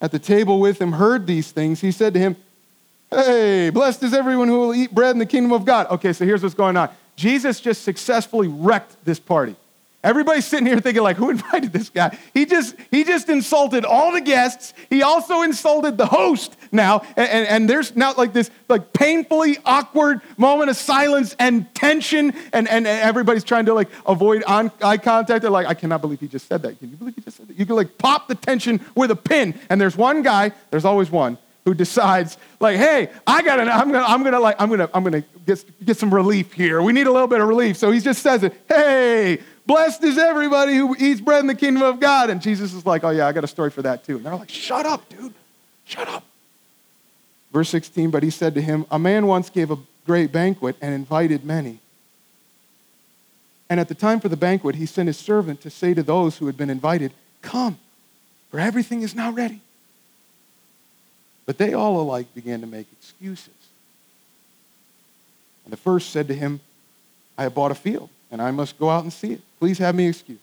at 0.00 0.12
the 0.12 0.18
table 0.18 0.60
with 0.60 0.80
him 0.80 0.92
heard 0.92 1.26
these 1.26 1.50
things, 1.50 1.80
he 1.80 1.90
said 1.90 2.14
to 2.14 2.20
him, 2.20 2.36
Hey, 3.10 3.70
blessed 3.70 4.02
is 4.02 4.12
everyone 4.12 4.48
who 4.48 4.58
will 4.58 4.74
eat 4.74 4.92
bread 4.92 5.12
in 5.12 5.18
the 5.18 5.26
kingdom 5.26 5.52
of 5.52 5.64
God. 5.64 5.88
Okay, 5.90 6.12
so 6.12 6.24
here's 6.24 6.42
what's 6.42 6.54
going 6.54 6.76
on. 6.76 6.90
Jesus 7.14 7.60
just 7.60 7.82
successfully 7.82 8.48
wrecked 8.48 9.04
this 9.04 9.20
party. 9.20 9.56
Everybody's 10.02 10.44
sitting 10.44 10.66
here 10.66 10.78
thinking, 10.78 11.02
like, 11.02 11.16
who 11.16 11.30
invited 11.38 11.72
this 11.72 11.88
guy? 11.88 12.16
He 12.34 12.46
just 12.46 12.76
he 12.90 13.04
just 13.04 13.28
insulted 13.28 13.84
all 13.84 14.12
the 14.12 14.20
guests. 14.20 14.74
He 14.90 15.02
also 15.02 15.42
insulted 15.42 15.98
the 15.98 16.06
host 16.06 16.56
now. 16.70 17.02
And, 17.16 17.28
and, 17.28 17.48
and 17.48 17.70
there's 17.70 17.96
now 17.96 18.14
like 18.14 18.32
this 18.32 18.50
like 18.68 18.92
painfully 18.92 19.58
awkward 19.64 20.20
moment 20.36 20.70
of 20.70 20.76
silence 20.76 21.34
and 21.38 21.72
tension, 21.74 22.32
and, 22.52 22.68
and, 22.68 22.86
and 22.86 22.86
everybody's 22.86 23.44
trying 23.44 23.66
to 23.66 23.74
like 23.74 23.88
avoid 24.06 24.42
on, 24.44 24.70
eye 24.82 24.98
contact. 24.98 25.42
They're 25.42 25.50
like, 25.50 25.66
I 25.66 25.74
cannot 25.74 26.02
believe 26.02 26.20
he 26.20 26.28
just 26.28 26.46
said 26.46 26.62
that. 26.62 26.78
Can 26.78 26.90
you 26.90 26.96
believe 26.96 27.14
he 27.14 27.20
just 27.20 27.36
said 27.36 27.48
that? 27.48 27.58
You 27.58 27.66
can 27.66 27.76
like 27.76 27.98
pop 27.98 28.28
the 28.28 28.34
tension 28.34 28.80
with 28.94 29.10
a 29.10 29.16
pin. 29.16 29.58
And 29.70 29.80
there's 29.80 29.96
one 29.96 30.22
guy, 30.22 30.52
there's 30.70 30.84
always 30.84 31.10
one, 31.10 31.38
who 31.66 31.74
decides 31.74 32.38
like 32.60 32.76
hey 32.76 33.10
i 33.26 33.42
got 33.42 33.56
to 33.56 33.62
i'm 33.62 33.90
gonna 33.90 34.04
i'm 34.06 34.22
gonna 34.22 34.38
like 34.38 34.54
i'm 34.60 34.70
gonna 34.70 34.88
i'm 34.94 35.02
gonna 35.02 35.22
get, 35.44 35.84
get 35.84 35.96
some 35.96 36.14
relief 36.14 36.52
here. 36.52 36.80
We 36.80 36.92
need 36.92 37.08
a 37.08 37.12
little 37.12 37.28
bit 37.28 37.40
of 37.40 37.48
relief. 37.48 37.76
So 37.76 37.90
he 37.90 38.00
just 38.00 38.22
says 38.22 38.44
it 38.44 38.54
hey 38.68 39.40
blessed 39.66 40.04
is 40.04 40.16
everybody 40.16 40.76
who 40.76 40.96
eats 40.96 41.20
bread 41.20 41.40
in 41.40 41.48
the 41.48 41.56
kingdom 41.56 41.82
of 41.82 41.98
god. 41.98 42.30
And 42.30 42.40
jesus 42.40 42.72
is 42.72 42.86
like 42.86 43.02
oh 43.02 43.10
yeah 43.10 43.26
i 43.26 43.32
got 43.32 43.42
a 43.44 43.48
story 43.48 43.70
for 43.70 43.82
that 43.82 44.04
too. 44.04 44.16
And 44.16 44.24
they're 44.24 44.36
like 44.36 44.48
shut 44.48 44.86
up 44.86 45.06
dude. 45.08 45.34
Shut 45.84 46.08
up. 46.08 46.24
Verse 47.52 47.68
16 47.68 48.10
but 48.10 48.22
he 48.22 48.30
said 48.30 48.54
to 48.54 48.62
him 48.62 48.86
a 48.90 48.98
man 48.98 49.26
once 49.26 49.50
gave 49.50 49.72
a 49.72 49.78
great 50.06 50.30
banquet 50.30 50.76
and 50.80 50.94
invited 50.94 51.44
many. 51.44 51.80
And 53.68 53.80
at 53.80 53.88
the 53.88 53.96
time 53.96 54.20
for 54.20 54.28
the 54.28 54.36
banquet 54.36 54.76
he 54.76 54.86
sent 54.86 55.08
his 55.08 55.16
servant 55.16 55.62
to 55.62 55.70
say 55.70 55.94
to 55.94 56.04
those 56.04 56.38
who 56.38 56.46
had 56.46 56.56
been 56.56 56.70
invited 56.70 57.12
come 57.42 57.76
for 58.52 58.60
everything 58.60 59.02
is 59.02 59.16
now 59.16 59.32
ready 59.32 59.62
but 61.46 61.58
they 61.58 61.72
all 61.72 62.00
alike 62.00 62.34
began 62.34 62.60
to 62.60 62.66
make 62.66 62.86
excuses. 62.92 63.54
And 65.64 65.72
the 65.72 65.76
first 65.76 66.10
said 66.10 66.28
to 66.28 66.34
him, 66.34 66.60
I 67.38 67.44
have 67.44 67.54
bought 67.54 67.70
a 67.70 67.74
field, 67.76 68.10
and 68.30 68.42
I 68.42 68.50
must 68.50 68.78
go 68.78 68.90
out 68.90 69.04
and 69.04 69.12
see 69.12 69.32
it. 69.32 69.40
Please 69.58 69.78
have 69.78 69.94
me 69.94 70.08
excused. 70.08 70.40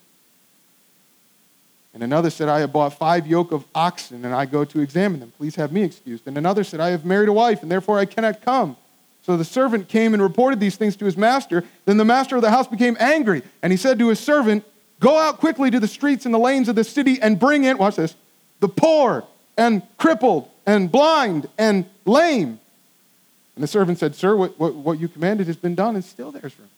And 1.93 2.01
another 2.01 2.29
said, 2.29 2.49
I 2.49 2.59
have 2.61 2.73
bought 2.73 2.93
five 2.93 3.27
yoke 3.27 3.51
of 3.51 3.65
oxen, 3.75 4.25
and 4.25 4.33
I 4.33 4.45
go 4.45 4.65
to 4.65 4.79
examine 4.79 5.19
them. 5.19 5.31
Please 5.37 5.55
have 5.55 5.71
me 5.71 5.83
excused. 5.83 6.25
And 6.25 6.37
another 6.37 6.63
said, 6.63 6.79
I 6.79 6.89
have 6.89 7.05
married 7.05 7.29
a 7.29 7.33
wife, 7.33 7.61
and 7.61 7.71
therefore 7.71 7.99
I 7.99 8.05
cannot 8.05 8.41
come. 8.41 8.75
So 9.25 9.37
the 9.37 9.45
servant 9.45 9.87
came 9.87 10.13
and 10.13 10.21
reported 10.21 10.59
these 10.59 10.75
things 10.75 10.95
to 10.97 11.05
his 11.05 11.15
master. 11.15 11.63
Then 11.85 11.97
the 11.97 12.05
master 12.05 12.35
of 12.35 12.41
the 12.41 12.49
house 12.49 12.67
became 12.67 12.97
angry, 12.99 13.43
and 13.61 13.71
he 13.71 13.77
said 13.77 13.99
to 13.99 14.09
his 14.09 14.19
servant, 14.19 14.65
Go 14.99 15.17
out 15.17 15.37
quickly 15.37 15.69
to 15.69 15.79
the 15.79 15.87
streets 15.87 16.25
and 16.25 16.33
the 16.33 16.39
lanes 16.39 16.69
of 16.69 16.75
the 16.75 16.83
city 16.83 17.21
and 17.21 17.39
bring 17.39 17.65
in, 17.65 17.77
watch 17.77 17.97
this, 17.97 18.15
the 18.59 18.69
poor 18.69 19.25
and 19.57 19.81
crippled 19.97 20.49
and 20.65 20.91
blind 20.91 21.47
and 21.57 21.85
lame. 22.05 22.59
And 23.55 23.63
the 23.63 23.67
servant 23.67 23.99
said, 23.99 24.15
Sir, 24.15 24.35
what, 24.35 24.59
what, 24.59 24.73
what 24.73 24.99
you 24.99 25.07
commanded 25.07 25.47
has 25.47 25.57
been 25.57 25.75
done, 25.75 25.95
and 25.95 26.03
still 26.03 26.31
there's 26.31 26.57
room. 26.57 26.69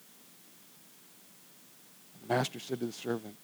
The 2.28 2.34
master 2.34 2.60
said 2.60 2.80
to 2.80 2.86
the 2.86 2.92
servant, 2.92 3.36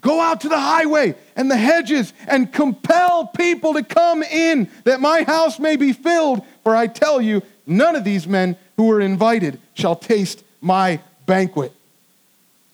Go 0.00 0.20
out 0.20 0.42
to 0.42 0.48
the 0.48 0.58
highway 0.58 1.16
and 1.34 1.50
the 1.50 1.56
hedges 1.56 2.12
and 2.28 2.52
compel 2.52 3.26
people 3.26 3.74
to 3.74 3.82
come 3.82 4.22
in 4.22 4.70
that 4.84 5.00
my 5.00 5.22
house 5.24 5.58
may 5.58 5.74
be 5.74 5.92
filled. 5.92 6.44
For 6.62 6.76
I 6.76 6.86
tell 6.86 7.20
you, 7.20 7.42
none 7.66 7.96
of 7.96 8.04
these 8.04 8.28
men 8.28 8.56
who 8.76 8.86
were 8.86 9.00
invited 9.00 9.60
shall 9.74 9.96
taste 9.96 10.44
my 10.60 11.00
banquet. 11.26 11.72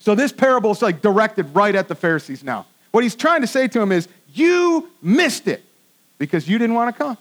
So 0.00 0.14
this 0.14 0.32
parable 0.32 0.72
is 0.72 0.82
like 0.82 1.00
directed 1.00 1.54
right 1.54 1.74
at 1.74 1.88
the 1.88 1.94
Pharisees 1.94 2.44
now. 2.44 2.66
What 2.90 3.04
he's 3.04 3.14
trying 3.14 3.40
to 3.40 3.46
say 3.46 3.68
to 3.68 3.78
them 3.78 3.90
is, 3.90 4.06
You 4.34 4.90
missed 5.00 5.48
it 5.48 5.64
because 6.18 6.48
you 6.48 6.58
didn't 6.58 6.74
want 6.74 6.94
to 6.94 7.02
come. 7.02 7.18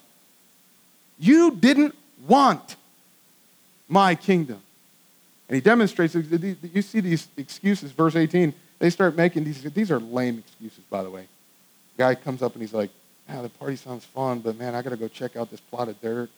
You 1.19 1.51
didn't 1.51 1.95
want 2.27 2.75
my 3.87 4.15
kingdom. 4.15 4.61
And 5.47 5.55
he 5.55 5.61
demonstrates, 5.61 6.15
you 6.15 6.81
see 6.81 6.99
these 6.99 7.27
excuses, 7.37 7.91
verse 7.91 8.15
18, 8.15 8.53
they 8.79 8.89
start 8.89 9.15
making 9.15 9.43
these, 9.43 9.61
these 9.61 9.91
are 9.91 9.99
lame 9.99 10.39
excuses, 10.39 10.83
by 10.89 11.03
the 11.03 11.09
way. 11.09 11.27
The 11.95 12.03
guy 12.03 12.15
comes 12.15 12.41
up 12.41 12.53
and 12.53 12.61
he's 12.61 12.73
like, 12.73 12.89
"Yeah, 13.29 13.41
the 13.41 13.49
party 13.49 13.75
sounds 13.75 14.03
fun, 14.03 14.39
but 14.39 14.57
man, 14.57 14.73
I 14.73 14.81
got 14.81 14.89
to 14.89 14.97
go 14.97 15.07
check 15.07 15.35
out 15.35 15.51
this 15.51 15.59
plot 15.59 15.89
of 15.89 16.01
dirt. 16.01 16.29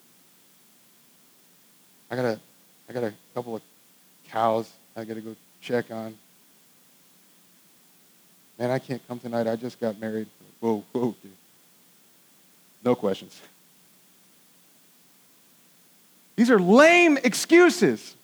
I 2.10 2.16
got 2.16 2.24
a, 2.24 2.40
I 2.88 2.92
got 2.92 3.04
a 3.04 3.14
couple 3.34 3.56
of 3.56 3.62
cows 4.28 4.70
I 4.96 5.04
got 5.04 5.14
to 5.14 5.20
go 5.20 5.36
check 5.60 5.90
on. 5.90 6.16
Man, 8.58 8.70
I 8.70 8.78
can't 8.78 9.06
come 9.06 9.18
tonight. 9.18 9.46
I 9.46 9.56
just 9.56 9.78
got 9.78 10.00
married. 10.00 10.26
Whoa, 10.60 10.82
whoa, 10.92 11.14
dude. 11.22 11.32
No 12.84 12.94
questions. 12.94 13.40
These 16.36 16.50
are 16.50 16.60
lame 16.60 17.16
excuses. 17.24 18.14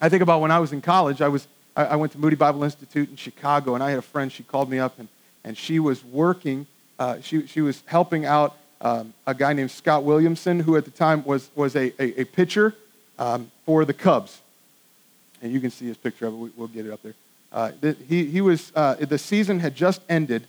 I 0.00 0.08
think 0.08 0.22
about 0.22 0.40
when 0.40 0.50
I 0.50 0.60
was 0.60 0.72
in 0.72 0.80
college, 0.80 1.20
I, 1.20 1.28
was, 1.28 1.46
I, 1.74 1.96
went 1.96 2.12
to 2.12 2.18
Moody 2.18 2.36
Bible 2.36 2.62
Institute 2.62 3.10
in 3.10 3.16
Chicago, 3.16 3.74
and 3.74 3.82
I 3.82 3.90
had 3.90 3.98
a 3.98 4.02
friend, 4.02 4.30
she 4.30 4.42
called 4.42 4.70
me 4.70 4.78
up, 4.78 4.98
and, 4.98 5.08
and 5.42 5.56
she 5.56 5.80
was 5.80 6.04
working, 6.04 6.66
uh, 6.98 7.20
she, 7.20 7.46
she 7.46 7.60
was 7.60 7.82
helping 7.86 8.24
out 8.24 8.56
um, 8.80 9.12
a 9.26 9.34
guy 9.34 9.52
named 9.52 9.70
Scott 9.70 10.04
Williamson, 10.04 10.60
who 10.60 10.76
at 10.76 10.84
the 10.84 10.90
time 10.90 11.24
was, 11.24 11.50
was 11.54 11.74
a, 11.74 11.92
a, 12.00 12.20
a 12.20 12.24
pitcher 12.24 12.74
um, 13.18 13.50
for 13.64 13.84
the 13.84 13.94
Cubs. 13.94 14.40
And 15.42 15.52
you 15.52 15.60
can 15.60 15.70
see 15.70 15.86
his 15.86 15.96
picture 15.96 16.26
of 16.26 16.34
it. 16.34 16.36
We, 16.36 16.50
will 16.56 16.68
get 16.68 16.86
it 16.86 16.92
up 16.92 17.02
there. 17.02 17.14
Uh, 17.52 17.72
the, 17.80 17.96
he, 18.08 18.26
he 18.26 18.40
was, 18.40 18.70
uh, 18.74 18.94
the 18.94 19.18
season 19.18 19.60
had 19.60 19.74
just 19.74 20.02
ended, 20.08 20.46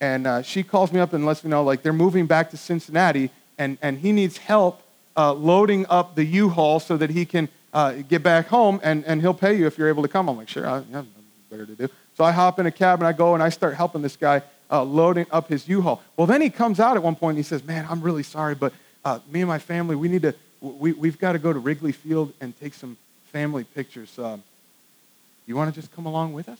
and 0.00 0.26
uh, 0.26 0.42
she 0.42 0.62
calls 0.62 0.92
me 0.92 1.00
up 1.00 1.12
and 1.12 1.26
lets 1.26 1.44
me 1.44 1.50
know 1.50 1.62
like 1.62 1.82
they're 1.82 1.92
moving 1.92 2.26
back 2.26 2.50
to 2.50 2.56
Cincinnati, 2.56 3.30
and, 3.58 3.78
and 3.82 3.98
he 3.98 4.12
needs 4.12 4.38
help 4.38 4.82
uh, 5.16 5.32
loading 5.32 5.86
up 5.88 6.14
the 6.14 6.24
U-Haul 6.24 6.80
so 6.80 6.96
that 6.96 7.10
he 7.10 7.26
can 7.26 7.48
uh, 7.72 7.92
get 8.08 8.22
back 8.22 8.48
home, 8.48 8.80
and, 8.82 9.04
and 9.04 9.20
he'll 9.20 9.34
pay 9.34 9.54
you 9.56 9.66
if 9.66 9.76
you're 9.78 9.88
able 9.88 10.02
to 10.02 10.08
come. 10.08 10.28
I'm 10.28 10.36
like, 10.36 10.48
sure, 10.48 10.66
I, 10.66 10.82
better 11.50 11.66
to 11.66 11.74
do. 11.74 11.88
So 12.16 12.24
I 12.24 12.32
hop 12.32 12.58
in 12.58 12.66
a 12.66 12.70
cab 12.70 13.00
and 13.00 13.06
I 13.06 13.12
go 13.12 13.34
and 13.34 13.42
I 13.42 13.48
start 13.48 13.74
helping 13.74 14.02
this 14.02 14.16
guy 14.16 14.42
uh, 14.70 14.84
loading 14.84 15.26
up 15.30 15.48
his 15.48 15.68
U-Haul. 15.68 16.00
Well, 16.16 16.26
then 16.26 16.40
he 16.40 16.48
comes 16.48 16.78
out 16.78 16.96
at 16.96 17.02
one 17.02 17.16
point 17.16 17.36
and 17.36 17.38
he 17.38 17.48
says, 17.48 17.64
man, 17.64 17.86
I'm 17.90 18.00
really 18.00 18.22
sorry, 18.22 18.54
but 18.54 18.72
uh, 19.04 19.18
me 19.30 19.40
and 19.40 19.48
my 19.48 19.58
family, 19.58 19.96
we 19.96 20.08
need 20.08 20.22
to, 20.22 20.34
we, 20.60 20.92
we've 20.92 21.18
got 21.18 21.32
to 21.32 21.38
go 21.38 21.52
to 21.52 21.58
Wrigley 21.58 21.92
Field 21.92 22.32
and 22.40 22.58
take 22.60 22.74
some 22.74 22.96
family 23.32 23.64
pictures. 23.64 24.18
Um, 24.18 24.42
you 25.46 25.56
want 25.56 25.74
to 25.74 25.80
just 25.80 25.92
come 25.94 26.06
along 26.06 26.32
with 26.32 26.48
us? 26.48 26.58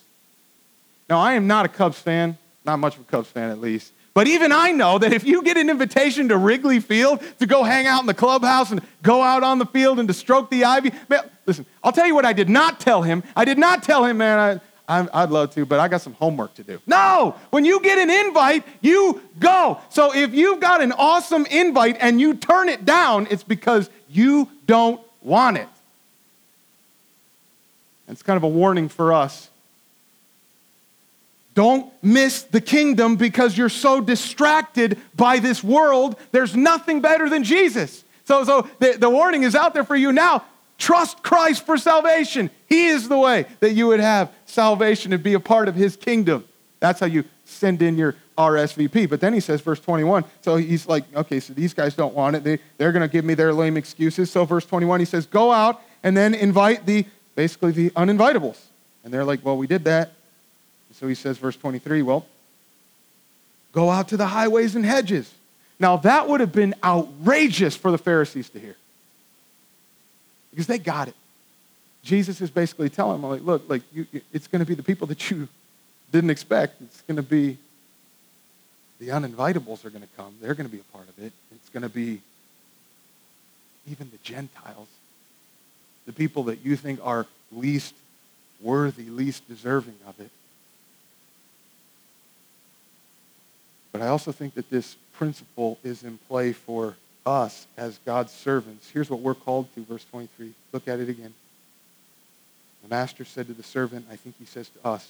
Now, 1.09 1.21
I 1.21 1.35
am 1.35 1.47
not 1.47 1.67
a 1.67 1.69
Cubs 1.69 1.99
fan. 1.99 2.39
Not 2.65 2.79
much 2.79 2.97
of 2.97 3.03
a 3.03 3.05
Cubs 3.05 3.29
fan, 3.29 3.51
at 3.51 3.61
least. 3.61 3.93
But 4.13 4.27
even 4.27 4.53
I 4.53 4.73
know 4.73 4.99
that 4.99 5.13
if 5.13 5.25
you 5.25 5.43
get 5.43 5.57
an 5.57 5.71
invitation 5.71 6.29
to 6.29 6.37
Wrigley 6.37 6.81
Field 6.81 7.23
to 7.39 7.47
go 7.47 7.63
hang 7.63 7.87
out 7.87 8.01
in 8.01 8.07
the 8.07 8.15
clubhouse 8.15 8.71
and 8.71 8.83
go 9.03 9.23
out 9.23 9.43
on 9.43 9.59
the 9.59 9.67
field 9.67 9.99
and 9.99 10.09
to 10.09 10.15
stroke 10.15 10.51
the 10.51 10.65
ivy, 10.65 10.93
man, 11.09 11.21
listen, 11.47 11.65
I'll 11.83 11.93
tell 11.93 12.07
you 12.07 12.15
what 12.15 12.25
I 12.25 12.33
did 12.33 12.49
not 12.49 12.81
tell 12.81 13.03
him. 13.03 13.23
I 13.37 13.45
did 13.45 13.57
not 13.57 13.83
tell 13.85 14.05
him, 14.05 14.19
man, 14.19 14.61
I, 14.89 15.09
I'd 15.13 15.31
love 15.31 15.55
to, 15.55 15.65
but 15.65 15.79
I 15.79 15.87
got 15.87 16.01
some 16.01 16.15
homework 16.15 16.55
to 16.55 16.65
do. 16.65 16.81
No, 16.87 17.37
when 17.51 17.65
you 17.65 17.81
get 17.81 17.99
an 17.99 18.11
invite, 18.11 18.65
you 18.81 19.23
go. 19.39 19.81
So 19.89 20.13
if 20.13 20.35
you've 20.35 20.59
got 20.59 20.83
an 20.83 20.91
awesome 20.93 21.47
invite 21.47 21.97
and 22.01 22.21
you 22.21 22.35
turn 22.35 22.69
it 22.69 22.85
down, 22.85 23.29
it's 23.31 23.45
because 23.45 23.89
you 24.09 24.49
don't 24.67 25.01
want 25.23 25.57
it. 25.59 25.69
It's 28.09 28.25
kind 28.25 28.37
of 28.37 28.43
a 28.43 28.49
warning 28.49 28.89
for 28.89 29.13
us 29.13 29.50
don't 31.61 31.93
miss 32.03 32.45
the 32.45 32.61
kingdom 32.63 33.17
because 33.17 33.55
you're 33.55 33.69
so 33.69 34.01
distracted 34.01 34.99
by 35.15 35.39
this 35.39 35.63
world. 35.63 36.17
There's 36.33 36.57
nothing 36.57 37.03
better 37.03 37.29
than 37.29 37.45
Jesus. 37.45 38.03
So, 38.25 38.45
so 38.45 38.67
the, 38.79 38.97
the 38.99 39.11
warning 39.11 39.43
is 39.43 39.55
out 39.55 39.75
there 39.75 39.85
for 39.85 39.95
you 39.95 40.11
now. 40.11 40.43
Trust 40.79 41.23
Christ 41.23 41.67
for 41.67 41.77
salvation. 41.77 42.49
He 42.67 42.87
is 42.87 43.11
the 43.11 43.19
way 43.19 43.45
that 43.59 43.73
you 43.73 43.89
would 43.89 44.01
have 44.01 44.33
salvation 44.47 45.13
and 45.13 45.23
be 45.23 45.35
a 45.35 45.41
part 45.41 45.69
of 45.69 45.75
his 45.75 45.97
kingdom. 45.97 46.49
That's 46.79 46.99
how 46.99 47.05
you 47.05 47.25
send 47.45 47.83
in 47.83 47.99
your 47.99 48.17
RSVP. 48.39 49.11
But 49.11 49.21
then 49.21 49.35
he 49.35 49.41
says, 49.41 49.61
verse 49.61 49.81
21, 49.81 50.25
so 50.41 50.57
he's 50.57 50.89
like, 50.89 51.05
okay, 51.15 51.41
so 51.41 51.53
these 51.53 51.75
guys 51.75 51.95
don't 51.95 52.15
want 52.15 52.37
it. 52.37 52.43
They, 52.43 52.59
they're 52.79 52.93
going 52.93 53.07
to 53.07 53.13
give 53.13 53.27
me 53.27 53.35
their 53.35 53.53
lame 53.53 53.77
excuses. 53.77 54.31
So, 54.31 54.47
verse 54.47 54.65
21, 54.65 55.01
he 55.01 55.05
says, 55.05 55.27
go 55.27 55.53
out 55.53 55.83
and 56.03 56.17
then 56.17 56.33
invite 56.33 56.87
the, 56.87 57.05
basically, 57.35 57.73
the 57.73 57.91
uninvitables. 57.91 58.57
And 59.05 59.13
they're 59.13 59.27
like, 59.27 59.45
well, 59.45 59.59
we 59.59 59.67
did 59.67 59.85
that. 59.85 60.13
So 61.01 61.09
he 61.09 61.15
says, 61.15 61.39
verse 61.39 61.57
23, 61.57 62.03
well, 62.03 62.27
go 63.73 63.89
out 63.89 64.09
to 64.09 64.19
the 64.19 64.27
highways 64.27 64.77
and 64.77 64.85
hedges. 64.85 65.33
Now, 65.79 65.97
that 65.97 66.29
would 66.29 66.41
have 66.41 66.53
been 66.53 66.75
outrageous 66.85 67.75
for 67.75 67.91
the 67.91 67.97
Pharisees 67.97 68.51
to 68.51 68.61
hear 68.61 68.77
because 70.51 70.67
they 70.67 70.79
got 70.79 71.09
it. 71.09 71.15
Jesus 72.03 72.43
is 72.43 72.51
basically 72.51 72.91
telling 72.91 73.19
them, 73.21 73.31
like, 73.31 73.43
look, 73.43 73.63
like, 73.67 73.83
you, 73.95 74.07
it's 74.31 74.47
going 74.47 74.61
to 74.61 74.67
be 74.67 74.75
the 74.75 74.83
people 74.83 75.07
that 75.07 75.31
you 75.31 75.49
didn't 76.13 76.29
expect. 76.29 76.83
It's 76.83 77.01
going 77.03 77.17
to 77.17 77.23
be 77.23 77.57
the 78.99 79.09
uninvitables 79.09 79.87
are 79.87 79.91
going 79.91 80.03
to 80.03 80.17
come. 80.19 80.35
They're 80.43 80.55
going 80.55 80.69
to 80.69 80.73
be 80.73 80.81
a 80.81 80.97
part 80.97 81.09
of 81.09 81.19
it. 81.19 81.33
It's 81.55 81.71
going 81.71 81.83
to 81.83 81.89
be 81.89 82.21
even 83.91 84.11
the 84.11 84.19
Gentiles, 84.23 84.89
the 86.05 86.13
people 86.13 86.45
that 86.45 86.63
you 86.63 86.77
think 86.77 87.01
are 87.03 87.27
least 87.51 87.95
worthy, 88.61 89.05
least 89.05 89.49
deserving 89.49 89.97
of 90.07 90.21
it. 90.21 90.31
But 94.01 94.07
I 94.07 94.09
also 94.09 94.33
think 94.33 94.55
that 94.55 94.71
this 94.71 94.97
principle 95.13 95.79
is 95.85 96.05
in 96.05 96.17
play 96.27 96.55
for 96.55 96.97
us 97.27 97.67
as 97.77 97.99
God's 98.07 98.33
servants. 98.33 98.89
Here's 98.89 99.11
what 99.11 99.21
we're 99.21 99.35
called 99.35 99.69
to, 99.75 99.85
verse 99.85 100.07
23. 100.11 100.55
Look 100.73 100.89
at 100.89 101.01
it 101.01 101.11
again. 101.11 101.35
The 102.83 102.89
master 102.89 103.27
said 103.27 103.49
to 103.49 103.53
the 103.53 103.63
servant, 103.63 104.07
I 104.11 104.17
think 104.17 104.37
he 104.39 104.47
says 104.47 104.71
to 104.71 104.89
us, 104.89 105.07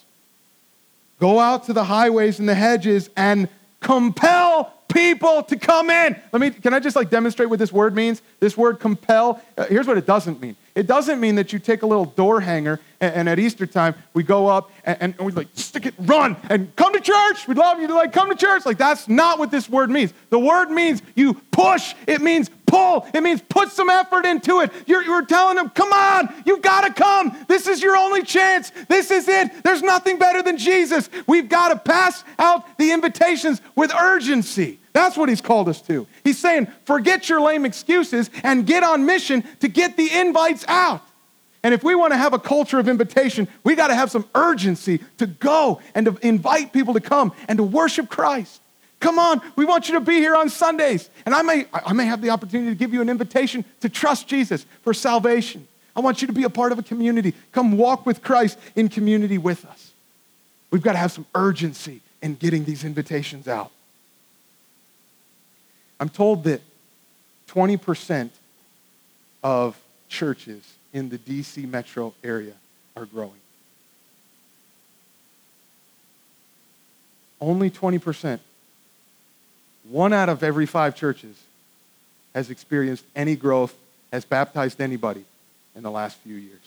Go 1.20 1.38
out 1.38 1.66
to 1.66 1.72
the 1.72 1.84
highways 1.84 2.40
and 2.40 2.48
the 2.48 2.54
hedges 2.56 3.10
and 3.16 3.48
compel 3.78 4.74
people 4.92 5.44
to 5.44 5.56
come 5.56 5.88
in. 5.88 6.20
Let 6.32 6.40
me, 6.40 6.50
can 6.50 6.74
I 6.74 6.80
just 6.80 6.96
like 6.96 7.10
demonstrate 7.10 7.48
what 7.48 7.60
this 7.60 7.70
word 7.70 7.94
means? 7.94 8.22
This 8.40 8.56
word 8.56 8.80
compel, 8.80 9.40
uh, 9.56 9.66
here's 9.66 9.86
what 9.86 9.98
it 9.98 10.06
doesn't 10.06 10.42
mean. 10.42 10.56
It 10.74 10.86
doesn't 10.86 11.20
mean 11.20 11.34
that 11.34 11.52
you 11.52 11.58
take 11.58 11.82
a 11.82 11.86
little 11.86 12.04
door 12.04 12.40
hanger 12.40 12.80
and, 13.00 13.14
and 13.14 13.28
at 13.28 13.38
Easter 13.38 13.66
time 13.66 13.94
we 14.14 14.22
go 14.22 14.46
up 14.46 14.70
and, 14.84 15.14
and, 15.18 15.26
we 15.26 15.32
like 15.32 15.48
stick 15.54 15.86
it, 15.86 15.94
run, 15.98 16.36
and 16.48 16.74
come 16.76 16.92
to 16.92 17.00
church. 17.00 17.48
We'd 17.48 17.56
love 17.56 17.80
you 17.80 17.86
to 17.88 17.94
like 17.94 18.12
come 18.12 18.30
to 18.30 18.36
church. 18.36 18.64
Like 18.64 18.78
that's 18.78 19.08
not 19.08 19.38
what 19.38 19.50
this 19.50 19.68
word 19.68 19.90
means. 19.90 20.12
The 20.30 20.38
word 20.38 20.70
means 20.70 21.02
you 21.14 21.34
push. 21.50 21.94
It 22.06 22.20
means 22.20 22.50
pull. 22.66 23.06
It 23.12 23.22
means 23.22 23.42
put 23.48 23.70
some 23.70 23.90
effort 23.90 24.24
into 24.24 24.60
it. 24.60 24.72
You're, 24.86 25.02
you're 25.02 25.24
telling 25.24 25.56
them, 25.56 25.70
come 25.70 25.92
on, 25.92 26.32
you've 26.46 26.62
got 26.62 26.82
to 26.82 26.92
come. 26.92 27.36
This 27.48 27.66
is 27.66 27.82
your 27.82 27.96
only 27.96 28.22
chance. 28.22 28.70
This 28.88 29.10
is 29.10 29.28
it. 29.28 29.62
There's 29.64 29.82
nothing 29.82 30.18
better 30.18 30.42
than 30.42 30.56
Jesus. 30.56 31.10
We've 31.26 31.48
got 31.48 31.68
to 31.68 31.76
pass 31.76 32.24
out 32.38 32.78
the 32.78 32.92
invitations 32.92 33.60
with 33.74 33.92
urgency. 33.92 34.79
That's 34.92 35.16
what 35.16 35.28
he's 35.28 35.40
called 35.40 35.68
us 35.68 35.80
to. 35.82 36.06
He's 36.24 36.38
saying, 36.38 36.66
forget 36.84 37.28
your 37.28 37.40
lame 37.40 37.64
excuses 37.64 38.28
and 38.42 38.66
get 38.66 38.82
on 38.82 39.06
mission 39.06 39.44
to 39.60 39.68
get 39.68 39.96
the 39.96 40.10
invites 40.12 40.64
out. 40.66 41.02
And 41.62 41.74
if 41.74 41.84
we 41.84 41.94
want 41.94 42.12
to 42.12 42.16
have 42.16 42.32
a 42.32 42.38
culture 42.38 42.78
of 42.78 42.88
invitation, 42.88 43.46
we 43.64 43.76
got 43.76 43.88
to 43.88 43.94
have 43.94 44.10
some 44.10 44.26
urgency 44.34 45.00
to 45.18 45.26
go 45.26 45.80
and 45.94 46.06
to 46.06 46.18
invite 46.26 46.72
people 46.72 46.94
to 46.94 47.00
come 47.00 47.32
and 47.48 47.58
to 47.58 47.62
worship 47.62 48.08
Christ. 48.08 48.60
Come 48.98 49.18
on, 49.18 49.40
we 49.56 49.64
want 49.64 49.88
you 49.88 49.94
to 49.94 50.00
be 50.00 50.16
here 50.16 50.34
on 50.34 50.48
Sundays. 50.48 51.08
And 51.24 51.34
I 51.34 51.42
may, 51.42 51.66
I 51.72 51.92
may 51.92 52.04
have 52.06 52.20
the 52.20 52.30
opportunity 52.30 52.70
to 52.70 52.76
give 52.76 52.92
you 52.92 53.00
an 53.00 53.08
invitation 53.08 53.64
to 53.80 53.88
trust 53.88 54.26
Jesus 54.28 54.66
for 54.82 54.92
salvation. 54.92 55.66
I 55.96 56.00
want 56.00 56.20
you 56.20 56.26
to 56.26 56.32
be 56.32 56.44
a 56.44 56.50
part 56.50 56.72
of 56.72 56.78
a 56.78 56.82
community. 56.82 57.34
Come 57.52 57.76
walk 57.76 58.06
with 58.06 58.22
Christ 58.22 58.58
in 58.76 58.88
community 58.88 59.38
with 59.38 59.64
us. 59.66 59.92
We've 60.70 60.82
got 60.82 60.92
to 60.92 60.98
have 60.98 61.12
some 61.12 61.26
urgency 61.34 62.00
in 62.22 62.34
getting 62.34 62.64
these 62.64 62.84
invitations 62.84 63.48
out. 63.48 63.70
I'm 66.00 66.08
told 66.08 66.44
that 66.44 66.62
20% 67.48 68.30
of 69.44 69.78
churches 70.08 70.74
in 70.94 71.10
the 71.10 71.18
DC 71.18 71.68
metro 71.68 72.14
area 72.24 72.54
are 72.96 73.04
growing. 73.04 73.32
Only 77.38 77.70
20%. 77.70 78.40
One 79.90 80.12
out 80.12 80.30
of 80.30 80.42
every 80.42 80.66
five 80.66 80.96
churches 80.96 81.36
has 82.34 82.48
experienced 82.48 83.04
any 83.14 83.36
growth, 83.36 83.74
has 84.10 84.24
baptized 84.24 84.80
anybody 84.80 85.24
in 85.76 85.82
the 85.82 85.90
last 85.90 86.16
few 86.18 86.36
years. 86.36 86.60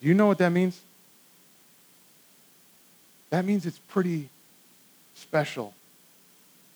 Do 0.00 0.08
you 0.08 0.14
know 0.14 0.26
what 0.26 0.38
that 0.38 0.50
means? 0.50 0.80
That 3.30 3.44
means 3.44 3.64
it's 3.64 3.78
pretty 3.78 4.28
special 5.14 5.72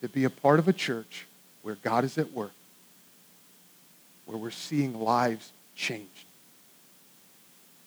to 0.07 0.13
be 0.13 0.25
a 0.25 0.31
part 0.31 0.59
of 0.59 0.69
a 0.69 0.73
church 0.73 1.27
where 1.63 1.77
God 1.83 2.05
is 2.05 2.17
at 2.17 2.33
work, 2.33 2.53
where 4.25 4.39
we're 4.39 4.51
seeing 4.51 5.01
lives 5.01 5.53
changed. 5.75 6.11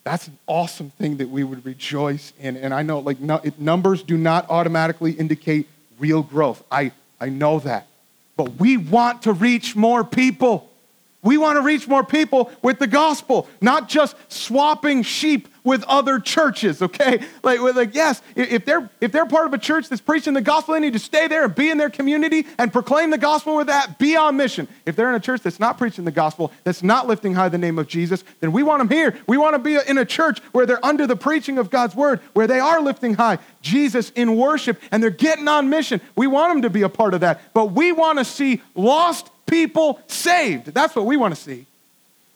That's 0.04 0.28
an 0.28 0.38
awesome 0.48 0.90
thing 0.92 1.18
that 1.18 1.30
we 1.30 1.44
would 1.44 1.66
rejoice 1.66 2.34
in. 2.40 2.58
And 2.58 2.74
I 2.74 2.82
know, 2.82 3.00
like, 3.00 3.20
no, 3.20 3.36
it, 3.44 3.60
numbers 3.60 4.04
do 4.04 4.18
not 4.18 4.50
automatically 4.50 5.12
indicate 5.12 5.68
real 5.98 6.22
growth. 6.24 6.64
I, 6.72 6.92
I 7.20 7.30
know 7.30 7.60
that. 7.60 7.88
But 8.36 8.60
we 8.60 8.78
want 8.78 9.24
to 9.24 9.34
reach 9.34 9.76
more 9.76 10.04
people. 10.04 10.70
We 11.22 11.38
want 11.38 11.58
to 11.58 11.62
reach 11.62 11.88
more 11.88 12.04
people 12.04 12.52
with 12.62 12.80
the 12.80 12.88
gospel, 12.88 13.48
not 13.62 13.90
just 13.90 14.16
swapping 14.30 15.04
sheep 15.04 15.48
with 15.64 15.84
other 15.84 16.20
churches, 16.20 16.82
okay? 16.82 17.22
Like, 17.44 17.60
like 17.60 17.96
yes, 17.96 18.22
if 18.36 18.66
they're, 18.66 18.90
if 19.02 19.12
they're 19.12 19.26
part 19.26 19.48
of 19.48 19.54
a 19.54 19.58
church 19.58 19.90
that's 19.90 20.02
preaching 20.02 20.34
the 20.34 20.42
gospel, 20.42 20.74
they 20.74 20.80
need 20.80 20.94
to 20.94 21.00
stay 21.00 21.28
there 21.28 21.46
and 21.46 21.56
be 21.56 21.70
in 21.70 21.78
their 21.78 21.90
community 21.90 22.46
and 22.58 22.72
proclaim 22.72 23.10
the 23.10 23.18
gospel 23.18 23.56
with 23.56 23.68
that, 23.68 23.98
be 24.00 24.16
on 24.16 24.38
mission. 24.38 24.68
If 24.86 24.96
they're 24.96 25.10
in 25.10 25.16
a 25.16 25.20
church 25.20 25.42
that's 25.42 25.60
not 25.60 25.78
preaching 25.78 26.06
the 26.06 26.12
gospel, 26.12 26.52
that's 26.64 26.84
not 26.84 27.08
lifting 27.08 27.34
high 27.34 27.50
the 27.50 27.58
name 27.58 27.80
of 27.80 27.88
Jesus, 27.88 28.24
then 28.40 28.52
we 28.52 28.64
want 28.64 28.80
them 28.80 28.90
here. 28.90 29.18
We 29.28 29.38
want 29.38 29.56
to 29.56 29.60
be 29.60 29.78
in 29.88 29.98
a 29.98 30.06
church 30.06 30.40
where 30.52 30.66
they're 30.66 30.84
under 30.86 31.08
the 31.08 31.16
preaching 31.16 31.58
of 31.58 31.70
God's 31.70 31.96
word, 31.96 32.20
where 32.34 32.48
they 32.48 32.60
are 32.60 32.82
lifting 32.82 33.14
high 33.16 33.40
Jesus 33.62 34.12
in 34.16 34.36
worship 34.38 34.80
and 34.92 35.02
they're 35.02 35.10
getting 35.10 35.48
on 35.48 35.70
mission. 35.70 36.02
We 36.16 36.28
want 36.28 36.54
them 36.54 36.62
to 36.64 36.70
be 36.70 36.84
a 36.84 36.90
part 36.90 37.14
of 37.14 37.22
that, 37.22 37.54
but 37.54 37.72
we 37.72 37.92
want 37.92 38.20
to 38.20 38.26
see 38.26 38.62
lost 38.76 39.30
people 39.46 40.00
saved. 40.08 40.68
That's 40.68 40.96
what 40.96 41.06
we 41.06 41.18
want 41.18 41.36
to 41.36 41.42
see. 41.42 41.66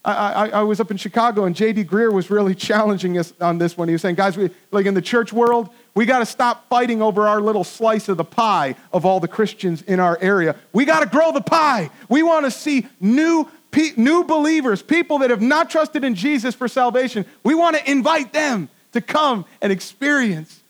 I, 0.05 0.11
I, 0.11 0.47
I, 0.49 0.61
was 0.63 0.81
up 0.81 0.91
in 0.91 0.97
Chicago 0.97 1.45
and 1.45 1.55
J.D. 1.55 1.85
Greear 1.85 2.11
was 2.11 2.29
really 2.29 2.53
challenging 2.69 3.17
us 3.17 3.33
on 3.39 3.57
this 3.57 3.77
one. 3.77 3.87
He 3.87 3.93
was 3.93 4.01
saying, 4.01 4.15
guys, 4.15 4.35
we, 4.35 4.49
like 4.71 4.85
in 4.85 4.93
the 4.93 5.01
church 5.01 5.31
world, 5.31 5.69
we 5.95 6.05
got 6.05 6.19
to 6.19 6.25
stop 6.25 6.67
fighting 6.67 7.01
over 7.01 7.27
our 7.27 7.39
little 7.39 7.63
slice 7.63 8.09
of 8.09 8.17
the 8.17 8.25
pie 8.25 8.75
of 8.91 9.05
all 9.05 9.19
the 9.19 9.27
Christians 9.27 9.81
in 9.83 9.99
our 9.99 10.17
area. 10.21 10.55
We 10.73 10.85
got 10.85 10.99
to 11.01 11.05
grow 11.05 11.31
the 11.31 11.41
pie. 11.41 11.89
We 12.09 12.21
want 12.21 12.45
to 12.45 12.51
see 12.51 12.87
new, 12.99 13.49
new 13.95 14.23
believers, 14.25 14.81
people 14.81 15.19
that 15.19 15.29
have 15.29 15.41
not 15.41 15.69
trusted 15.69 16.03
in 16.03 16.15
Jesus 16.15 16.53
for 16.53 16.67
salvation. 16.67 17.25
We 17.43 17.55
want 17.55 17.77
to 17.77 17.89
invite 17.89 18.33
them 18.33 18.69
to 18.91 19.01
come 19.01 19.45
and 19.61 19.71
experience 19.71 20.61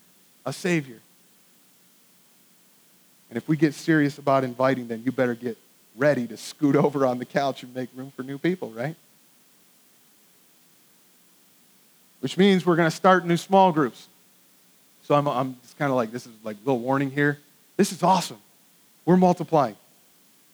a 0.45 0.53
Savior. 0.53 0.99
And 3.29 3.37
if 3.37 3.47
we 3.47 3.57
get 3.57 3.73
serious 3.73 4.19
about 4.19 4.43
inviting 4.43 4.87
them, 4.87 5.01
you 5.03 5.11
better 5.11 5.33
get 5.33 5.57
ready 5.95 6.27
to 6.27 6.37
scoot 6.37 6.75
over 6.75 7.07
on 7.07 7.17
the 7.17 7.25
couch 7.25 7.63
and 7.63 7.73
make 7.73 7.89
room 7.95 8.11
for 8.15 8.21
new 8.21 8.37
people, 8.37 8.69
right? 8.69 8.95
Which 12.23 12.37
means 12.37 12.65
we're 12.65 12.77
going 12.77 12.89
to 12.89 12.95
start 12.95 13.25
new 13.25 13.35
small 13.35 13.73
groups. 13.73 14.07
So 15.03 15.13
I'm, 15.13 15.27
I'm 15.27 15.57
just 15.61 15.77
kind 15.77 15.91
of 15.91 15.97
like, 15.97 16.09
this 16.09 16.25
is 16.25 16.31
like 16.41 16.55
a 16.55 16.59
little 16.59 16.79
warning 16.79 17.11
here. 17.11 17.37
This 17.75 17.91
is 17.91 18.01
awesome. 18.01 18.37
We're 19.03 19.17
multiplying. 19.17 19.75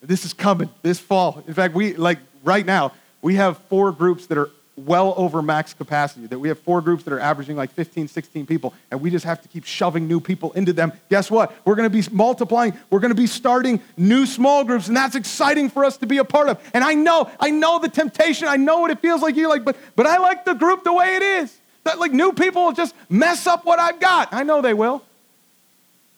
This 0.01 0.26
is 0.26 0.34
coming 0.34 0.72
this 0.82 0.97
fall. 0.97 1.43
In 1.47 1.53
fact, 1.53 1.76
we, 1.76 1.95
like 1.95 2.17
right 2.43 2.65
now, 2.65 2.93
we 3.22 3.36
have 3.36 3.59
four 3.70 3.91
groups 3.91 4.26
that 4.26 4.38
are 4.39 4.49
well 4.86 5.13
over 5.15 5.43
max 5.43 5.76
capacity, 5.76 6.26
that 6.26 6.39
we 6.39 6.47
have 6.47 6.57
four 6.57 6.82
groups 6.82 7.03
that 7.03 7.13
are 7.13 7.20
averaging 7.20 7.55
like 7.55 7.70
15, 7.72 8.07
16 8.07 8.47
people, 8.47 8.74
and 8.89 8.99
we 8.99 9.11
just 9.11 9.26
have 9.26 9.39
to 9.43 9.47
keep 9.47 9.65
shoving 9.65 10.07
new 10.07 10.20
people 10.20 10.51
into 10.53 10.74
them. 10.74 10.91
Guess 11.09 11.30
what? 11.30 11.55
We're 11.65 11.76
going 11.76 11.91
to 11.91 11.95
be 11.95 12.03
multiplying. 12.11 12.74
We're 12.89 12.99
going 12.99 13.13
to 13.13 13.22
be 13.22 13.28
starting 13.28 13.80
new 13.95 14.26
small 14.26 14.63
groups, 14.63 14.88
and 14.88 14.97
that's 14.97 15.15
exciting 15.15 15.70
for 15.70 15.86
us 15.86 15.97
to 15.97 16.07
be 16.07 16.17
a 16.17 16.24
part 16.24 16.49
of. 16.49 16.59
And 16.74 16.84
I 16.84 16.95
know, 16.95 17.30
I 17.39 17.51
know 17.51 17.78
the 17.78 17.89
temptation. 17.89 18.47
I 18.47 18.55
know 18.55 18.80
what 18.80 18.89
it 18.89 18.99
feels 18.99 19.22
like. 19.22 19.36
You 19.36 19.49
like, 19.49 19.63
but 19.63 19.78
but 19.95 20.07
I 20.07 20.17
like 20.17 20.45
the 20.45 20.55
group 20.55 20.84
the 20.84 20.93
way 20.93 21.15
it 21.15 21.22
is. 21.22 21.59
That 21.84 21.99
like 21.99 22.11
new 22.11 22.34
people 22.34 22.65
will 22.65 22.73
just 22.73 22.95
mess 23.09 23.47
up 23.47 23.65
what 23.65 23.80
I've 23.80 23.99
got. 23.99 24.34
I 24.34 24.43
know 24.43 24.61
they 24.61 24.73
will. 24.73 25.03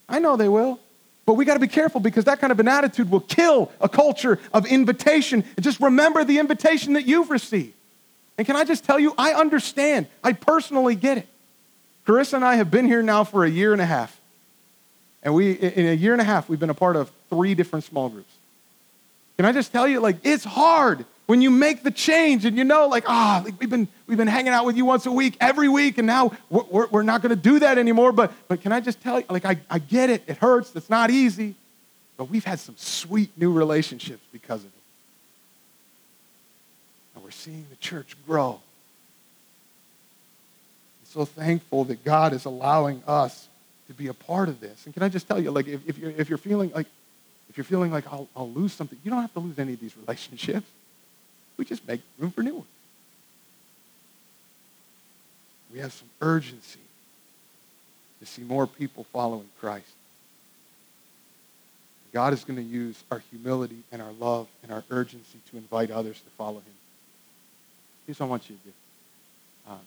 I 0.09 0.19
know 0.19 0.35
they 0.35 0.49
will. 0.49 0.79
But 1.25 1.35
we 1.35 1.45
got 1.45 1.53
to 1.53 1.59
be 1.59 1.67
careful 1.67 2.01
because 2.01 2.25
that 2.25 2.39
kind 2.39 2.51
of 2.51 2.59
an 2.59 2.67
attitude 2.67 3.09
will 3.09 3.21
kill 3.21 3.71
a 3.79 3.87
culture 3.87 4.39
of 4.53 4.65
invitation. 4.65 5.43
And 5.55 5.63
just 5.63 5.79
remember 5.79 6.23
the 6.23 6.39
invitation 6.39 6.93
that 6.93 7.05
you've 7.05 7.29
received. 7.29 7.73
And 8.37 8.47
can 8.47 8.55
I 8.55 8.63
just 8.63 8.83
tell 8.83 8.99
you, 8.99 9.13
I 9.17 9.33
understand. 9.33 10.07
I 10.23 10.33
personally 10.33 10.95
get 10.95 11.19
it. 11.19 11.27
Carissa 12.07 12.33
and 12.33 12.43
I 12.43 12.55
have 12.55 12.71
been 12.71 12.85
here 12.85 13.03
now 13.03 13.23
for 13.23 13.45
a 13.45 13.49
year 13.49 13.71
and 13.71 13.81
a 13.81 13.85
half. 13.85 14.19
And 15.23 15.35
we, 15.35 15.51
in 15.51 15.85
a 15.85 15.93
year 15.93 16.13
and 16.13 16.21
a 16.21 16.25
half, 16.25 16.49
we've 16.49 16.59
been 16.59 16.71
a 16.71 16.73
part 16.73 16.95
of 16.95 17.11
three 17.29 17.53
different 17.53 17.85
small 17.85 18.09
groups. 18.09 18.33
Can 19.37 19.45
I 19.45 19.51
just 19.51 19.71
tell 19.71 19.87
you, 19.87 19.99
like, 19.99 20.17
it's 20.23 20.43
hard 20.43 21.05
when 21.31 21.41
you 21.41 21.49
make 21.49 21.81
the 21.81 21.91
change 21.91 22.43
and 22.43 22.57
you 22.57 22.65
know, 22.65 22.89
like, 22.89 23.05
ah, 23.07 23.39
oh, 23.39 23.45
like 23.45 23.57
we've, 23.57 23.69
been, 23.69 23.87
we've 24.05 24.17
been 24.17 24.27
hanging 24.27 24.51
out 24.51 24.65
with 24.65 24.75
you 24.75 24.83
once 24.83 25.05
a 25.05 25.11
week, 25.13 25.37
every 25.39 25.69
week, 25.69 25.97
and 25.97 26.05
now 26.05 26.33
we're, 26.49 26.87
we're 26.87 27.03
not 27.03 27.21
going 27.21 27.29
to 27.29 27.41
do 27.41 27.59
that 27.59 27.77
anymore. 27.77 28.11
But, 28.11 28.33
but 28.49 28.59
can 28.61 28.73
I 28.73 28.81
just 28.81 28.99
tell 29.01 29.17
you, 29.17 29.25
like, 29.29 29.45
I, 29.45 29.55
I 29.69 29.79
get 29.79 30.09
it. 30.09 30.23
It 30.27 30.35
hurts. 30.35 30.75
It's 30.75 30.89
not 30.89 31.09
easy. 31.09 31.55
But 32.17 32.25
we've 32.25 32.43
had 32.43 32.59
some 32.59 32.75
sweet 32.77 33.29
new 33.37 33.53
relationships 33.53 34.21
because 34.33 34.59
of 34.59 34.65
it 34.65 34.81
And 37.15 37.23
we're 37.23 37.31
seeing 37.31 37.65
the 37.69 37.77
church 37.77 38.17
grow. 38.27 38.55
I'm 38.55 38.61
so 41.05 41.23
thankful 41.23 41.85
that 41.85 42.03
God 42.03 42.33
is 42.33 42.43
allowing 42.43 43.03
us 43.07 43.47
to 43.87 43.93
be 43.93 44.07
a 44.07 44.13
part 44.13 44.49
of 44.49 44.59
this. 44.59 44.83
And 44.83 44.93
can 44.93 45.01
I 45.01 45.07
just 45.07 45.29
tell 45.29 45.41
you, 45.41 45.51
like, 45.51 45.69
if, 45.69 45.87
if, 45.87 45.97
you're, 45.97 46.11
if 46.11 46.27
you're 46.27 46.37
feeling 46.37 46.73
like, 46.75 46.87
if 47.49 47.55
you're 47.55 47.63
feeling 47.63 47.89
like 47.89 48.05
I'll, 48.11 48.27
I'll 48.35 48.51
lose 48.51 48.73
something, 48.73 48.99
you 49.01 49.09
don't 49.11 49.21
have 49.21 49.31
to 49.31 49.39
lose 49.39 49.57
any 49.59 49.71
of 49.71 49.79
these 49.79 49.95
relationships. 49.95 50.67
We 51.57 51.65
just 51.65 51.87
make 51.87 52.01
room 52.17 52.31
for 52.31 52.41
new 52.41 52.55
ones. 52.55 52.67
We 55.71 55.79
have 55.79 55.93
some 55.93 56.09
urgency 56.21 56.79
to 58.19 58.25
see 58.25 58.43
more 58.43 58.67
people 58.67 59.05
following 59.05 59.49
Christ. 59.59 59.93
God 62.13 62.33
is 62.33 62.43
going 62.43 62.57
to 62.57 62.63
use 62.63 63.03
our 63.09 63.19
humility 63.31 63.83
and 63.91 64.01
our 64.01 64.11
love 64.19 64.47
and 64.63 64.71
our 64.71 64.83
urgency 64.89 65.39
to 65.49 65.57
invite 65.57 65.91
others 65.91 66.19
to 66.19 66.29
follow 66.37 66.57
him. 66.57 66.73
Here's 68.05 68.19
what 68.19 68.25
I 68.25 68.29
want 68.29 68.49
you 68.49 68.57
to 68.57 68.63
do. 68.63 68.73
Uh, 69.69 69.77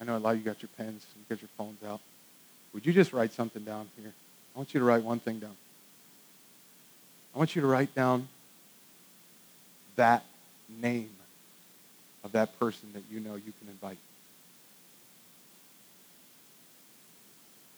I 0.00 0.04
know 0.04 0.16
a 0.16 0.18
lot 0.18 0.34
of 0.34 0.38
you 0.38 0.44
got 0.44 0.60
your 0.60 0.70
pens, 0.76 1.06
and 1.14 1.24
you 1.28 1.36
got 1.36 1.40
your 1.40 1.50
phones 1.56 1.78
out. 1.84 2.00
Would 2.74 2.84
you 2.84 2.92
just 2.92 3.12
write 3.12 3.32
something 3.32 3.62
down 3.62 3.88
here? 4.00 4.12
I 4.54 4.58
want 4.58 4.74
you 4.74 4.80
to 4.80 4.86
write 4.86 5.04
one 5.04 5.20
thing 5.20 5.38
down. 5.38 5.56
I 7.34 7.38
want 7.38 7.54
you 7.54 7.62
to 7.62 7.68
write 7.68 7.94
down 7.94 8.28
that 9.96 10.24
name 10.80 11.10
of 12.24 12.32
that 12.32 12.58
person 12.58 12.88
that 12.94 13.02
you 13.10 13.20
know 13.20 13.34
you 13.34 13.52
can 13.60 13.68
invite. 13.68 13.98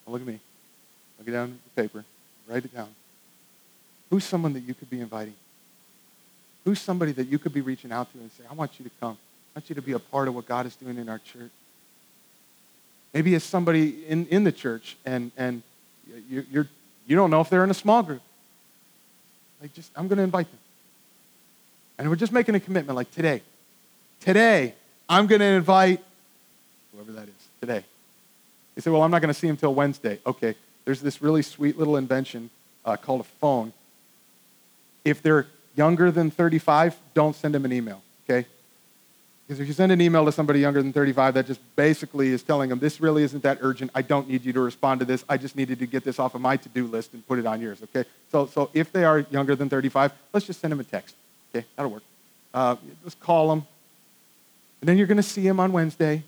look 0.07 0.21
at 0.21 0.27
me. 0.27 0.39
Look 1.19 1.29
down 1.29 1.59
the 1.75 1.83
paper. 1.83 2.05
Write 2.47 2.65
it 2.65 2.75
down. 2.75 2.89
Who's 4.11 4.25
someone 4.25 4.53
that 4.53 4.61
you 4.61 4.75
could 4.75 4.91
be 4.91 5.01
inviting? 5.01 5.35
Who's 6.65 6.81
somebody 6.81 7.13
that 7.13 7.27
you 7.27 7.39
could 7.39 7.53
be 7.53 7.61
reaching 7.61 7.91
out 7.91 8.13
to 8.13 8.19
and 8.19 8.31
say, 8.33 8.45
I 8.51 8.55
want 8.55 8.79
you 8.79 8.85
to 8.85 8.91
come. 9.01 9.17
I 9.55 9.59
want 9.59 9.69
you 9.69 9.75
to 9.77 9.83
be 9.83 9.93
a 9.93 9.99
part 9.99 10.29
of 10.29 10.35
what 10.35 10.47
God 10.47 10.67
is 10.67 10.77
doing 10.77 10.99
in 10.99 11.09
our 11.09 11.19
church. 11.19 11.51
Maybe 13.13 13.35
it's 13.35 13.45
somebody 13.45 14.05
in, 14.07 14.27
in 14.27 14.45
the 14.45 14.53
church 14.53 14.97
and, 15.05 15.31
and 15.37 15.63
you're, 16.29 16.45
you're, 16.51 16.69
you 17.07 17.17
don't 17.17 17.31
know 17.31 17.41
if 17.41 17.49
they're 17.49 17.65
in 17.65 17.71
a 17.71 17.75
small 17.75 18.03
group. 18.03 18.23
Like, 19.61 19.73
just, 19.73 19.91
I'm 19.97 20.09
going 20.09 20.19
to 20.19 20.25
invite 20.25 20.51
them. 20.51 20.59
And 21.99 22.09
we're 22.09 22.17
just 22.17 22.33
making 22.33 22.55
a 22.55 22.61
commitment 22.61 22.97
like 22.97 23.11
today. 23.13 23.43
Today, 24.21 24.75
I'm 25.09 25.27
going 25.27 25.41
to 25.41 25.47
invite 25.47 26.03
whoever 26.93 27.13
that 27.13 27.29
is 27.29 27.49
today. 27.61 27.85
They 28.75 28.81
say, 28.81 28.91
well, 28.91 29.03
I'm 29.03 29.11
not 29.11 29.21
going 29.21 29.33
to 29.33 29.39
see 29.39 29.47
him 29.47 29.53
until 29.53 29.75
Wednesday. 29.75 30.19
Okay, 30.27 30.55
there's 30.85 31.01
this 31.01 31.23
really 31.23 31.43
sweet 31.43 31.79
little 31.79 31.97
invention 31.97 32.51
uh, 32.85 32.97
called 32.97 33.21
a 33.21 33.25
phone. 33.25 33.73
If 35.05 35.23
they're 35.23 35.47
younger 35.77 36.11
than 36.11 36.31
35, 36.31 36.97
don't 37.15 37.37
send 37.37 37.55
them 37.55 37.65
an 37.65 37.73
email, 37.73 38.03
okay? 38.25 38.47
Because 39.47 39.61
if 39.61 39.67
you 39.67 39.75
send 39.75 39.93
an 39.93 40.01
email 40.01 40.25
to 40.25 40.33
somebody 40.33 40.61
younger 40.61 40.83
than 40.83 40.93
35, 40.93 41.35
that 41.35 41.47
just 41.47 41.61
basically 41.77 42.29
is 42.29 42.43
telling 42.43 42.71
them, 42.71 42.79
this 42.79 43.01
really 43.01 43.23
isn't 43.25 43.43
that 43.43 43.59
urgent. 43.61 43.91
I 43.95 44.03
don't 44.03 44.29
need 44.29 44.45
you 44.45 44.53
to 44.55 44.61
respond 44.61 45.01
to 45.01 45.07
this. 45.07 45.25
I 45.29 45.37
just 45.37 45.55
needed 45.55 45.79
to 45.81 45.87
get 45.87 46.03
this 46.03 46.19
off 46.19 46.35
of 46.35 46.41
my 46.41 46.57
to 46.57 46.69
do 46.71 46.87
list 46.87 47.13
and 47.13 47.27
put 47.27 47.39
it 47.39 47.47
on 47.47 47.61
yours, 47.61 47.83
okay? 47.83 48.09
So, 48.33 48.47
so 48.47 48.71
if 48.73 48.91
they 48.91 49.05
are 49.05 49.21
younger 49.31 49.55
than 49.55 49.69
35, 49.69 50.13
let's 50.33 50.47
just 50.47 50.61
send 50.61 50.73
them 50.73 50.81
a 50.81 50.85
text, 50.85 51.15
okay? 51.55 51.67
That'll 51.77 51.93
work. 51.93 52.03
Uh, 52.53 52.77
just 53.05 53.21
call 53.21 53.49
them. 53.49 53.67
And 54.81 54.89
then 54.89 54.99
you're 54.99 55.07
going 55.07 55.17
to 55.17 55.23
see 55.23 55.43
them 55.43 55.61
on 55.61 55.73
Wednesday. 55.73 56.23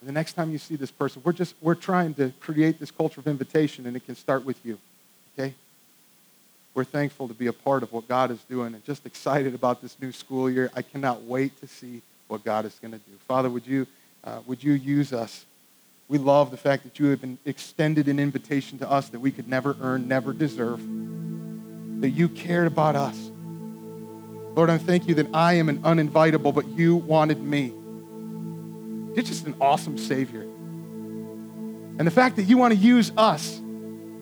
And 0.00 0.08
the 0.08 0.12
next 0.12 0.34
time 0.34 0.50
you 0.50 0.58
see 0.58 0.76
this 0.76 0.90
person, 0.90 1.22
we're 1.24 1.32
just, 1.32 1.54
we're 1.60 1.74
trying 1.74 2.14
to 2.14 2.32
create 2.40 2.78
this 2.78 2.90
culture 2.90 3.20
of 3.20 3.26
invitation, 3.26 3.86
and 3.86 3.96
it 3.96 4.04
can 4.04 4.14
start 4.14 4.44
with 4.44 4.64
you, 4.64 4.78
okay? 5.36 5.54
We're 6.74 6.84
thankful 6.84 7.28
to 7.28 7.34
be 7.34 7.46
a 7.46 7.52
part 7.52 7.82
of 7.82 7.92
what 7.92 8.06
God 8.06 8.30
is 8.30 8.42
doing 8.44 8.74
and 8.74 8.84
just 8.84 9.06
excited 9.06 9.54
about 9.54 9.80
this 9.80 9.96
new 10.00 10.12
school 10.12 10.50
year. 10.50 10.70
I 10.76 10.82
cannot 10.82 11.22
wait 11.22 11.58
to 11.60 11.66
see 11.66 12.02
what 12.28 12.44
God 12.44 12.64
is 12.66 12.74
going 12.80 12.92
to 12.92 12.98
do. 12.98 13.12
Father, 13.26 13.48
would 13.48 13.66
you, 13.66 13.86
uh, 14.24 14.40
would 14.46 14.62
you 14.62 14.72
use 14.72 15.12
us? 15.12 15.44
We 16.08 16.18
love 16.18 16.50
the 16.50 16.56
fact 16.56 16.84
that 16.84 16.98
you 16.98 17.06
have 17.06 17.20
been 17.20 17.38
extended 17.44 18.08
an 18.08 18.18
invitation 18.18 18.78
to 18.78 18.90
us 18.90 19.08
that 19.08 19.20
we 19.20 19.32
could 19.32 19.48
never 19.48 19.76
earn, 19.80 20.06
never 20.06 20.32
deserve, 20.32 20.80
that 22.00 22.10
you 22.10 22.28
cared 22.28 22.66
about 22.66 22.94
us. 22.94 23.25
Lord, 24.56 24.70
I 24.70 24.78
thank 24.78 25.06
you 25.06 25.14
that 25.16 25.28
I 25.34 25.52
am 25.54 25.68
an 25.68 25.78
uninvitable, 25.82 26.52
but 26.54 26.66
you 26.66 26.96
wanted 26.96 27.40
me. 27.40 27.72
You're 29.14 29.22
just 29.22 29.46
an 29.46 29.54
awesome 29.60 29.98
Savior. 29.98 30.42
And 30.42 32.06
the 32.06 32.10
fact 32.10 32.36
that 32.36 32.44
you 32.44 32.58
want 32.58 32.74
to 32.74 32.78
use 32.78 33.12
us 33.16 33.60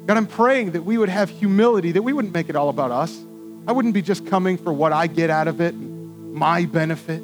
God, 0.06 0.16
I'm 0.18 0.26
praying 0.26 0.72
that 0.72 0.82
we 0.82 0.98
would 0.98 1.08
have 1.08 1.30
humility, 1.30 1.92
that 1.92 2.02
we 2.02 2.12
wouldn't 2.12 2.34
make 2.34 2.50
it 2.50 2.56
all 2.56 2.68
about 2.68 2.90
us. 2.90 3.18
I 3.66 3.72
wouldn't 3.72 3.94
be 3.94 4.02
just 4.02 4.26
coming 4.26 4.58
for 4.58 4.70
what 4.70 4.92
I 4.92 5.06
get 5.06 5.30
out 5.30 5.48
of 5.48 5.62
it, 5.62 5.72
and 5.72 6.34
my 6.34 6.66
benefit. 6.66 7.22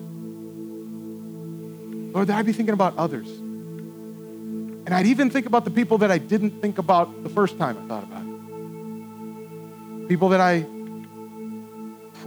Lord, 2.15 2.29
that 2.29 2.39
I'd 2.39 2.47
be 2.47 2.55
thinking 2.55 2.73
about 2.73 2.97
others. 2.97 3.29
And 3.29 4.95
I'd 4.95 5.05
even 5.07 5.29
think 5.29 5.45
about 5.45 5.67
the 5.67 5.71
people 5.71 5.99
that 5.99 6.11
I 6.11 6.17
didn't 6.17 6.63
think 6.63 6.79
about 6.79 7.23
the 7.23 7.29
first 7.29 7.59
time 7.59 7.77
I 7.77 7.83
thought 7.87 8.05
about 8.05 8.23
it. 8.23 10.09
People 10.09 10.31
that 10.31 10.41
I 10.41 10.65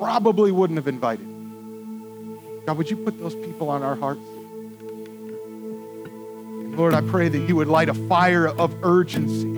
probably 0.03 0.51
wouldn't 0.51 0.77
have 0.77 0.89
invited. 0.89 1.25
God, 2.65 2.77
would 2.77 2.89
you 2.89 2.97
put 2.97 3.17
those 3.17 3.35
people 3.35 3.69
on 3.69 3.83
our 3.83 3.95
hearts? 3.95 4.19
Lord, 6.77 6.93
I 6.93 6.99
pray 6.99 7.29
that 7.29 7.47
you 7.47 7.55
would 7.55 7.69
light 7.69 7.87
a 7.87 7.93
fire 7.93 8.47
of 8.47 8.75
urgency 8.83 9.49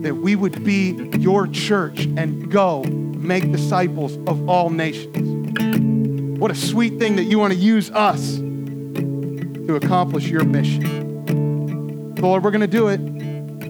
that 0.00 0.14
we 0.14 0.34
would 0.36 0.64
be 0.64 1.10
your 1.18 1.46
church 1.48 2.06
and 2.06 2.50
go 2.50 2.82
make 2.84 3.52
disciples 3.52 4.16
of 4.26 4.48
all 4.48 4.70
nations. 4.70 6.38
What 6.38 6.50
a 6.50 6.54
sweet 6.54 6.98
thing 6.98 7.16
that 7.16 7.24
you 7.24 7.38
want 7.38 7.52
to 7.52 7.58
use 7.58 7.90
us 7.90 8.36
to 8.36 9.76
accomplish 9.76 10.28
your 10.28 10.44
mission. 10.44 12.14
Lord, 12.14 12.42
we're 12.42 12.52
going 12.52 12.62
to 12.62 12.66
do 12.66 12.88
it. 12.88 13.00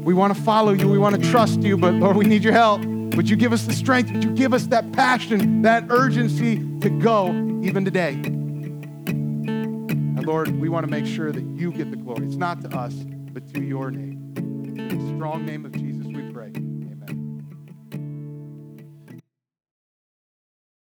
We 0.03 0.15
want 0.15 0.37
to 0.37 0.41
follow 0.43 0.71
you. 0.71 0.89
We 0.89 0.99
want 0.99 1.21
to 1.21 1.31
trust 1.31 1.61
you, 1.63 1.77
but 1.77 1.95
Lord, 1.95 2.17
we 2.17 2.25
need 2.25 2.45
your 2.45 2.53
help. 2.53 2.83
Would 3.17 3.29
you 3.29 3.37
give 3.37 3.53
us 3.53 3.65
the 3.67 3.73
strength? 3.73 4.13
Would 4.13 4.25
you 4.25 4.31
give 4.31 4.55
us 4.55 4.67
that 4.67 4.93
passion, 4.93 5.63
that 5.63 5.87
urgency 5.91 6.59
to 6.81 6.89
go 6.89 7.29
even 7.63 7.85
today? 7.85 8.13
And 9.09 10.25
Lord, 10.25 10.61
we 10.61 10.69
want 10.69 10.87
to 10.87 10.91
make 10.91 11.07
sure 11.07 11.33
that 11.33 11.45
you 11.45 11.73
get 11.73 11.91
the 11.91 11.97
glory. 11.97 12.27
It's 12.27 12.37
not 12.37 12.61
to 12.63 12.77
us, 12.77 12.95
but 12.95 13.53
to 13.55 13.63
your 13.63 13.91
name. 13.91 14.35
In 14.37 14.89
the 14.89 15.17
strong 15.17 15.45
name 15.45 15.65
of 15.65 15.73
Jesus. 15.73 15.98